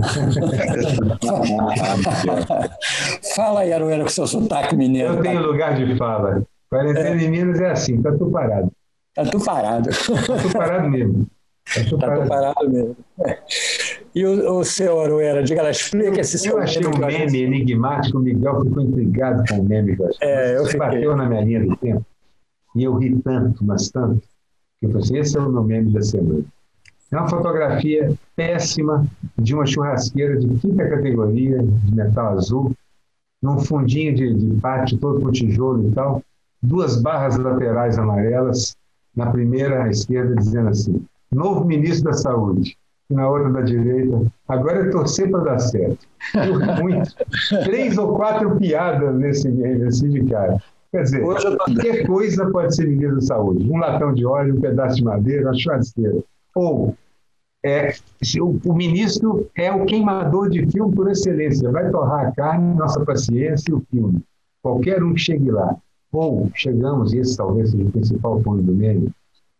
fala 3.34 3.60
aí, 3.60 3.72
Aroeira, 3.72 4.04
com 4.04 4.10
seu 4.10 4.26
sotaque 4.26 4.76
mineiro. 4.76 5.14
Eu 5.14 5.22
tenho 5.22 5.42
lugar 5.42 5.74
de 5.74 5.96
fala. 5.96 6.42
Quarentena 6.68 7.20
é. 7.20 7.24
em 7.24 7.30
Minas 7.30 7.60
é 7.60 7.70
assim, 7.70 8.00
tatu 8.00 8.30
parado. 8.30 8.70
Tatu 9.14 9.44
parado. 9.44 9.90
Tatu 9.90 10.52
parado 10.52 10.88
mesmo. 10.88 11.26
Tatu 11.74 11.98
parado, 11.98 12.28
parado 12.28 12.70
mesmo. 12.70 12.96
E 14.14 14.24
o, 14.24 14.58
o 14.58 14.64
seu 14.64 15.00
Aroeira, 15.00 15.42
diga 15.42 15.62
lá, 15.62 15.70
explica 15.70 16.20
esse 16.20 16.38
seu 16.38 16.52
Eu 16.52 16.62
achei 16.62 16.86
um 16.86 16.96
meme 16.96 17.42
enigmático, 17.42 18.18
o 18.18 18.20
Miguel 18.20 18.64
ficou 18.64 18.82
intrigado 18.82 19.42
com 19.48 19.60
o 19.60 19.64
meme 19.64 19.96
que 19.96 20.02
eu 20.02 20.08
achei. 20.08 20.28
É, 20.28 20.56
eu 20.56 20.64
fiquei. 20.64 20.80
bateu 20.80 21.16
na 21.16 21.28
minha 21.28 21.42
linha 21.42 21.64
do 21.64 21.76
tempo. 21.76 22.04
E 22.74 22.84
eu 22.84 22.96
ri 22.96 23.16
tanto, 23.20 23.64
mas 23.64 23.88
tanto, 23.88 24.22
que 24.78 24.86
eu 24.86 24.90
falei 24.90 25.04
assim, 25.04 25.18
esse 25.18 25.36
é 25.36 25.40
o 25.40 25.50
meu 25.50 25.64
meme 25.64 25.92
da 25.92 26.02
semana. 26.02 26.44
É 27.12 27.16
uma 27.16 27.28
fotografia 27.28 28.12
péssima 28.36 29.04
de 29.36 29.54
uma 29.54 29.66
churrasqueira 29.66 30.38
de 30.38 30.48
quinta 30.60 30.88
categoria, 30.88 31.58
de 31.60 31.94
metal 31.94 32.34
azul, 32.34 32.72
num 33.42 33.58
fundinho 33.58 34.14
de, 34.14 34.32
de 34.32 34.60
pátio 34.60 34.98
todo 34.98 35.20
com 35.20 35.32
tijolo 35.32 35.88
e 35.88 35.92
tal, 35.92 36.22
duas 36.62 37.00
barras 37.02 37.36
laterais 37.36 37.98
amarelas, 37.98 38.76
na 39.16 39.30
primeira 39.30 39.84
à 39.84 39.88
esquerda 39.88 40.36
dizendo 40.36 40.68
assim, 40.68 41.04
novo 41.32 41.64
ministro 41.64 42.04
da 42.04 42.12
Saúde, 42.12 42.76
e 43.10 43.14
na 43.14 43.28
outra 43.28 43.50
da 43.50 43.62
direita, 43.62 44.22
agora 44.46 44.86
é 44.86 44.90
torcer 44.90 45.30
para 45.30 45.40
dar 45.40 45.58
certo. 45.58 46.06
Muito. 46.80 47.12
Três 47.64 47.98
ou 47.98 48.14
quatro 48.14 48.56
piadas 48.56 49.16
nesse 49.16 49.50
de 49.50 50.24
cara. 50.26 50.62
Quer 50.92 51.02
dizer, 51.02 51.22
qualquer 51.22 52.06
coisa 52.06 52.50
pode 52.50 52.74
ser 52.74 52.86
ministro 52.86 53.16
da 53.16 53.22
Saúde. 53.22 53.70
Um 53.70 53.78
latão 53.78 54.12
de 54.12 54.24
óleo, 54.24 54.56
um 54.56 54.60
pedaço 54.60 54.96
de 54.96 55.04
madeira, 55.04 55.46
uma 55.46 55.58
churrasqueira. 55.58 56.18
Ou 56.54 56.96
é, 57.62 57.92
o, 58.40 58.72
ministro 58.72 59.50
é 59.54 59.70
o 59.70 59.84
queimador 59.84 60.48
de 60.48 60.66
filme 60.70 60.94
por 60.94 61.10
excelência. 61.10 61.70
Vai 61.70 61.90
torrar 61.90 62.28
a 62.28 62.32
carne, 62.32 62.74
nossa 62.74 63.04
paciência 63.04 63.70
e 63.70 63.74
o 63.74 63.82
filme. 63.90 64.22
Qualquer 64.62 65.02
um 65.02 65.14
que 65.14 65.20
chegue 65.20 65.50
lá. 65.50 65.76
Ou 66.12 66.50
chegamos, 66.54 67.12
e 67.12 67.18
esse 67.18 67.36
talvez 67.36 67.70
seja 67.70 67.84
o 67.84 67.92
principal 67.92 68.40
ponto 68.40 68.62
do 68.62 68.74
meme, 68.74 69.10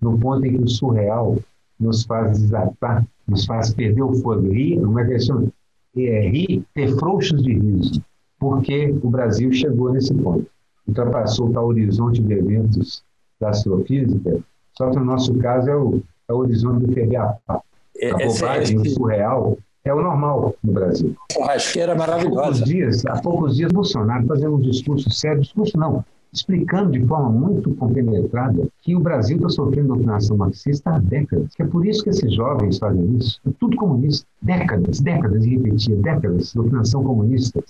no 0.00 0.18
ponto 0.18 0.44
em 0.44 0.56
que 0.56 0.64
o 0.64 0.68
surreal 0.68 1.38
nos 1.78 2.04
faz 2.04 2.38
desatar, 2.40 3.06
nos 3.28 3.46
faz 3.46 3.72
perder 3.72 4.02
o 4.02 4.14
fogo. 4.14 4.50
Rir, 4.50 4.80
como 4.80 4.98
é 4.98 5.06
que 5.06 5.12
é 5.12 5.16
isso? 5.16 5.52
É, 5.96 6.28
rir, 6.28 6.64
ter 6.74 6.88
frouxos 6.96 7.42
de 7.42 7.52
riso, 7.52 8.02
porque 8.38 8.90
o 9.02 9.10
Brasil 9.10 9.52
chegou 9.52 9.92
nesse 9.92 10.12
ponto. 10.14 10.46
Ultrapassou 10.88 11.48
o 11.48 11.52
tal 11.52 11.66
horizonte 11.66 12.20
de 12.20 12.32
eventos 12.32 13.04
da 13.38 13.50
astrofísica, 13.50 14.40
só 14.76 14.90
que 14.90 14.96
no 14.96 15.04
nosso 15.04 15.34
caso 15.34 15.70
é 15.70 15.76
o, 15.76 16.02
é 16.30 16.32
o 16.32 16.38
horizonte 16.38 16.86
do 16.86 16.92
PBA. 16.92 17.38
A 17.48 18.16
bobagem, 18.26 18.78
o 18.78 18.88
surreal, 18.88 19.58
é 19.84 19.92
o 19.92 20.00
normal 20.00 20.54
no 20.62 20.72
Brasil. 20.72 21.14
Churrasqueira 21.32 21.94
maravilhosa. 21.94 22.40
Há 22.40 22.44
poucos 22.44 22.64
dias, 22.64 23.06
há 23.06 23.20
poucos 23.20 23.56
dias 23.56 23.72
Bolsonaro 23.72 24.26
fazendo 24.26 24.56
um 24.56 24.60
discurso 24.60 25.10
sério, 25.10 25.42
discurso 25.42 25.76
não, 25.76 26.04
explicando 26.32 26.92
de 26.92 27.04
forma 27.04 27.30
muito 27.30 27.74
compenetrada 27.74 28.68
que 28.82 28.94
o 28.94 29.00
Brasil 29.00 29.36
está 29.36 29.48
sofrendo 29.48 29.88
doutrinação 29.88 30.36
marxista 30.36 30.90
há 30.90 30.98
décadas. 30.98 31.54
Que 31.54 31.62
é 31.62 31.66
por 31.66 31.84
isso 31.84 32.04
que 32.04 32.10
esses 32.10 32.32
jovens 32.32 32.78
fazem 32.78 33.16
isso. 33.16 33.40
É 33.46 33.50
tudo 33.58 33.76
comunista. 33.76 34.26
Décadas, 34.40 35.00
décadas, 35.00 35.44
e 35.44 35.56
repetia, 35.56 35.96
décadas, 35.96 36.54
doutrinação 36.54 37.02
comunista. 37.02 37.62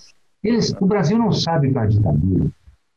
Eles, 0.43 0.73
o 0.79 0.85
Brasil 0.85 1.17
não 1.17 1.31
sabe 1.31 1.67
o 1.67 1.71
que 1.71 1.79
é 1.79 1.85
ditadura. 1.87 2.45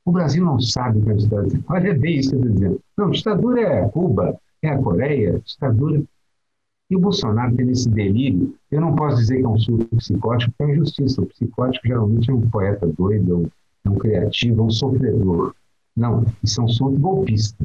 O 0.05 0.12
Brasil 0.12 0.44
não 0.44 0.61
sabe 0.61 0.98
o 0.98 1.03
que 1.03 1.11
é 1.11 1.14
ditadura. 1.14 1.61
Olha 1.68 1.94
bem 1.94 2.18
isso 2.18 2.31
que 2.31 2.37
eu 2.37 2.40
estou 2.40 2.55
dizendo. 2.55 2.81
Não, 2.96 3.11
ditadura 3.11 3.61
é 3.61 3.88
Cuba, 3.88 4.38
é 4.66 4.70
a 4.70 4.79
Coreia, 4.79 5.40
ditadura. 5.44 6.03
E 6.90 6.96
o 6.96 7.00
Bolsonaro 7.00 7.55
tem 7.57 7.70
esse 7.70 7.88
delírio. 7.88 8.55
Eu 8.70 8.81
não 8.81 8.94
posso 8.94 9.16
dizer 9.16 9.38
que 9.38 9.44
é 9.44 9.48
um 9.48 9.59
surto 9.59 9.96
psicótico, 9.96 10.53
porque 10.57 10.70
é 10.70 10.77
injustiça. 10.77 11.22
O 11.22 11.27
psicótico 11.27 11.87
geralmente 11.87 12.31
é 12.31 12.35
um 12.35 12.48
poeta 12.50 12.87
doido, 12.87 13.33
é 13.33 13.37
um 13.37 13.50
é 13.85 13.90
um 13.90 13.96
criativo, 13.96 14.62
é 14.62 14.64
um 14.64 14.70
sofredor. 14.70 15.55
Não, 15.96 16.24
isso 16.42 16.61
é 16.61 16.64
um 16.64 16.68
surto 16.68 16.98
golpista. 16.98 17.64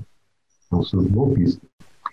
É 0.71 0.75
um 0.75 0.83
surto 0.83 1.09
golpista. 1.09 1.61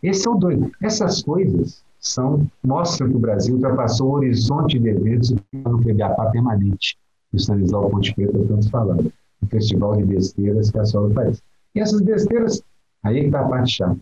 Esse 0.03 0.29
é 0.29 0.31
o 0.31 0.35
doido. 0.37 0.71
Essas 0.81 1.23
coisas 1.23 1.85
são, 1.99 2.47
mostram 2.65 3.09
que 3.09 3.17
o 3.17 3.19
Brasil 3.19 3.57
ultrapassou 3.57 4.11
o 4.11 4.13
horizonte 4.13 4.79
de 4.79 4.89
eventos 4.89 5.31
no 5.31 5.83
PBAPA 5.83 6.31
permanente, 6.31 6.97
que 7.31 7.37
o 7.37 7.41
Stanislau 7.41 7.91
Ponte 7.91 8.15
Preta 8.15 8.39
tanto 8.47 8.71
falando, 8.71 9.13
o 9.43 9.47
festival 9.47 9.97
de 9.97 10.05
besteiras 10.05 10.71
que 10.71 10.79
é 10.79 10.85
só 10.85 11.07
do 11.07 11.13
país. 11.13 11.43
E 11.75 11.81
essas 11.81 12.01
besteiras, 12.01 12.63
aí 13.03 13.27
está 13.27 13.41
a 13.41 13.49
parte 13.49 13.73
chata. 13.73 14.01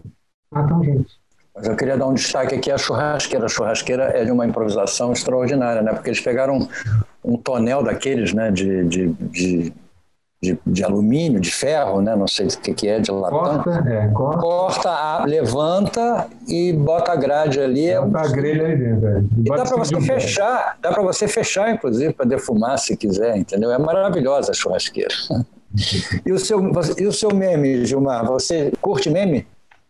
Matam 0.54 0.84
gente. 0.84 1.24
Mas 1.54 1.68
eu 1.68 1.76
queria 1.76 1.96
dar 1.96 2.06
um 2.06 2.14
destaque 2.14 2.54
aqui 2.54 2.70
à 2.70 2.76
churrasqueira. 2.76 3.46
A 3.46 3.48
churrasqueira 3.48 4.04
é 4.04 4.24
de 4.24 4.32
uma 4.32 4.44
improvisação 4.44 5.12
extraordinária, 5.12 5.82
né? 5.82 5.92
Porque 5.92 6.10
eles 6.10 6.20
pegaram 6.20 6.68
um, 7.24 7.36
tonel 7.36 7.82
daqueles, 7.82 8.32
né? 8.32 8.50
de, 8.50 8.84
de, 8.84 9.08
de 9.12 9.72
de, 10.42 10.58
de, 10.66 10.84
alumínio, 10.84 11.40
de 11.40 11.50
ferro, 11.50 12.02
né? 12.02 12.14
não 12.14 12.28
sei 12.28 12.48
o 12.48 12.58
que, 12.60 12.74
que 12.74 12.86
é, 12.86 13.00
de 13.00 13.10
latão. 13.10 13.62
Corta, 13.62 13.88
é, 13.88 14.08
corta. 14.08 14.38
corta 14.40 14.90
a, 14.90 15.24
levanta 15.24 16.28
e 16.46 16.70
bota 16.74 17.12
a 17.12 17.16
grade 17.16 17.58
ali. 17.58 17.88
É 17.88 17.98
bota 17.98 18.18
é 18.18 18.20
um... 18.20 18.24
a 18.24 18.28
grelha 18.28 18.66
aí 18.66 18.76
dentro. 18.76 19.08
É. 19.08 19.20
E, 19.38 19.40
e 19.40 19.44
dá 19.44 19.64
para 19.64 19.76
você 19.76 20.00
fechar, 20.02 20.76
dá 20.82 20.92
para 20.92 21.02
você 21.02 21.26
fechar, 21.26 21.72
inclusive, 21.72 22.12
para 22.12 22.26
defumar 22.26 22.78
se 22.78 22.94
quiser, 22.94 23.38
entendeu? 23.38 23.72
É 23.72 23.78
maravilhosa 23.78 24.50
a 24.50 24.54
churrasqueira. 24.54 25.14
e, 26.26 26.30
o 26.30 26.38
seu, 26.38 26.60
e 26.98 27.06
o 27.06 27.12
seu 27.12 27.34
meme, 27.34 27.86
Gilmar? 27.86 28.26
Você 28.26 28.70
curte 28.82 29.08
meme? 29.08 29.46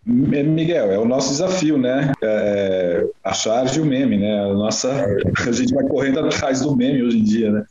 Miguel, 0.06 0.92
é 0.92 0.98
o 0.98 1.04
nosso 1.06 1.30
desafio, 1.30 1.78
né? 1.78 2.12
É, 2.22 2.26
é 2.26 3.06
a 3.22 3.32
charge 3.32 3.78
e 3.78 3.82
o 3.82 3.86
meme, 3.86 4.18
né? 4.18 4.40
A 4.40 4.52
nossa, 4.52 4.90
a 5.46 5.52
gente 5.52 5.74
vai 5.74 5.84
correndo 5.84 6.20
atrás 6.20 6.60
do 6.60 6.76
meme 6.76 7.02
hoje 7.02 7.18
em 7.18 7.24
dia, 7.24 7.50
né? 7.50 7.64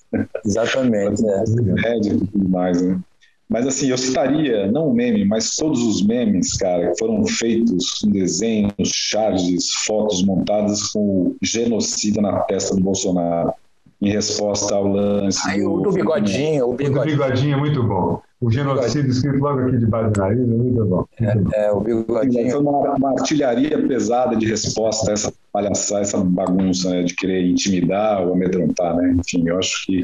Exatamente. 0.45 1.21
é. 1.27 1.43
Médico 1.73 2.23
e 2.23 2.27
tudo 2.27 2.49
mais, 2.49 2.81
né? 2.81 2.99
Mas 3.47 3.67
assim, 3.67 3.87
eu 3.89 3.97
citaria, 3.99 4.71
não 4.71 4.87
o 4.87 4.93
meme, 4.93 5.23
mas 5.25 5.55
todos 5.55 5.79
os 5.83 6.03
memes, 6.03 6.57
cara, 6.57 6.89
que 6.89 6.97
foram 6.97 7.23
feitos 7.27 7.99
com 7.99 8.09
desenhos, 8.09 8.73
charges, 8.91 9.71
fotos 9.85 10.23
montadas 10.23 10.87
com 10.87 10.99
o 10.99 11.35
genocida 11.39 12.19
na 12.19 12.39
testa 12.39 12.75
do 12.75 12.81
Bolsonaro, 12.81 13.53
em 14.01 14.09
resposta 14.09 14.73
ao 14.73 14.87
lance. 14.87 15.39
Aí, 15.47 15.61
do, 15.61 15.71
o 15.71 15.81
do 15.81 15.91
bigodinho, 15.91 16.67
o 16.67 16.73
bigodinho. 16.73 16.99
O 16.99 17.03
do 17.03 17.11
bigodinho 17.11 17.53
é 17.53 17.59
muito 17.59 17.83
bom. 17.83 18.21
O 18.43 18.51
genocídio 18.51 19.09
escrito 19.09 19.37
logo 19.37 19.61
aqui 19.61 19.77
debaixo 19.77 20.11
do 20.11 20.19
nariz 20.19 20.41
é 20.41 20.43
muito 20.43 20.85
bom. 20.85 21.05
É, 21.17 21.65
é, 21.65 21.71
o 21.71 21.79
bigodinho. 21.79 22.51
Foi 22.51 22.59
uma, 22.59 22.93
uma, 22.93 23.09
artilharia 23.11 23.87
pesada 23.87 24.35
de 24.35 24.45
resposta 24.45 25.11
a 25.11 25.13
essa 25.13 25.33
palhaçada, 25.53 26.01
essa 26.01 26.17
bagunça 26.17 26.89
né, 26.89 27.03
de 27.03 27.15
querer 27.15 27.41
intimidar 27.45 28.21
ou 28.21 28.33
amedrontar, 28.33 28.97
né? 28.97 29.15
Enfim, 29.17 29.47
eu 29.47 29.57
acho 29.57 29.85
que 29.85 30.03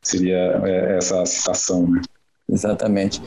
seria 0.00 0.62
é, 0.64 0.98
essa 0.98 1.26
citação, 1.26 1.84
né? 1.88 2.00
Exatamente. 2.48 3.20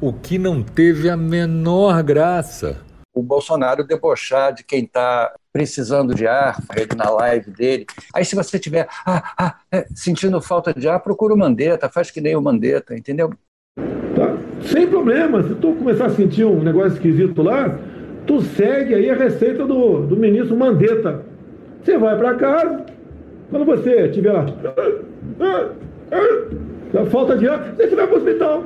O 0.00 0.12
que 0.12 0.38
não 0.38 0.60
teve 0.60 1.08
a 1.08 1.16
menor 1.16 2.02
graça. 2.02 2.80
O 3.14 3.22
Bolsonaro 3.22 3.86
debochar 3.86 4.52
de 4.52 4.64
quem 4.64 4.82
está 4.82 5.32
precisando 5.52 6.16
de 6.16 6.26
ar, 6.26 6.60
na 6.96 7.10
live 7.10 7.52
dele. 7.52 7.86
Aí, 8.12 8.24
se 8.24 8.34
você 8.34 8.58
tiver 8.58 8.88
ah, 9.06 9.34
ah, 9.38 9.58
é, 9.70 9.86
sentindo 9.94 10.40
falta 10.40 10.74
de 10.74 10.88
ar, 10.88 10.98
procura 10.98 11.32
o 11.32 11.38
Mandetta, 11.38 11.88
faz 11.88 12.10
que 12.10 12.20
nem 12.20 12.34
o 12.34 12.42
Mandetta, 12.42 12.96
entendeu? 12.96 13.32
Sem 14.62 14.86
problema. 14.86 15.42
Se 15.42 15.54
tu 15.54 15.74
começar 15.74 16.06
a 16.06 16.10
sentir 16.10 16.44
um 16.44 16.62
negócio 16.62 16.94
esquisito 16.94 17.42
lá, 17.42 17.78
tu 18.26 18.40
segue 18.42 18.94
aí 18.94 19.10
a 19.10 19.14
receita 19.14 19.64
do, 19.64 20.06
do 20.06 20.16
ministro 20.16 20.56
Mandetta. 20.56 21.24
Você 21.82 21.96
vai 21.96 22.16
para 22.18 22.34
casa, 22.34 22.86
quando 23.50 23.64
você 23.64 24.06
estiver 24.06 24.32
lá, 24.32 24.46
falta 27.10 27.36
de 27.36 27.48
ar, 27.48 27.74
você 27.74 27.94
vai 27.94 28.06
para 28.06 28.14
o 28.14 28.18
hospital. 28.18 28.64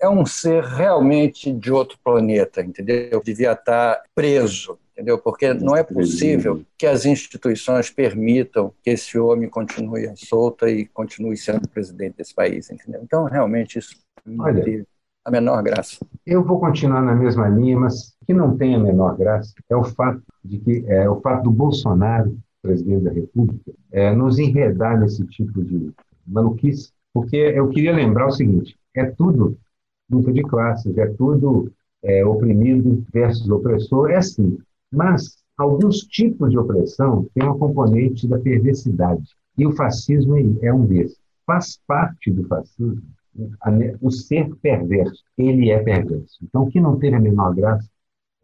É 0.00 0.08
um 0.08 0.26
ser 0.26 0.62
realmente 0.62 1.50
de 1.52 1.72
outro 1.72 1.98
planeta, 2.02 2.60
entendeu? 2.60 3.22
Devia 3.24 3.52
estar 3.52 4.02
preso, 4.14 4.78
entendeu? 4.92 5.18
Porque 5.18 5.54
não 5.54 5.76
é 5.76 5.82
possível 5.82 6.62
que 6.76 6.86
as 6.86 7.06
instituições 7.06 7.88
permitam 7.90 8.72
que 8.82 8.90
esse 8.90 9.18
homem 9.18 9.48
continue 9.48 10.10
solta 10.16 10.68
e 10.68 10.86
continue 10.86 11.36
sendo 11.36 11.68
presidente 11.68 12.16
desse 12.18 12.34
país, 12.34 12.70
entendeu? 12.70 13.00
Então, 13.02 13.24
realmente, 13.24 13.78
isso 13.78 13.96
Olha, 14.38 14.64
teve 14.64 14.86
a 15.24 15.30
menor 15.30 15.62
graça. 15.62 15.98
Eu 16.24 16.44
vou 16.44 16.60
continuar 16.60 17.02
na 17.02 17.14
mesma 17.14 17.48
linha, 17.48 17.78
mas 17.78 18.16
o 18.22 18.26
que 18.26 18.32
não 18.32 18.56
tem 18.56 18.74
a 18.74 18.78
menor 18.78 19.16
graça 19.16 19.52
é 19.68 19.76
o 19.76 19.84
fato 19.84 20.22
de 20.44 20.58
que 20.58 20.84
é 20.86 21.08
o 21.08 21.20
fato 21.20 21.44
do 21.44 21.50
Bolsonaro, 21.50 22.38
presidente 22.62 23.04
da 23.04 23.12
República, 23.12 23.72
é, 23.90 24.14
nos 24.14 24.38
enredar 24.38 24.98
nesse 24.98 25.24
tipo 25.26 25.64
de 25.64 25.92
maluquice, 26.26 26.92
porque 27.12 27.36
eu 27.36 27.68
queria 27.68 27.92
lembrar 27.92 28.26
o 28.26 28.32
seguinte: 28.32 28.76
é 28.94 29.04
tudo 29.04 29.58
luta 30.10 30.32
de 30.32 30.42
classes, 30.42 30.96
é 30.96 31.06
tudo 31.06 31.72
é, 32.02 32.24
oprimido 32.24 33.04
versus 33.12 33.48
opressor, 33.50 34.10
é 34.10 34.16
assim. 34.16 34.58
Mas 34.92 35.38
alguns 35.56 35.98
tipos 36.00 36.50
de 36.50 36.58
opressão 36.58 37.26
têm 37.34 37.44
uma 37.44 37.58
componente 37.58 38.28
da 38.28 38.38
perversidade, 38.38 39.24
e 39.58 39.66
o 39.66 39.72
fascismo 39.72 40.36
é 40.62 40.72
um 40.72 40.84
desses. 40.86 41.18
Faz 41.44 41.80
parte 41.86 42.30
do 42.30 42.46
fascismo 42.46 43.02
o 44.00 44.10
ser 44.10 44.54
perverso, 44.56 45.22
ele 45.36 45.70
é 45.70 45.78
perverso. 45.78 46.38
Então, 46.42 46.62
o 46.62 46.70
que 46.70 46.80
não 46.80 46.98
teve 46.98 47.16
a 47.16 47.20
menor 47.20 47.54
graça 47.54 47.88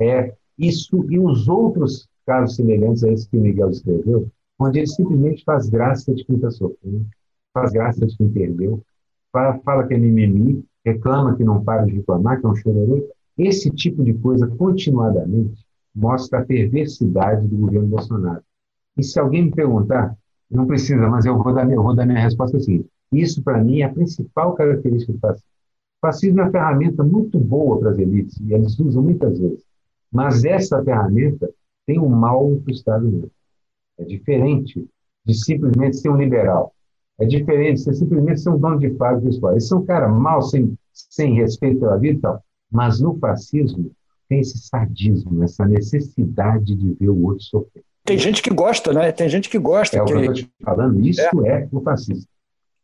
é 0.00 0.34
isso 0.58 1.06
e 1.10 1.18
os 1.18 1.48
outros 1.48 2.08
casos 2.26 2.56
semelhantes 2.56 3.02
a 3.04 3.10
esse 3.10 3.28
que 3.28 3.36
Miguel 3.36 3.70
escreveu, 3.70 4.30
onde 4.58 4.78
ele 4.78 4.86
simplesmente 4.86 5.44
faz 5.44 5.68
graça 5.68 6.14
de 6.14 6.24
quem 6.24 6.36
está 6.36 6.50
sofrendo, 6.50 7.06
faz 7.52 7.72
graça 7.72 8.06
de 8.06 8.16
quem 8.16 8.30
perdeu, 8.30 8.82
fala, 9.32 9.58
fala 9.60 9.86
que 9.86 9.94
é 9.94 9.98
mimimi, 9.98 10.64
reclama 10.84 11.36
que 11.36 11.44
não 11.44 11.64
para 11.64 11.84
de 11.84 11.92
reclamar, 11.92 12.40
que 12.40 12.46
é 12.46 12.48
um 12.48 12.56
chororô. 12.56 13.08
Esse 13.36 13.70
tipo 13.70 14.04
de 14.04 14.14
coisa, 14.14 14.46
continuadamente, 14.46 15.64
mostra 15.94 16.40
a 16.40 16.44
perversidade 16.44 17.46
do 17.46 17.56
governo 17.56 17.88
Bolsonaro. 17.88 18.42
E 18.96 19.02
se 19.02 19.18
alguém 19.18 19.44
me 19.44 19.50
perguntar, 19.50 20.16
não 20.50 20.66
precisa, 20.66 21.08
mas 21.08 21.24
eu 21.24 21.42
vou 21.42 21.52
dar, 21.54 21.70
eu 21.70 21.82
vou 21.82 21.94
dar 21.94 22.06
minha 22.06 22.20
resposta 22.20 22.56
assim. 22.56 22.84
Isso, 23.12 23.42
para 23.42 23.62
mim, 23.62 23.80
é 23.80 23.84
a 23.84 23.92
principal 23.92 24.54
característica 24.54 25.12
do 25.12 25.18
fascismo. 25.18 25.48
O 25.98 26.06
fascismo 26.06 26.40
é 26.40 26.42
uma 26.44 26.50
ferramenta 26.50 27.04
muito 27.04 27.38
boa 27.38 27.78
para 27.78 27.90
as 27.90 27.98
elites, 27.98 28.38
e 28.40 28.52
eles 28.52 28.78
usam 28.78 29.02
muitas 29.02 29.38
vezes. 29.38 29.62
Mas 30.10 30.44
essa 30.44 30.82
ferramenta 30.82 31.48
tem 31.86 31.98
um 31.98 32.08
mal 32.08 32.56
para 32.56 32.70
o 32.70 32.74
Estado 32.74 33.04
mesmo. 33.04 33.30
É 33.98 34.04
diferente 34.04 34.86
de 35.24 35.34
simplesmente 35.34 35.98
ser 35.98 36.08
um 36.08 36.16
liberal. 36.16 36.74
É 37.18 37.24
diferente 37.24 37.84
de 37.84 37.94
simplesmente 37.94 38.40
ser 38.40 38.50
um 38.50 38.58
dono 38.58 38.78
de 38.78 38.90
fábrica 38.96 39.26
pessoal. 39.26 39.52
Eles 39.52 39.68
são 39.68 39.84
cara 39.84 40.08
mal, 40.08 40.42
sem, 40.42 40.76
sem 40.92 41.34
respeito 41.34 41.80
pela 41.80 41.96
vida 41.96 42.18
e 42.18 42.20
tal. 42.20 42.44
Mas 42.70 43.00
no 43.00 43.16
fascismo 43.18 43.92
tem 44.28 44.40
esse 44.40 44.58
sadismo, 44.58 45.44
essa 45.44 45.64
necessidade 45.66 46.74
de 46.74 46.94
ver 46.94 47.10
o 47.10 47.24
outro 47.24 47.44
sofrer. 47.44 47.84
Tem 48.04 48.18
gente 48.18 48.42
que 48.42 48.50
gosta, 48.50 48.92
né? 48.92 49.12
Tem 49.12 49.28
gente 49.28 49.48
que 49.48 49.58
gosta. 49.58 49.96
É 49.96 50.04
que... 50.04 50.04
o 50.04 50.06
que 50.06 50.12
eu 50.12 50.32
estou 50.32 50.34
te 50.34 50.50
falando. 50.64 51.00
Isso 51.00 51.20
é, 51.46 51.62
é 51.62 51.68
o 51.70 51.80
fascista. 51.80 52.31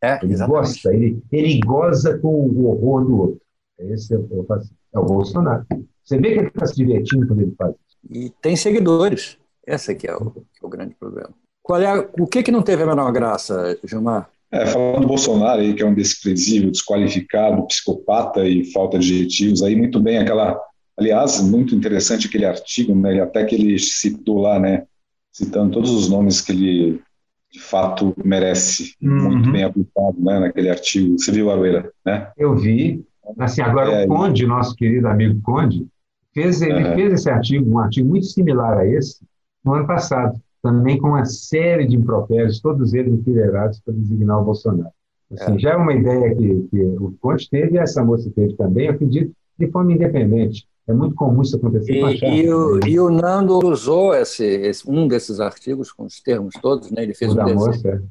É, 0.02 0.18
ele 0.22 0.32
exatamente. 0.32 0.60
gosta, 0.60 0.94
ele, 0.94 1.22
ele 1.32 1.60
goza 1.60 2.18
com 2.18 2.28
o 2.28 2.66
horror 2.66 3.04
do 3.04 3.20
outro. 3.20 3.40
Esse 3.78 4.14
é 4.14 4.18
o. 4.18 4.46
É 4.94 4.98
o 4.98 5.04
Bolsonaro. 5.04 5.66
Você 6.02 6.18
vê 6.18 6.32
que 6.32 6.38
ele 6.38 6.48
está 6.48 6.66
se 6.66 6.76
divertindo 6.76 7.26
quando 7.26 7.42
ele 7.42 7.54
faz 7.56 7.74
isso. 7.74 7.98
E 8.10 8.30
tem 8.40 8.56
seguidores. 8.56 9.36
Esse 9.66 9.92
aqui 9.92 10.08
é 10.08 10.16
o, 10.16 10.30
que 10.30 10.62
é 10.62 10.66
o 10.66 10.68
grande 10.68 10.94
problema. 10.94 11.30
Qual 11.62 11.80
é, 11.80 12.08
o 12.18 12.26
que, 12.26 12.42
que 12.42 12.50
não 12.50 12.62
teve 12.62 12.82
a 12.82 12.86
menor 12.86 13.12
graça, 13.12 13.78
Gilmar? 13.84 14.30
É, 14.50 14.64
falando 14.66 15.02
do 15.02 15.08
Bolsonaro 15.08 15.60
aí, 15.60 15.74
que 15.74 15.82
é 15.82 15.86
um 15.86 15.94
desprezível, 15.94 16.70
desqualificado, 16.70 17.66
psicopata 17.66 18.46
e 18.46 18.64
falta 18.72 18.98
de 18.98 19.12
adjetivos, 19.12 19.62
aí 19.62 19.76
muito 19.76 20.00
bem 20.00 20.16
aquela, 20.16 20.58
aliás, 20.96 21.42
muito 21.42 21.74
interessante 21.74 22.26
aquele 22.26 22.46
artigo, 22.46 22.94
né, 22.94 23.20
até 23.20 23.44
que 23.44 23.54
ele 23.54 23.78
citou 23.78 24.40
lá, 24.40 24.58
né, 24.58 24.86
citando 25.30 25.72
todos 25.72 25.90
os 25.90 26.08
nomes 26.08 26.40
que 26.40 26.52
ele 26.52 27.02
de 27.50 27.60
fato 27.60 28.14
merece, 28.22 28.94
uhum. 29.02 29.30
muito 29.30 29.50
bem 29.50 29.64
aplicado, 29.64 30.16
né, 30.20 30.38
naquele 30.38 30.70
artigo. 30.70 31.18
Você 31.18 31.32
viu, 31.32 31.50
Arueira, 31.50 31.90
né? 32.04 32.30
Eu 32.36 32.54
vi. 32.54 33.04
Assim, 33.38 33.60
agora 33.62 33.90
é, 33.92 34.04
o 34.04 34.08
Conde, 34.08 34.46
nosso 34.46 34.74
querido 34.74 35.08
amigo 35.08 35.40
Conde, 35.42 35.86
fez, 36.32 36.62
ele 36.62 36.84
uhum. 36.84 36.94
fez 36.94 37.12
esse 37.12 37.30
artigo, 37.30 37.70
um 37.70 37.78
artigo 37.78 38.08
muito 38.08 38.26
similar 38.26 38.78
a 38.78 38.86
esse, 38.86 39.22
no 39.64 39.74
ano 39.74 39.86
passado 39.86 40.38
também 40.62 40.98
com 40.98 41.08
uma 41.08 41.24
série 41.24 41.86
de 41.86 41.96
impropérios, 41.96 42.60
todos 42.60 42.92
eles 42.92 43.12
enfileirados 43.12 43.80
para 43.80 43.94
designar 43.94 44.40
o 44.40 44.44
Bolsonaro. 44.44 44.90
Assim, 45.32 45.54
é. 45.54 45.58
Já 45.58 45.70
é 45.70 45.76
uma 45.76 45.94
ideia 45.94 46.34
que, 46.34 46.68
que 46.70 46.82
o 46.82 47.14
Conte 47.20 47.48
teve 47.48 47.76
e 47.76 47.78
essa 47.78 48.04
moça 48.04 48.30
teve 48.34 48.54
também, 48.54 48.86
eu 48.86 48.92
acredito, 48.92 49.32
de 49.58 49.70
forma 49.70 49.92
independente. 49.92 50.66
É 50.88 50.92
muito 50.92 51.14
comum 51.14 51.42
isso 51.42 51.54
acontecer 51.54 51.92
e, 51.92 52.40
E 52.40 52.50
o, 52.50 52.80
e 52.86 52.98
o 52.98 53.10
Nando 53.10 53.58
usou 53.58 54.14
esse, 54.14 54.42
esse, 54.42 54.90
um 54.90 55.06
desses 55.06 55.38
artigos 55.38 55.92
com 55.92 56.04
os 56.04 56.18
termos 56.18 56.54
todos, 56.62 56.90
né? 56.90 57.02
Ele 57.02 57.12
fez 57.12 57.30
o 57.30 57.34
um 57.34 57.36
da 57.36 57.44
desenho. 57.44 57.66
moça, 57.66 58.02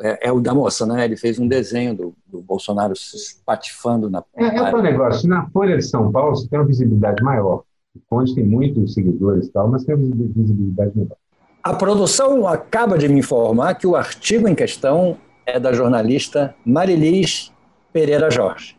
é. 0.00 0.08
é. 0.08 0.18
é. 0.28 0.32
o 0.32 0.40
da 0.40 0.54
moça, 0.54 0.86
né? 0.86 1.04
Ele 1.04 1.14
fez 1.14 1.38
um 1.38 1.46
desenho 1.46 1.94
do, 1.94 2.14
do 2.26 2.40
Bolsonaro 2.40 2.96
se 2.96 3.16
espatifando 3.16 4.08
na. 4.08 4.24
É, 4.34 4.56
é 4.56 4.74
o 4.74 4.80
negócio. 4.80 5.28
Na 5.28 5.46
Folha 5.50 5.76
de 5.76 5.84
São 5.84 6.10
Paulo 6.10 6.34
você 6.34 6.48
tem 6.48 6.58
uma 6.58 6.64
visibilidade 6.64 7.22
maior. 7.22 7.64
O 7.94 8.00
Conde 8.08 8.34
tem 8.34 8.46
muitos 8.46 8.94
seguidores 8.94 9.46
e 9.46 9.52
tal, 9.52 9.68
mas 9.68 9.84
tem 9.84 9.94
uma 9.94 10.06
visibilidade 10.34 10.92
menor. 10.96 11.16
A 11.62 11.74
produção 11.74 12.48
acaba 12.48 12.96
de 12.96 13.08
me 13.08 13.18
informar 13.18 13.74
que 13.74 13.86
o 13.86 13.94
artigo 13.94 14.48
em 14.48 14.54
questão 14.54 15.18
é 15.44 15.60
da 15.60 15.72
jornalista 15.72 16.54
Marilis 16.64 17.52
Pereira 17.92 18.30
Jorge, 18.30 18.78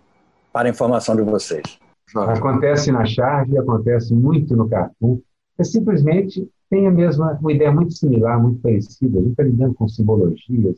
para 0.51 0.69
informação 0.69 1.15
de 1.15 1.21
vocês. 1.21 1.79
Jorge. 2.09 2.39
Acontece 2.39 2.91
na 2.91 3.05
Charge, 3.05 3.57
acontece 3.57 4.13
muito 4.13 4.55
no 4.55 4.69
Cartoon. 4.69 5.19
É 5.57 5.63
simplesmente 5.63 6.49
tem 6.69 6.87
a 6.87 6.91
mesma, 6.91 7.37
uma 7.39 7.51
ideia 7.51 7.71
muito 7.71 7.93
similar, 7.93 8.41
muito 8.41 8.61
parecida. 8.61 9.19
A 9.19 9.21
gente 9.21 9.31
está 9.31 9.43
lidando 9.43 9.73
com 9.73 9.87
simbologias, 9.87 10.75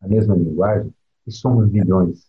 a 0.00 0.08
mesma 0.08 0.34
linguagem, 0.34 0.92
e 1.26 1.32
somos 1.32 1.68
bilhões. 1.68 2.26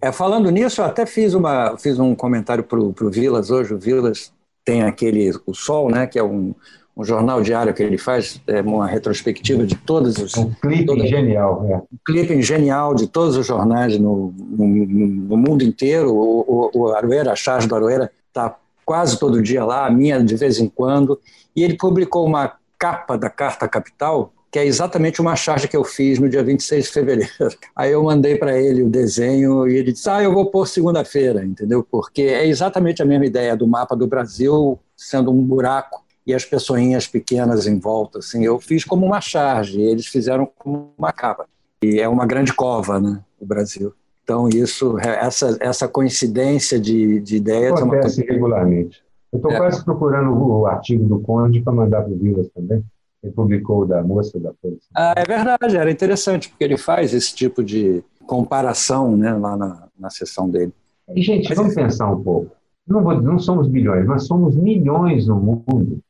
É, 0.00 0.12
falando 0.12 0.50
nisso, 0.50 0.80
eu 0.80 0.84
até 0.84 1.06
fiz, 1.06 1.32
uma, 1.32 1.76
fiz 1.78 1.98
um 1.98 2.14
comentário 2.14 2.64
para 2.64 2.78
o 2.78 3.10
Vilas 3.10 3.50
hoje. 3.50 3.72
O 3.72 3.78
Vilas 3.78 4.32
tem 4.64 4.82
aquele, 4.82 5.30
o 5.46 5.54
Sol, 5.54 5.90
né, 5.90 6.06
que 6.06 6.18
é 6.18 6.22
um, 6.22 6.54
um 6.96 7.04
jornal 7.04 7.40
diário 7.40 7.72
que 7.72 7.82
ele 7.82 7.96
faz, 7.96 8.40
é 8.46 8.60
uma 8.60 8.86
retrospectiva 8.86 9.66
de 9.66 9.74
todos 9.74 10.18
os. 10.18 10.36
Um 10.36 10.52
clipe 10.52 10.84
toda, 10.84 11.06
genial, 11.06 11.66
é. 11.68 11.76
Um 11.76 11.98
clipe 12.04 12.42
genial 12.42 12.94
de 12.94 13.06
todos 13.06 13.36
os 13.36 13.46
jornais 13.46 13.98
no, 13.98 14.32
no, 14.38 14.66
no 14.66 15.36
mundo 15.36 15.64
inteiro. 15.64 16.12
O, 16.14 16.70
o, 16.74 16.80
o 16.80 16.94
Aroeira, 16.94 17.32
a 17.32 17.36
charge 17.36 17.66
do 17.66 17.74
Aroeira, 17.74 18.12
está 18.28 18.56
quase 18.84 19.18
todo 19.18 19.42
dia 19.42 19.64
lá, 19.64 19.86
a 19.86 19.90
minha 19.90 20.22
de 20.22 20.36
vez 20.36 20.58
em 20.58 20.68
quando. 20.68 21.18
E 21.56 21.62
ele 21.62 21.76
publicou 21.78 22.26
uma 22.26 22.56
capa 22.78 23.16
da 23.16 23.30
Carta 23.30 23.66
Capital, 23.66 24.30
que 24.50 24.58
é 24.58 24.66
exatamente 24.66 25.18
uma 25.18 25.34
charge 25.34 25.68
que 25.68 25.76
eu 25.76 25.84
fiz 25.84 26.18
no 26.18 26.28
dia 26.28 26.42
26 26.42 26.84
de 26.84 26.90
fevereiro. 26.90 27.32
Aí 27.74 27.92
eu 27.92 28.02
mandei 28.02 28.36
para 28.36 28.60
ele 28.60 28.82
o 28.82 28.90
desenho 28.90 29.66
e 29.66 29.76
ele 29.76 29.92
disse: 29.92 30.10
Ah, 30.10 30.22
eu 30.22 30.32
vou 30.34 30.50
pôr 30.50 30.68
segunda-feira, 30.68 31.42
entendeu? 31.42 31.86
Porque 31.90 32.22
é 32.22 32.46
exatamente 32.46 33.00
a 33.00 33.06
mesma 33.06 33.24
ideia 33.24 33.56
do 33.56 33.66
mapa 33.66 33.96
do 33.96 34.06
Brasil 34.06 34.78
sendo 34.94 35.30
um 35.30 35.42
buraco 35.42 36.02
e 36.26 36.34
as 36.34 36.44
pessoinhas 36.44 37.06
pequenas 37.06 37.66
em 37.66 37.78
volta. 37.78 38.20
Assim, 38.20 38.44
eu 38.44 38.58
fiz 38.60 38.84
como 38.84 39.04
uma 39.04 39.20
charge, 39.20 39.80
eles 39.80 40.06
fizeram 40.06 40.48
como 40.58 40.92
uma 40.96 41.12
capa. 41.12 41.46
E 41.82 42.00
é 42.00 42.08
uma 42.08 42.26
grande 42.26 42.52
cova, 42.52 43.00
né, 43.00 43.20
o 43.40 43.46
Brasil. 43.46 43.92
Então 44.22 44.48
isso, 44.48 44.98
essa 45.00 45.56
essa 45.60 45.88
coincidência 45.88 46.78
de, 46.78 47.20
de 47.20 47.36
ideias 47.36 47.72
acontece 47.72 48.20
é 48.20 48.24
uma... 48.24 48.32
regularmente. 48.32 49.02
Eu 49.32 49.38
estou 49.38 49.50
é. 49.50 49.56
quase 49.56 49.84
procurando 49.84 50.30
o 50.30 50.66
artigo 50.66 51.04
do 51.04 51.18
Conde 51.20 51.60
para 51.60 51.72
mandar 51.72 52.02
para 52.02 52.12
o 52.12 52.16
Vilas 52.16 52.48
também. 52.54 52.84
Ele 53.22 53.32
publicou 53.32 53.80
o 53.80 53.84
da 53.84 54.02
moça 54.02 54.38
da 54.38 54.52
Folha. 54.60 54.76
Ah, 54.94 55.14
é 55.16 55.24
verdade, 55.24 55.76
era 55.76 55.90
interessante 55.90 56.48
porque 56.48 56.64
ele 56.64 56.76
faz 56.76 57.14
esse 57.14 57.34
tipo 57.34 57.64
de 57.64 58.02
comparação, 58.26 59.16
né, 59.16 59.32
lá 59.34 59.56
na, 59.56 59.88
na 59.98 60.10
sessão 60.10 60.48
dele. 60.48 60.72
E 61.14 61.22
gente, 61.22 61.48
Mas, 61.48 61.58
vamos 61.58 61.74
pensar 61.74 62.10
um 62.10 62.22
pouco. 62.22 62.52
Não, 62.86 63.02
vou, 63.02 63.20
não 63.20 63.38
somos 63.38 63.68
bilhões, 63.68 64.06
mas 64.06 64.26
somos 64.26 64.56
milhões 64.56 65.26
no 65.26 65.36
mundo 65.36 66.00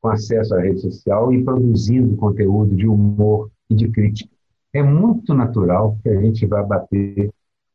com 0.00 0.08
acesso 0.08 0.54
à 0.54 0.60
rede 0.60 0.80
social 0.80 1.32
e 1.32 1.42
produzindo 1.42 2.16
conteúdo 2.16 2.74
de 2.74 2.86
humor 2.86 3.50
e 3.68 3.74
de 3.74 3.88
crítica. 3.88 4.30
É 4.72 4.82
muito 4.82 5.34
natural 5.34 5.98
que 6.02 6.08
a 6.08 6.20
gente 6.20 6.44
vá 6.46 6.62
bater 6.62 7.30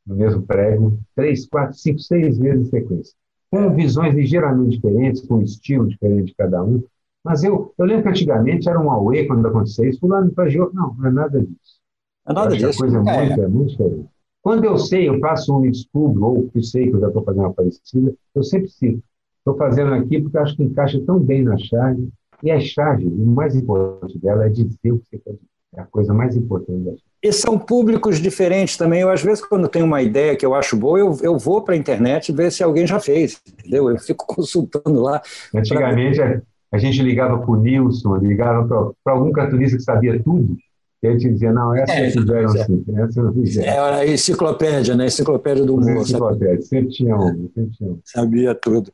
no 0.05 0.15
mesmo 0.15 0.41
prego 0.41 0.97
três, 1.15 1.45
quatro, 1.47 1.77
cinco, 1.77 1.99
seis 1.99 2.37
vezes 2.37 2.67
em 2.67 2.69
sequência. 2.69 3.13
Com 3.49 3.73
visões 3.73 4.13
ligeiramente 4.13 4.77
diferentes, 4.77 5.25
com 5.25 5.35
um 5.35 5.41
estilo 5.41 5.87
diferente 5.87 6.27
de 6.27 6.35
cada 6.35 6.63
um. 6.63 6.83
Mas 7.23 7.43
eu, 7.43 7.73
eu 7.77 7.85
lembro 7.85 8.03
que 8.03 8.09
antigamente 8.09 8.69
era 8.69 8.79
um 8.79 8.91
auê 8.91 9.25
quando 9.25 9.45
acontecia 9.45 9.87
isso. 9.87 9.99
Fulano 9.99 10.31
plagiou. 10.31 10.71
Não, 10.73 10.93
não 10.95 11.07
é 11.07 11.11
nada 11.11 11.39
disso. 11.39 11.81
É 12.27 12.33
nada 12.33 12.55
disso. 12.55 12.83
A 12.83 12.87
coisa 12.87 12.97
é, 12.97 13.01
muito, 13.01 13.41
é 13.41 13.47
muito 13.47 13.69
diferente. 13.71 14.09
Quando 14.41 14.65
eu 14.65 14.77
sei, 14.77 15.07
eu 15.07 15.19
faço 15.19 15.55
um 15.55 15.65
estudo, 15.65 16.25
ou 16.25 16.49
que 16.49 16.63
sei 16.63 16.89
que 16.89 16.95
eu 16.95 16.99
já 16.99 17.07
estou 17.07 17.23
fazendo 17.23 17.43
uma 17.43 17.53
parecida, 17.53 18.13
eu 18.33 18.43
sempre 18.43 18.69
cito. 18.69 19.03
Estou 19.41 19.57
fazendo 19.57 19.93
aqui 19.93 20.21
porque 20.21 20.37
acho 20.37 20.55
que 20.55 20.63
encaixa 20.63 21.01
tão 21.05 21.19
bem 21.19 21.41
na 21.41 21.57
charge. 21.57 22.07
E 22.43 22.51
a 22.51 22.59
charge, 22.59 23.07
o 23.07 23.25
mais 23.25 23.55
importante 23.55 24.17
dela 24.19 24.45
é 24.45 24.49
dizer 24.49 24.91
o 24.91 24.99
que 24.99 25.09
você 25.09 25.17
quer 25.17 25.31
dizer. 25.31 25.45
É 25.73 25.81
a 25.81 25.85
coisa 25.85 26.13
mais 26.13 26.35
importante 26.35 26.79
da 26.79 26.91
charge. 26.91 27.03
E 27.23 27.31
são 27.31 27.57
públicos 27.57 28.19
diferentes 28.19 28.77
também. 28.77 29.01
Eu, 29.01 29.09
às 29.09 29.23
vezes, 29.23 29.43
quando 29.43 29.67
tenho 29.67 29.85
uma 29.85 30.01
ideia 30.01 30.35
que 30.35 30.45
eu 30.45 30.53
acho 30.53 30.75
boa, 30.75 30.99
eu, 30.99 31.17
eu 31.21 31.37
vou 31.37 31.63
para 31.63 31.75
a 31.75 31.77
internet 31.77 32.31
ver 32.31 32.51
se 32.51 32.63
alguém 32.63 32.85
já 32.85 32.99
fez, 32.99 33.41
entendeu? 33.47 33.89
Eu 33.89 33.97
fico 33.97 34.25
consultando 34.33 35.01
lá. 35.01 35.21
Antigamente, 35.53 36.17
pra... 36.17 36.41
a 36.71 36.77
gente 36.77 37.01
ligava 37.01 37.37
para 37.39 37.51
o 37.51 37.55
Nilson, 37.55 38.17
ligava 38.17 38.93
para 39.03 39.13
algum 39.13 39.31
cartunista 39.31 39.77
que 39.77 39.83
sabia 39.83 40.21
tudo, 40.21 40.57
e 41.03 41.07
a 41.07 41.11
gente 41.13 41.31
dizia, 41.31 41.51
não, 41.51 41.75
essa 41.75 41.93
é, 41.93 42.11
fizeram 42.11 42.55
é. 42.55 42.61
assim, 42.61 42.85
essa 42.95 43.23
não 43.23 43.33
fizeram. 43.33 43.67
É 43.67 44.01
a 44.01 44.05
enciclopédia, 44.05 44.95
né? 44.95 45.07
Enciclopédia 45.07 45.65
do 45.65 45.75
humor. 45.75 46.01
Enciclopédia, 46.03 46.61
sempre 46.61 46.91
tinha 46.91 47.15
um, 47.15 47.49
sempre 47.55 47.71
tinha 47.71 47.89
um. 47.89 47.99
Sabia 48.05 48.53
tudo. 48.53 48.93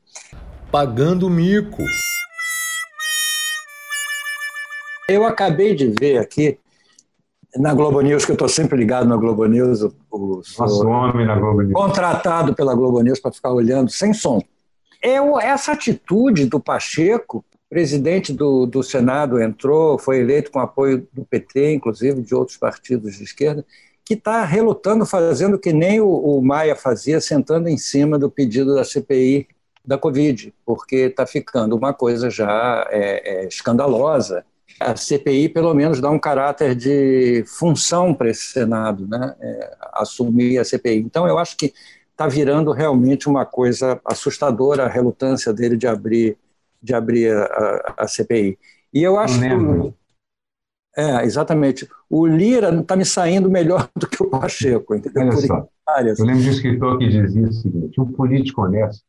Pagando 0.71 1.29
mico. 1.29 1.83
Eu 5.09 5.25
acabei 5.25 5.75
de 5.75 5.93
ver 5.99 6.17
aqui 6.17 6.57
na 7.57 7.73
Globo 7.73 7.99
News, 7.99 8.23
que 8.23 8.31
eu 8.31 8.35
estou 8.35 8.47
sempre 8.47 8.77
ligado 8.77 9.07
na 9.07 9.17
Globo 9.17 9.45
News. 9.45 9.83
O, 10.09 10.41
Nosso 10.57 10.87
homem 10.87 11.25
na 11.25 11.35
Globo 11.35 11.61
News. 11.61 11.73
Contratado 11.73 12.55
pela 12.55 12.73
Globo 12.73 13.01
News 13.01 13.19
para 13.19 13.33
ficar 13.33 13.51
olhando 13.51 13.89
sem 13.89 14.13
som. 14.13 14.41
É 15.03 15.15
essa 15.45 15.73
atitude 15.73 16.45
do 16.45 16.59
Pacheco, 16.59 17.43
presidente 17.69 18.31
do, 18.31 18.65
do 18.65 18.81
Senado, 18.81 19.41
entrou, 19.41 19.97
foi 19.97 20.19
eleito 20.19 20.51
com 20.51 20.59
apoio 20.59 21.07
do 21.11 21.25
PT, 21.25 21.73
inclusive 21.73 22.21
de 22.21 22.33
outros 22.33 22.57
partidos 22.57 23.15
de 23.15 23.23
esquerda, 23.23 23.65
que 24.05 24.13
está 24.13 24.43
relutando, 24.45 25.05
fazendo 25.05 25.59
que 25.59 25.73
nem 25.73 25.99
o, 25.99 26.07
o 26.07 26.41
Maia 26.41 26.75
fazia, 26.75 27.19
sentando 27.19 27.67
em 27.67 27.77
cima 27.77 28.17
do 28.17 28.31
pedido 28.31 28.73
da 28.73 28.83
CPI 28.83 29.47
da 29.85 29.97
Covid, 29.97 30.53
porque 30.65 30.95
está 30.95 31.25
ficando 31.25 31.75
uma 31.75 31.93
coisa 31.93 32.29
já 32.29 32.87
é, 32.89 33.43
é, 33.43 33.47
escandalosa 33.47 34.45
a 34.79 34.95
CPI 34.95 35.49
pelo 35.49 35.73
menos 35.73 35.99
dá 35.99 36.09
um 36.09 36.19
caráter 36.19 36.75
de 36.75 37.43
função 37.47 38.13
para 38.13 38.29
esse 38.29 38.47
Senado, 38.47 39.07
né? 39.07 39.35
É, 39.39 39.77
assumir 39.93 40.59
a 40.59 40.63
CPI. 40.63 40.99
Então, 40.99 41.27
eu 41.27 41.37
acho 41.37 41.57
que 41.57 41.73
está 42.11 42.27
virando 42.27 42.71
realmente 42.71 43.27
uma 43.27 43.45
coisa 43.45 43.99
assustadora 44.05 44.85
a 44.85 44.89
relutância 44.89 45.53
dele 45.53 45.77
de 45.77 45.87
abrir, 45.87 46.37
de 46.81 46.93
abrir 46.93 47.31
a, 47.31 47.95
a 47.97 48.07
CPI. 48.07 48.57
E 48.93 49.03
eu 49.03 49.17
acho 49.17 49.39
que. 49.39 49.93
É, 50.95 51.23
exatamente. 51.23 51.87
O 52.09 52.25
Lira 52.25 52.73
está 52.73 52.95
me 52.95 53.05
saindo 53.05 53.51
melhor 53.51 53.87
do 53.95 54.07
que 54.07 54.21
o 54.23 54.29
Pacheco, 54.29 54.95
entendeu? 54.95 55.27
Olha 55.87 56.15
só, 56.15 56.23
eu 56.23 56.25
lembro 56.25 56.41
de 56.41 56.49
um 56.49 56.51
escritor 56.51 56.97
que 56.97 57.07
dizia 57.07 57.47
o 57.47 57.53
seguinte: 57.53 58.01
um 58.01 58.11
político 58.11 58.63
honesto 58.63 59.03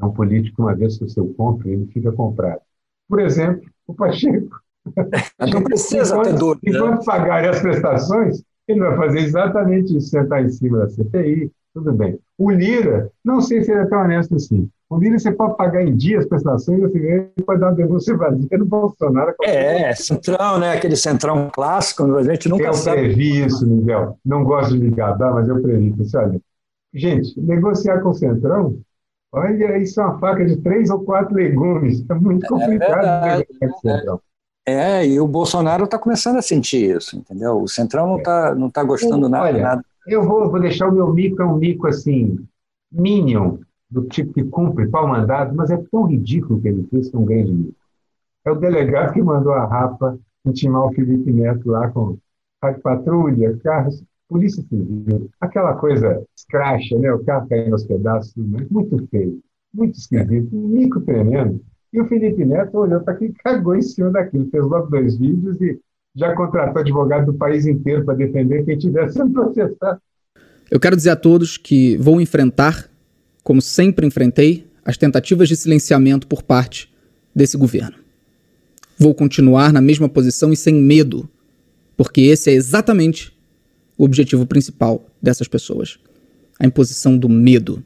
é 0.00 0.04
um 0.04 0.12
político, 0.12 0.62
uma 0.62 0.74
vez 0.74 0.98
que 0.98 1.04
o 1.04 1.08
seu 1.08 1.26
compra, 1.34 1.68
ele 1.68 1.86
fica 1.86 2.12
comprado. 2.12 2.60
Por 3.08 3.20
exemplo, 3.20 3.68
o 3.86 3.94
Pacheco 3.94 4.60
não 5.52 5.62
precisa 5.62 6.14
enquanto, 6.14 6.26
ter 6.26 6.38
dúvida. 6.38 6.70
Enquanto 6.70 7.04
pagarem 7.04 7.50
as 7.50 7.60
prestações, 7.60 8.42
ele 8.68 8.80
vai 8.80 8.96
fazer 8.96 9.20
exatamente 9.20 9.96
isso, 9.96 10.08
sentar 10.08 10.44
em 10.44 10.48
cima 10.48 10.78
da 10.78 10.88
CPI, 10.88 11.50
tudo 11.74 11.92
bem. 11.92 12.18
O 12.38 12.50
Lira, 12.50 13.10
não 13.24 13.40
sei 13.40 13.62
se 13.62 13.70
ele 13.70 13.80
é 13.80 13.86
tão 13.86 14.02
honesto 14.02 14.34
assim. 14.34 14.70
O 14.90 14.98
Lira 14.98 15.16
você 15.20 15.30
pode 15.30 15.56
pagar 15.56 15.84
em 15.84 15.96
dia 15.96 16.18
as 16.18 16.26
prestações, 16.26 16.80
você 16.80 17.30
pode 17.46 17.60
dar 17.60 17.68
uma 17.68 17.76
denúncia 17.76 18.16
vazia 18.16 18.58
no 18.58 18.66
Bolsonaro. 18.66 19.32
É, 19.40 19.94
centrão, 19.94 20.58
né? 20.58 20.72
Aquele 20.72 20.96
centrão 20.96 21.48
clássico, 21.48 22.16
a 22.16 22.24
gente 22.24 22.48
nunca 22.48 22.64
eu 22.64 22.72
sabe. 22.72 22.98
Eu 22.98 23.04
previ 23.04 23.44
isso, 23.44 23.64
Miguel. 23.64 24.18
Não 24.26 24.42
gosto 24.42 24.72
de 24.72 24.80
ligar, 24.80 25.16
tá? 25.16 25.30
mas 25.30 25.48
eu 25.48 25.62
previ. 25.62 25.94
Olha, 26.16 26.40
gente, 26.92 27.40
negociar 27.40 28.00
com 28.00 28.08
o 28.08 28.14
centrão, 28.14 28.80
olha, 29.30 29.78
isso 29.78 30.00
é 30.00 30.04
uma 30.04 30.18
faca 30.18 30.44
de 30.44 30.56
três 30.56 30.90
ou 30.90 31.04
quatro 31.04 31.36
legumes. 31.36 32.04
É 32.10 32.14
muito 32.14 32.44
é 32.44 32.48
complicado 32.48 33.06
é 33.06 33.36
negociar 33.38 33.68
com 33.68 33.76
o 33.76 33.80
centrão. 33.80 34.20
É, 34.66 35.06
e 35.06 35.20
o 35.20 35.26
Bolsonaro 35.26 35.84
está 35.84 36.00
começando 36.00 36.36
a 36.36 36.42
sentir 36.42 36.96
isso, 36.96 37.16
entendeu? 37.16 37.62
O 37.62 37.68
Centrão 37.68 38.06
não 38.06 38.18
está 38.18 38.54
não 38.54 38.68
tá 38.68 38.82
gostando 38.82 39.28
nada, 39.28 39.44
Olha, 39.44 39.62
nada. 39.62 39.84
Eu 40.06 40.22
vou, 40.22 40.50
vou 40.50 40.60
deixar 40.60 40.88
o 40.88 40.92
meu 40.92 41.12
mico, 41.12 41.40
é 41.40 41.46
um 41.46 41.56
mico 41.56 41.86
assim, 41.86 42.38
minion, 42.92 43.58
do 43.90 44.02
tipo 44.04 44.32
que 44.32 44.44
cumpre 44.44 44.88
pau 44.88 45.08
mandado, 45.08 45.54
mas 45.54 45.70
é 45.70 45.76
tão 45.90 46.04
ridículo 46.04 46.60
que 46.60 46.68
ele 46.68 46.86
fez 46.90 47.10
que 47.10 47.16
é 47.16 47.20
grande 47.20 47.52
mico. 47.52 47.74
É 48.44 48.50
o 48.50 48.54
delegado 48.54 49.12
que 49.12 49.22
mandou 49.22 49.52
a 49.52 49.66
Rafa 49.66 50.18
intimar 50.46 50.86
o 50.86 50.92
Felipe 50.92 51.32
Neto 51.32 51.70
lá 51.70 51.88
com 51.88 52.16
rádio 52.62 52.80
patrulha, 52.82 53.58
carros, 53.62 54.02
polícia 54.28 54.62
civil, 54.62 55.28
aquela 55.40 55.74
coisa 55.74 56.22
escracha, 56.36 56.98
né? 56.98 57.12
O 57.12 57.24
carro 57.24 57.48
caindo 57.48 57.72
aos 57.72 57.84
pedaços, 57.84 58.32
muito 58.36 59.06
feio, 59.08 59.40
muito 59.74 59.98
esquisito, 59.98 60.56
um 60.56 60.68
mico 60.68 61.00
tremendo. 61.00 61.60
E 61.92 62.00
o 62.00 62.06
Felipe 62.06 62.44
Neto 62.44 62.78
olhou 62.78 63.00
para 63.00 63.22
e 63.24 63.32
cagou 63.32 63.74
em 63.74 63.82
cima 63.82 64.10
daquilo. 64.10 64.48
Fez 64.50 64.64
logo 64.64 64.86
dois 64.88 65.18
vídeos 65.18 65.60
e 65.60 65.80
já 66.14 66.34
contratou 66.34 66.80
advogado 66.80 67.26
do 67.26 67.34
país 67.34 67.66
inteiro 67.66 68.04
para 68.04 68.14
defender 68.14 68.64
quem 68.64 68.78
tivesse 68.78 69.14
sendo 69.14 69.32
processado. 69.32 70.00
Eu 70.70 70.78
quero 70.78 70.94
dizer 70.94 71.10
a 71.10 71.16
todos 71.16 71.56
que 71.56 71.96
vou 71.96 72.20
enfrentar, 72.20 72.88
como 73.42 73.60
sempre 73.60 74.06
enfrentei, 74.06 74.66
as 74.84 74.96
tentativas 74.96 75.48
de 75.48 75.56
silenciamento 75.56 76.26
por 76.26 76.42
parte 76.42 76.92
desse 77.34 77.56
governo. 77.56 77.96
Vou 78.98 79.14
continuar 79.14 79.72
na 79.72 79.80
mesma 79.80 80.08
posição 80.08 80.52
e 80.52 80.56
sem 80.56 80.74
medo, 80.74 81.28
porque 81.96 82.22
esse 82.22 82.50
é 82.50 82.54
exatamente 82.54 83.36
o 83.96 84.04
objetivo 84.04 84.46
principal 84.46 85.04
dessas 85.22 85.48
pessoas 85.48 85.98
a 86.60 86.66
imposição 86.66 87.16
do 87.16 87.28
medo. 87.28 87.82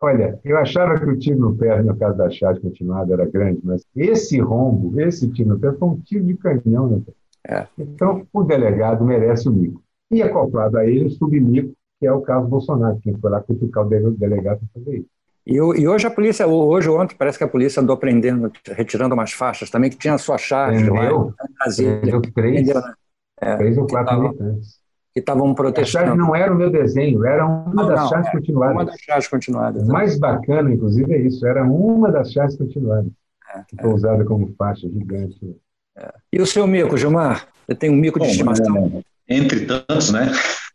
Olha, 0.00 0.38
eu 0.42 0.56
achava 0.56 0.98
que 0.98 1.04
o 1.04 1.18
tiro 1.18 1.38
no 1.38 1.54
pé, 1.54 1.82
no 1.82 1.94
caso 1.96 2.16
da 2.16 2.30
chave 2.30 2.60
continuada, 2.60 3.12
era 3.12 3.26
grande, 3.26 3.60
mas 3.62 3.84
esse 3.94 4.40
rombo, 4.40 4.98
esse 5.00 5.28
tiro 5.30 5.50
no 5.50 5.58
pé, 5.58 5.72
foi 5.72 5.88
um 5.88 6.00
tiro 6.00 6.24
de 6.24 6.34
canhão. 6.34 6.88
Né? 6.88 7.02
É. 7.46 7.66
Então, 7.78 8.26
o 8.32 8.42
delegado 8.42 9.04
merece 9.04 9.48
o 9.48 9.52
mico. 9.52 9.82
E 10.10 10.22
acoplado 10.22 10.78
a 10.78 10.86
ele, 10.86 11.06
o 11.06 11.10
submico, 11.10 11.72
que 11.98 12.06
é 12.06 12.12
o 12.12 12.20
caso 12.20 12.46
Bolsonaro, 12.46 12.98
quem 13.02 13.16
foi 13.18 13.30
lá 13.30 13.40
cutucar 13.40 13.86
o 13.86 14.10
delegado 14.10 14.58
para 14.58 14.68
fazer 14.74 14.98
isso. 14.98 15.08
E, 15.46 15.54
e, 15.54 15.88
hoje 15.88 16.06
a 16.06 16.10
polícia, 16.10 16.46
hoje 16.46 16.88
ontem, 16.88 17.14
parece 17.16 17.38
que 17.38 17.44
a 17.44 17.48
polícia 17.48 17.80
andou 17.80 17.96
prendendo, 17.96 18.50
retirando 18.72 19.14
umas 19.14 19.32
faixas 19.32 19.70
também, 19.70 19.88
que 19.88 19.96
tinha 19.96 20.14
a 20.14 20.18
sua 20.18 20.36
charge 20.36 20.84
Prendeu? 20.84 21.34
lá 21.38 21.46
em 21.48 21.54
Brasília. 21.54 22.00
Prendeu 22.00 22.20
três, 22.20 22.32
Prendeu, 22.34 22.80
né? 22.80 22.94
é, 23.40 23.56
três 23.56 23.78
ou 23.78 23.86
quatro 23.86 24.20
militantes 24.20 24.86
que 25.16 25.20
estavam 25.20 25.54
protestando. 25.54 26.04
A 26.04 26.08
chave 26.08 26.18
não 26.18 26.36
era 26.36 26.52
o 26.52 26.54
meu 26.54 26.68
desenho, 26.68 27.24
era 27.24 27.46
uma 27.46 27.72
não, 27.72 27.88
das 27.88 28.00
não, 28.00 28.08
chaves 28.10 28.30
continuadas. 28.32 28.74
Uma 28.74 28.84
das 28.84 29.00
chaves 29.00 29.28
continuadas. 29.28 29.88
O 29.88 29.90
mais 29.90 30.18
bacana, 30.18 30.70
inclusive, 30.70 31.14
é 31.14 31.18
isso, 31.18 31.46
era 31.46 31.64
uma 31.64 32.12
das 32.12 32.32
chaves 32.32 32.54
continuadas, 32.54 33.10
é, 33.54 33.62
que 33.66 33.76
foi 33.80 33.90
é. 33.90 33.94
usada 33.94 34.24
como 34.26 34.54
faixa 34.58 34.86
gigante. 34.86 35.56
É. 35.96 36.12
E 36.30 36.38
o 36.38 36.44
seu 36.44 36.66
mico, 36.66 36.98
Gilmar? 36.98 37.48
Você 37.66 37.74
tem 37.74 37.88
um 37.88 37.96
mico 37.96 38.18
Bom, 38.18 38.26
de 38.26 38.32
estimação? 38.32 39.02
É, 39.26 39.36
entre 39.38 39.64
tantos, 39.64 40.12
né? 40.12 40.30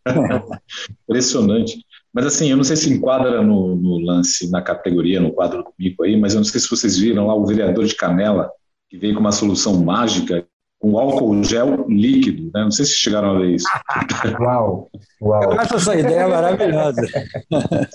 Impressionante. 1.08 1.84
Mas 2.14 2.26
assim, 2.26 2.50
eu 2.50 2.58
não 2.58 2.64
sei 2.64 2.76
se 2.76 2.92
enquadra 2.92 3.42
no, 3.42 3.76
no, 3.76 4.00
lance, 4.00 4.50
na 4.52 4.62
categoria, 4.62 5.20
no 5.20 5.32
quadro 5.32 5.64
do 5.64 5.74
mico 5.80 6.04
aí, 6.04 6.20
mas 6.20 6.34
eu 6.34 6.40
não 6.40 6.46
sei 6.46 6.60
se 6.60 6.70
vocês 6.70 6.98
viram 6.98 7.28
lá 7.28 7.36
o 7.36 7.46
vereador 7.46 7.86
de 7.86 7.96
Canela, 7.96 8.52
que 8.90 8.98
veio 8.98 9.14
com 9.14 9.22
uma 9.22 9.32
solução 9.32 9.82
mágica 9.82 10.46
com 10.82 10.98
álcool 10.98 11.44
gel 11.44 11.86
líquido. 11.88 12.52
Né? 12.54 12.64
Não 12.64 12.72
sei 12.72 12.86
se 12.86 12.96
chegaram 12.96 13.36
a 13.36 13.40
ver 13.40 13.56
isso. 13.56 13.68
Uau! 14.42 14.90
Uau. 15.22 15.44
Eu 15.44 15.60
acho 15.60 15.76
essa 15.76 15.96
ideia 15.96 16.28
maravilhosa. 16.28 17.02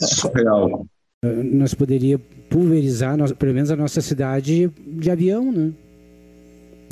Surreal. 0.01 0.87
Nós 1.23 1.75
poderíamos 1.75 2.25
pulverizar, 2.49 3.17
pelo 3.35 3.53
menos 3.55 3.71
a 3.71 3.77
nossa 3.77 4.01
cidade 4.01 4.69
de 4.69 5.11
avião, 5.11 5.51
né? 5.51 5.73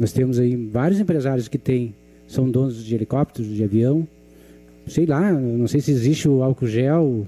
Nós 0.01 0.12
temos 0.12 0.41
aí 0.41 0.57
vários 0.57 0.99
empresários 0.99 1.47
que 1.47 1.59
têm, 1.59 1.95
são 2.27 2.51
donos 2.51 2.85
de 2.85 2.95
helicópteros, 2.95 3.49
de 3.49 3.62
avião. 3.62 4.09
Sei 4.87 5.07
lá, 5.07 5.32
não 5.32 5.66
sei 5.66 5.80
se 5.80 5.91
existe 5.91 6.28
o 6.28 6.43
álcool 6.43 6.66
gel 6.66 7.05
uh, 7.05 7.26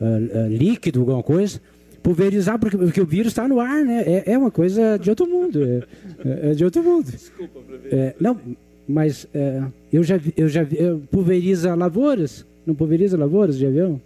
uh, 0.00 0.48
líquido, 0.48 1.00
alguma 1.00 1.22
coisa 1.22 1.60
pulverizar, 2.04 2.58
porque, 2.58 2.76
porque 2.76 3.00
o 3.00 3.06
vírus 3.06 3.28
está 3.28 3.48
no 3.48 3.58
ar, 3.58 3.82
né? 3.82 4.02
É, 4.06 4.32
é, 4.32 4.38
uma 4.38 4.50
coisa 4.50 4.98
de 4.98 5.08
outro 5.08 5.26
mundo. 5.26 5.64
É, 5.64 5.82
é, 6.22 6.50
é 6.50 6.54
de 6.54 6.62
outro 6.62 6.82
mundo. 6.82 7.10
Desculpa, 7.10 7.60
é, 7.90 8.14
Não, 8.20 8.38
mas 8.86 9.26
é, 9.34 9.62
eu 9.90 10.04
já 10.04 10.20
eu 10.36 10.46
já 10.46 10.66
pulveriza 11.10 11.74
lavouras, 11.74 12.44
não 12.66 12.74
pulveriza 12.74 13.16
lavouras 13.16 13.56
de 13.56 13.66
avião? 13.66 13.98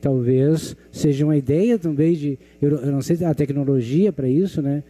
Talvez 0.00 0.74
seja 0.90 1.26
uma 1.26 1.36
ideia 1.36 1.78
também 1.78 2.14
de, 2.14 2.38
eu, 2.62 2.70
eu 2.70 2.90
não 2.90 3.02
sei 3.02 3.22
a 3.26 3.34
tecnologia 3.34 4.10
para 4.10 4.26
isso, 4.26 4.62
né? 4.62 4.82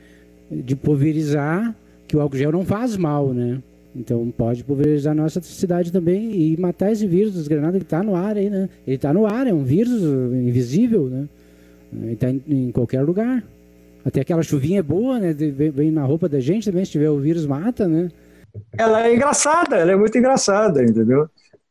De 0.48 0.76
pulverizar, 0.76 1.74
que 2.06 2.16
o 2.16 2.20
álcool 2.20 2.36
gel 2.36 2.52
não 2.52 2.64
faz 2.64 2.96
mal, 2.96 3.34
né? 3.34 3.60
Então 3.94 4.32
pode 4.36 4.62
pulverizar 4.62 5.12
a 5.12 5.14
nossa 5.14 5.40
cidade 5.40 5.92
também 5.92 6.32
e 6.32 6.56
matar 6.56 6.92
esse 6.92 7.06
vírus 7.06 7.34
das 7.34 7.48
granadas 7.48 7.78
que 7.78 7.84
está 7.84 8.02
no 8.02 8.14
ar 8.14 8.36
aí, 8.36 8.48
né? 8.48 8.68
Ele 8.86 8.96
está 8.96 9.12
no 9.12 9.26
ar, 9.26 9.46
é 9.46 9.52
um 9.52 9.64
vírus 9.64 10.00
invisível, 10.02 11.08
né? 11.08 11.28
Ele 11.92 12.12
está 12.12 12.30
em, 12.30 12.42
em, 12.46 12.70
qualquer 12.70 13.02
lugar. 13.02 13.42
Até 14.04 14.20
aquela 14.20 14.42
chuvinha 14.42 14.78
é 14.78 14.82
boa, 14.82 15.18
né? 15.18 15.32
Vem 15.32 15.90
na 15.90 16.04
roupa 16.04 16.28
da 16.28 16.38
gente 16.38 16.70
também, 16.70 16.84
se 16.84 16.92
tiver 16.92 17.10
o 17.10 17.18
vírus, 17.18 17.46
mata, 17.46 17.88
né? 17.88 18.10
Ela 18.78 19.06
é 19.06 19.14
engraçada, 19.14 19.76
ela 19.76 19.92
é 19.92 19.96
muito 19.96 20.16
engraçada, 20.16 20.82
entendeu? 20.82 21.28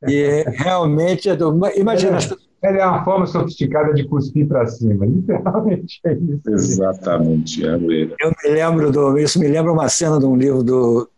E 0.07 0.43
realmente, 0.57 1.30
é 1.30 1.36
do, 1.36 1.57
imagina, 1.76 2.17
as 2.17 2.26
pessoas 2.26 2.49
ela 2.62 2.78
é 2.78 2.86
uma 2.86 3.03
forma 3.03 3.26
sofisticada 3.26 3.93
de 3.93 4.07
cuspir 4.07 4.47
para 4.47 4.66
cima. 4.68 5.05
Literalmente 5.07 5.99
é 6.05 6.14
isso. 6.14 6.49
Exatamente, 6.49 7.66
é 7.66 7.76
Eu 7.76 8.32
me 8.43 8.49
lembro 8.49 8.91
do, 8.91 9.18
isso 9.18 9.39
me 9.39 9.47
lembra 9.47 9.72
uma 9.72 9.89
cena 9.89 10.20
de 10.20 10.26
um 10.26 10.36
livro 10.36 10.64
do 10.64 11.10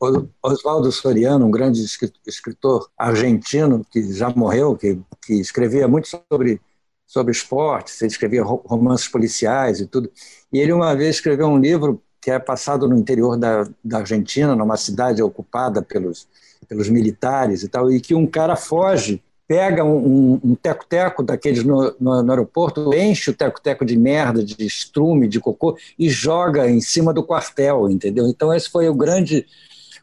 Oswaldo 0.43 0.91
Soriano, 0.91 1.45
um 1.45 1.51
grande 1.51 1.83
escritor 2.25 2.89
argentino 2.97 3.85
que 3.89 4.13
já 4.13 4.29
morreu, 4.29 4.75
que, 4.75 4.99
que 5.25 5.33
escrevia 5.33 5.87
muito 5.87 6.07
sobre 6.07 6.61
sobre 7.07 7.33
esportes, 7.33 8.01
ele 8.01 8.09
escrevia 8.09 8.41
romances 8.41 9.05
policiais 9.05 9.81
e 9.81 9.85
tudo. 9.85 10.09
E 10.53 10.59
ele 10.59 10.71
uma 10.71 10.95
vez 10.95 11.15
escreveu 11.15 11.47
um 11.47 11.59
livro 11.59 12.01
que 12.21 12.31
é 12.31 12.39
passado 12.39 12.87
no 12.87 12.97
interior 12.97 13.35
da, 13.35 13.67
da 13.83 13.97
Argentina, 13.97 14.55
numa 14.55 14.77
cidade 14.77 15.21
ocupada 15.21 15.81
pelos 15.81 16.25
pelos 16.71 16.87
militares 16.87 17.63
e 17.63 17.67
tal, 17.67 17.91
e 17.91 17.99
que 17.99 18.15
um 18.15 18.25
cara 18.25 18.55
foge 18.55 19.21
pega 19.51 19.83
um 19.83 20.55
teco-teco 20.55 21.21
daqueles 21.21 21.65
no, 21.65 21.93
no, 21.99 22.23
no, 22.23 22.31
aeroporto, 22.31 22.93
enche 22.93 23.31
o 23.31 23.33
teco-teco 23.33 23.83
de 23.83 23.97
merda, 23.97 24.41
de 24.41 24.65
estrume, 24.65 25.27
de 25.27 25.41
cocô 25.41 25.77
e 25.99 26.09
joga 26.09 26.69
em 26.69 26.79
cima 26.79 27.13
do 27.13 27.21
quartel, 27.21 27.89
entendeu? 27.89 28.29
Então 28.29 28.53
esse 28.53 28.69
foi 28.69 28.87
o 28.87 28.95
grande, 28.95 29.45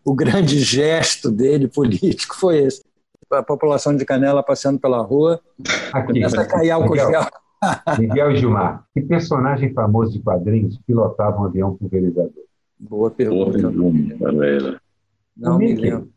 o 0.04 0.14
grande 0.14 0.60
gesto 0.60 1.30
dele 1.30 1.66
político, 1.66 2.36
foi 2.36 2.58
esse. 2.58 2.84
A 3.30 3.42
população 3.42 3.96
de 3.96 4.04
Canela 4.04 4.42
passeando 4.42 4.78
pela 4.78 5.00
rua, 5.00 5.40
Aqui, 5.94 6.12
começa 6.12 6.42
a 6.42 6.46
cair 6.46 6.70
álcool 6.70 6.90
Miguel, 6.90 7.10
gel. 7.10 7.26
Miguel 7.98 8.36
Gilmar, 8.36 8.84
que 8.92 9.00
personagem 9.00 9.72
famoso 9.72 10.12
de 10.12 10.18
quadrinhos 10.18 10.78
pilotava 10.86 11.40
um 11.40 11.44
avião 11.46 11.74
pulverizador? 11.74 12.44
Boa 12.78 13.10
pergunta. 13.10 13.58
Boa 13.70 13.72
pergunta, 13.72 14.14
galera. 14.20 14.80
Não 15.34 15.56
me 15.56 15.74
lembro. 15.74 16.10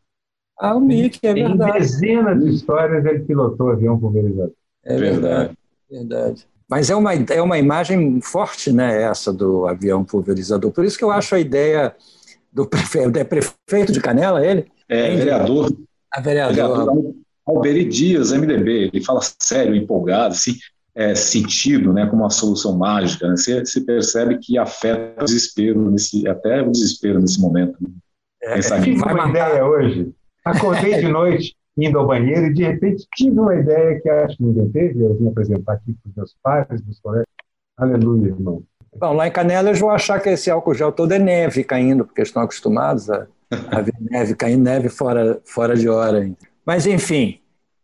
Ah, 0.63 0.75
o 0.75 0.79
Mickey, 0.79 1.27
é 1.27 1.33
verdade. 1.33 1.71
Em 1.71 1.81
dezenas 1.81 2.39
de 2.39 2.51
histórias 2.51 3.03
ele 3.03 3.21
pilotou 3.21 3.71
avião 3.71 3.99
pulverizador. 3.99 4.53
É 4.85 4.95
verdade, 4.95 5.57
verdade. 5.89 6.47
Mas 6.69 6.91
é 6.91 6.95
uma, 6.95 7.13
é 7.15 7.41
uma 7.41 7.57
imagem 7.57 8.21
forte, 8.21 8.71
né, 8.71 9.01
essa 9.01 9.33
do 9.33 9.65
avião 9.65 10.05
pulverizador. 10.05 10.71
Por 10.71 10.85
isso 10.85 10.99
que 10.99 11.03
eu 11.03 11.09
acho 11.09 11.33
a 11.33 11.39
ideia 11.39 11.95
do 12.53 12.67
prefeito, 12.67 13.17
é 13.17 13.23
prefeito 13.23 13.91
de 13.91 13.99
Canela, 13.99 14.45
ele? 14.45 14.67
É, 14.87 15.15
vereador. 15.15 15.75
A 16.13 16.21
vereador. 16.21 16.55
vereador 16.55 17.15
Alberi 17.43 17.83
Dias, 17.85 18.31
MDB, 18.31 18.91
ele 18.93 19.03
fala 19.03 19.19
sério, 19.39 19.75
empolgado, 19.75 20.35
assim, 20.35 20.57
é, 20.93 21.15
sentido, 21.15 21.91
né, 21.91 22.05
como 22.05 22.21
uma 22.21 22.29
solução 22.29 22.77
mágica. 22.77 23.27
Né? 23.27 23.35
Você, 23.35 23.65
você 23.65 23.81
percebe 23.81 24.37
que 24.37 24.59
afeta 24.59 25.23
o 25.23 25.25
desespero, 25.25 25.89
nesse, 25.89 26.27
até 26.27 26.61
o 26.61 26.69
desespero 26.69 27.19
nesse 27.19 27.41
momento. 27.41 27.75
Né? 27.81 27.89
É, 28.43 28.59
é, 28.59 28.81
tive 28.81 29.01
uma 29.01 29.27
ideia 29.27 29.65
hoje 29.65 30.13
Acordei 30.45 30.99
de 30.99 31.07
noite, 31.07 31.55
indo 31.77 31.99
ao 31.99 32.07
banheiro, 32.07 32.47
e 32.47 32.53
de 32.53 32.63
repente 32.63 33.05
tive 33.15 33.39
uma 33.39 33.55
ideia 33.55 33.99
que 34.01 34.09
acho 34.09 34.37
que 34.37 34.43
ninguém 34.43 34.69
teve. 34.69 35.03
Eu 35.03 35.15
vim 35.15 35.27
apresentar 35.27 35.73
aqui 35.73 35.93
para 35.93 36.09
os 36.09 36.15
meus 36.15 36.35
pais, 36.41 36.81
meus 36.83 36.99
colegas. 36.99 37.27
Aleluia, 37.77 38.29
irmão. 38.29 38.63
Bom, 38.95 39.13
lá 39.13 39.27
em 39.27 39.31
Canela 39.31 39.69
eles 39.69 39.79
vão 39.79 39.89
achar 39.89 40.19
que 40.19 40.29
esse 40.29 40.49
álcool 40.49 40.73
gel 40.73 40.91
todo 40.91 41.11
é 41.13 41.19
neve 41.19 41.63
caindo, 41.63 42.05
porque 42.05 42.21
estão 42.21 42.41
acostumados 42.41 43.09
a, 43.09 43.27
a 43.69 43.81
ver 43.81 43.93
neve 44.01 44.35
caindo, 44.35 44.63
neve 44.63 44.89
fora, 44.89 45.39
fora 45.45 45.75
de 45.75 45.87
hora. 45.87 46.29
Mas, 46.65 46.85
enfim, 46.85 47.39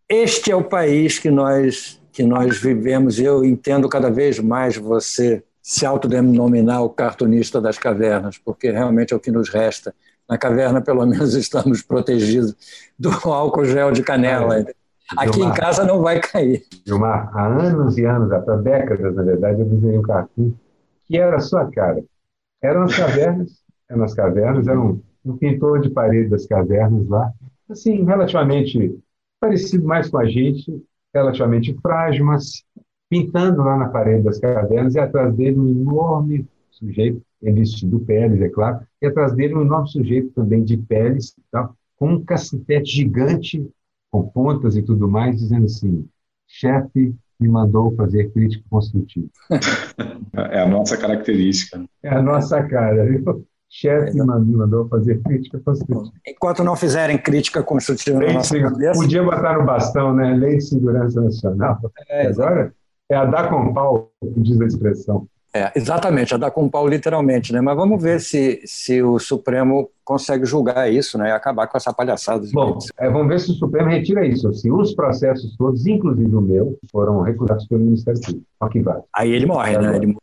este 0.10 0.51
é 0.51 0.55
o 0.55 0.64
país 0.64 1.20
que 1.20 1.30
nós, 1.30 2.01
que 2.12 2.24
nós 2.24 2.60
vivemos. 2.60 3.20
Eu 3.20 3.45
entendo 3.45 3.88
cada 3.88 4.10
vez 4.10 4.39
mais 4.39 4.76
você 4.76 5.43
se 5.62 5.86
autodenominar 5.86 6.84
o 6.84 6.89
cartunista 6.89 7.60
das 7.60 7.78
cavernas, 7.78 8.38
porque 8.38 8.72
realmente 8.72 9.14
é 9.14 9.18
o 9.18 9.20
que 9.20 9.32
nos 9.32 9.49
resta 9.49 9.93
na 10.30 10.38
caverna, 10.38 10.82
pelo 10.82 11.06
menos, 11.06 11.34
estamos 11.36 11.82
protegidos 11.82 12.56
do 12.98 13.10
álcool 13.26 13.66
gel 13.66 13.92
de 13.92 14.04
canela. 14.04 14.60
É. 14.60 14.66
Aqui 15.18 15.36
Gilmar, 15.36 15.58
em 15.58 15.60
casa 15.60 15.86
não 15.86 16.02
vai 16.02 16.20
cair. 16.20 16.64
Gilmar, 16.86 17.32
há 17.34 17.48
anos 17.48 17.98
e 17.98 18.06
anos, 18.06 18.32
há 18.32 18.40
décadas, 18.58 19.16
na 19.16 19.24
verdade, 19.24 19.62
eu 19.62 19.66
desenhei 19.66 19.98
um 19.98 20.02
cartoon 20.02 20.54
que 21.06 21.18
era 21.18 21.38
a 21.38 21.40
sua 21.40 21.70
cara. 21.72 22.04
Eram 22.62 22.84
as 22.84 22.96
cavernas, 22.96 23.64
eram 23.90 24.04
as 24.04 24.14
cavernas, 24.14 24.68
era 24.68 24.80
um, 24.80 25.02
um 25.24 25.38
pintor 25.38 25.80
de 25.80 25.90
parede 25.90 26.30
das 26.30 26.46
cavernas 26.46 27.08
lá, 27.08 27.32
assim, 27.70 28.04
relativamente 28.04 29.00
parecido 29.40 29.86
mais 29.86 30.10
com 30.10 30.18
a 30.18 30.26
gente, 30.26 30.84
relativamente 31.14 31.74
frágil, 31.82 32.26
mas 32.26 32.64
pintando 33.10 33.62
lá 33.64 33.78
na 33.78 33.90
parede 33.90 34.24
das 34.24 34.40
cavernas 34.40 34.96
e 34.96 35.00
atrás 35.00 35.34
dele 35.36 35.58
um 35.58 35.70
enorme 35.70 36.46
sujeito 36.72 37.22
é 37.44 37.52
vestido 37.52 38.00
peles, 38.02 38.42
é 38.42 38.50
claro, 38.50 38.80
e 39.02 39.08
atrás 39.08 39.34
dele 39.34 39.56
um 39.56 39.62
enorme 39.62 39.89
sujeito 39.89 40.32
também 40.32 40.64
de 40.64 40.78
peles, 40.78 41.36
tá? 41.52 41.70
com 41.98 42.14
um 42.14 42.24
cacetete 42.24 42.89
gigante, 42.91 43.70
com 44.12 44.24
pontas 44.24 44.76
e 44.76 44.82
tudo 44.82 45.08
mais, 45.08 45.39
dizendo 45.39 45.66
assim: 45.66 46.08
chefe 46.48 47.14
me 47.39 47.48
mandou 47.50 47.95
fazer 47.95 48.32
crítica 48.32 48.64
construtiva. 48.70 49.30
É 50.52 50.62
a 50.62 50.68
nossa 50.68 50.95
característica. 50.95 51.84
É 52.04 52.10
a 52.10 52.22
nossa 52.22 52.62
cara, 52.62 53.04
viu? 53.06 53.43
Chefe 53.68 54.14
me 54.14 54.56
mandou 54.56 54.88
fazer 54.88 55.20
crítica 55.24 55.60
construtiva. 55.60 56.12
Enquanto 56.28 56.64
não 56.64 56.76
fizerem 56.76 57.18
crítica 57.18 57.64
construtiva 57.64 58.20
na 58.20 58.34
nossa 58.34 58.60
cabeça... 58.60 59.00
Podia 59.00 59.24
botar 59.24 59.58
no 59.58 59.66
bastão, 59.66 60.14
né? 60.14 60.36
Lei 60.36 60.58
de 60.58 60.64
Segurança 60.64 61.20
Nacional. 61.20 61.80
É, 62.08 62.28
Agora 62.28 62.72
é 63.10 63.16
a 63.16 63.26
dar 63.26 63.50
com 63.50 63.74
pau, 63.74 64.12
que 64.22 64.39
diz 64.41 64.62
a 64.62 64.66
expressão. 64.66 65.28
É, 65.58 65.72
exatamente, 65.76 66.36
a 66.36 66.38
dar 66.38 66.51
com 66.51 66.70
pau 66.70 66.88
literalmente, 66.88 67.51
né? 67.51 67.62
Mas 67.62 67.76
vamos 67.76 68.01
ver 68.01 68.22
se, 68.22 68.62
se 68.66 69.01
o 69.01 69.18
Supremo 69.18 69.89
consegue 70.03 70.45
julgar 70.45 70.91
isso, 70.91 71.18
né? 71.18 71.30
E 71.30 71.32
acabar 71.32 71.68
com 71.68 71.78
essa 71.78 71.91
palhaçada. 71.91 72.45
Bom, 72.53 72.78
é, 72.99 73.10
vamos 73.10 73.28
ver 73.28 73.39
se 73.39 73.51
o 73.51 73.53
Supremo 73.55 73.89
retira 73.89 74.26
isso. 74.26 74.53
Se 74.53 74.72
os 74.72 74.93
processos 74.93 75.55
todos, 75.58 75.86
inclusive 75.88 76.36
o 76.36 76.41
meu, 76.41 76.78
foram 76.91 77.22
recusados 77.22 77.68
pelo 77.68 77.82
Ministério 77.82 78.22
Público. 78.22 78.84
Vale. 78.84 79.03
Aí 79.16 79.32
ele 79.32 79.45
morre, 79.45 79.78
né? 79.78 79.95
Ele... 79.97 80.16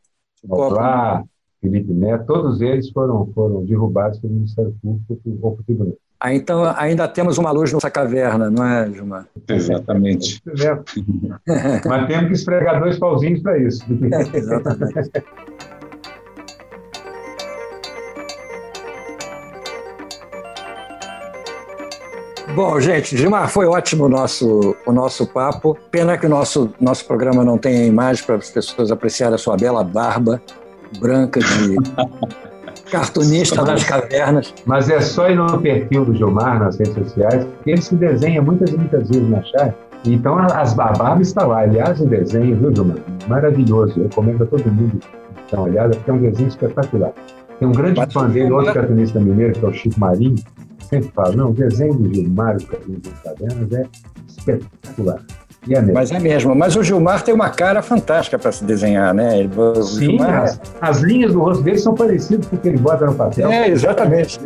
Lá, 0.48 1.24
Felipe 1.60 1.92
Neto, 1.92 2.26
todos 2.26 2.60
eles 2.60 2.90
foram, 2.90 3.26
foram 3.34 3.64
derrubados 3.64 4.18
pelo 4.18 4.34
Ministério 4.34 4.74
Público 4.82 5.18
ou 5.40 5.56
por 5.56 5.64
tribunal. 5.64 5.96
Ah, 6.24 6.32
então 6.32 6.64
ainda 6.78 7.06
temos 7.06 7.36
uma 7.36 7.50
luz 7.50 7.70
nessa 7.70 7.90
caverna, 7.90 8.48
não 8.48 8.64
é, 8.64 8.90
Gilmar? 8.90 9.26
Exatamente. 9.46 10.42
Mas 11.86 12.06
temos 12.06 12.28
que 12.28 12.32
esfregar 12.32 12.80
dois 12.80 12.98
pauzinhos 12.98 13.42
para 13.42 13.58
isso. 13.58 13.84
É, 14.10 14.38
exatamente. 14.38 15.12
Bom, 22.54 22.80
gente, 22.80 23.18
Gilmar, 23.18 23.50
foi 23.50 23.66
ótimo 23.66 24.04
o 24.04 24.08
nosso, 24.08 24.74
o 24.86 24.92
nosso 24.92 25.26
papo. 25.26 25.76
Pena 25.90 26.16
que 26.16 26.24
o 26.24 26.30
nosso, 26.30 26.72
nosso 26.80 27.04
programa 27.04 27.44
não 27.44 27.58
tenha 27.58 27.84
imagem 27.84 28.24
para 28.24 28.36
as 28.36 28.48
pessoas 28.48 28.90
apreciarem 28.90 29.34
a 29.34 29.38
sua 29.38 29.58
bela 29.58 29.84
barba 29.84 30.40
branca 30.98 31.40
de 31.40 31.76
cartunista 32.94 33.64
das 33.64 33.84
cavernas. 33.84 34.54
Mas 34.64 34.88
é 34.88 35.00
só 35.00 35.28
ir 35.28 35.36
no 35.36 35.58
perfil 35.58 36.04
do 36.04 36.14
Gilmar 36.14 36.60
nas 36.60 36.78
redes 36.78 36.94
sociais, 36.94 37.46
que 37.62 37.70
ele 37.70 37.82
se 37.82 37.94
desenha 37.96 38.40
muitas 38.40 38.70
e 38.70 38.76
muitas 38.76 39.08
vezes 39.08 39.28
na 39.28 39.42
chat. 39.42 39.74
Então, 40.06 40.38
as 40.38 40.74
bababas 40.74 41.28
está 41.28 41.46
lá. 41.46 41.60
Aliás, 41.60 42.00
o 42.00 42.06
desenho, 42.06 42.56
viu, 42.56 42.74
Gilmar? 42.74 42.98
Maravilhoso. 43.28 43.98
Eu 43.98 44.04
recomendo 44.04 44.44
a 44.44 44.46
todo 44.46 44.64
mundo 44.70 45.00
dar 45.50 45.58
uma 45.58 45.68
olhada, 45.68 45.96
porque 45.96 46.10
é 46.10 46.14
um 46.14 46.18
desenho 46.18 46.48
espetacular. 46.48 47.12
Tem 47.58 47.68
um 47.68 47.72
grande 47.72 48.00
Mas, 48.00 48.12
fã 48.12 48.28
dele, 48.28 48.52
outro 48.52 48.74
cartunista 48.74 49.18
mineiro, 49.20 49.52
que 49.54 49.64
é 49.64 49.68
o 49.68 49.72
Chico 49.72 49.98
Marinho, 49.98 50.36
sempre 50.80 51.10
fala, 51.14 51.34
não, 51.34 51.50
o 51.50 51.54
desenho 51.54 51.94
do 51.94 52.14
Gilmar, 52.14 52.56
o 52.56 52.66
cartunista 52.66 53.10
das 53.10 53.38
cavernas, 53.38 53.72
é 53.72 53.86
espetacular. 54.28 55.20
É 55.70 55.80
Mas 55.80 56.10
é 56.10 56.18
mesmo. 56.18 56.54
Mas 56.54 56.76
o 56.76 56.82
Gilmar 56.82 57.22
tem 57.22 57.34
uma 57.34 57.48
cara 57.48 57.82
fantástica 57.82 58.38
para 58.38 58.52
se 58.52 58.64
desenhar, 58.64 59.14
né? 59.14 59.40
Ele, 59.40 59.50
Sim, 59.82 60.00
Gilmar... 60.00 60.42
as, 60.42 60.60
as, 60.80 61.00
linhas 61.00 61.32
do 61.32 61.40
rosto 61.40 61.62
dele 61.62 61.78
são 61.78 61.94
parecidas 61.94 62.46
com 62.46 62.56
o 62.56 62.58
que 62.58 62.68
ele 62.68 62.78
bota 62.78 63.06
no 63.06 63.14
papel. 63.14 63.50
É, 63.50 63.68
exatamente. 63.68 64.38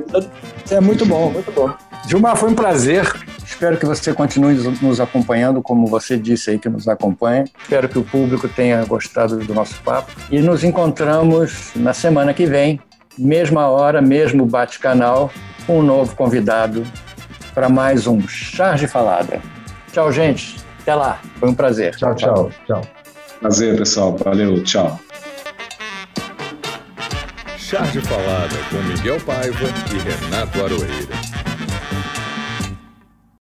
É 0.70 0.80
muito 0.80 1.04
bom, 1.04 1.30
muito 1.30 1.50
bom. 1.52 1.72
Gilmar, 2.06 2.36
foi 2.36 2.50
um 2.50 2.54
prazer. 2.54 3.10
Espero 3.44 3.76
que 3.76 3.86
você 3.86 4.12
continue 4.12 4.54
nos 4.80 5.00
acompanhando, 5.00 5.60
como 5.60 5.86
você 5.86 6.16
disse 6.16 6.50
aí 6.50 6.58
que 6.58 6.68
nos 6.68 6.86
acompanha. 6.86 7.44
Espero 7.62 7.88
que 7.88 7.98
o 7.98 8.04
público 8.04 8.48
tenha 8.48 8.84
gostado 8.84 9.38
do 9.38 9.54
nosso 9.54 9.80
papo. 9.82 10.12
E 10.30 10.40
nos 10.40 10.62
encontramos 10.62 11.72
na 11.74 11.92
semana 11.92 12.32
que 12.32 12.46
vem, 12.46 12.78
mesma 13.18 13.66
hora, 13.68 14.00
mesmo 14.00 14.46
bate-canal, 14.46 15.30
com 15.66 15.80
um 15.80 15.82
novo 15.82 16.14
convidado 16.14 16.84
para 17.52 17.68
mais 17.68 18.06
um 18.06 18.20
Charge 18.28 18.86
Falada. 18.86 19.40
Tchau, 19.92 20.12
gente. 20.12 20.67
Até 20.88 20.94
lá. 20.94 21.20
Foi 21.38 21.50
um 21.50 21.54
prazer. 21.54 21.94
Tchau, 21.96 22.14
tchau. 22.14 22.50
Tchau. 22.66 22.80
Prazer, 23.40 23.76
pessoal. 23.76 24.16
Valeu. 24.16 24.64
Tchau. 24.64 24.98
Charge 27.58 28.00
Falada 28.00 28.56
com 28.70 28.76
Miguel 28.88 29.20
Paiva 29.20 29.66
e 29.92 29.98
Renato 29.98 30.64
Aroeira. 30.64 31.27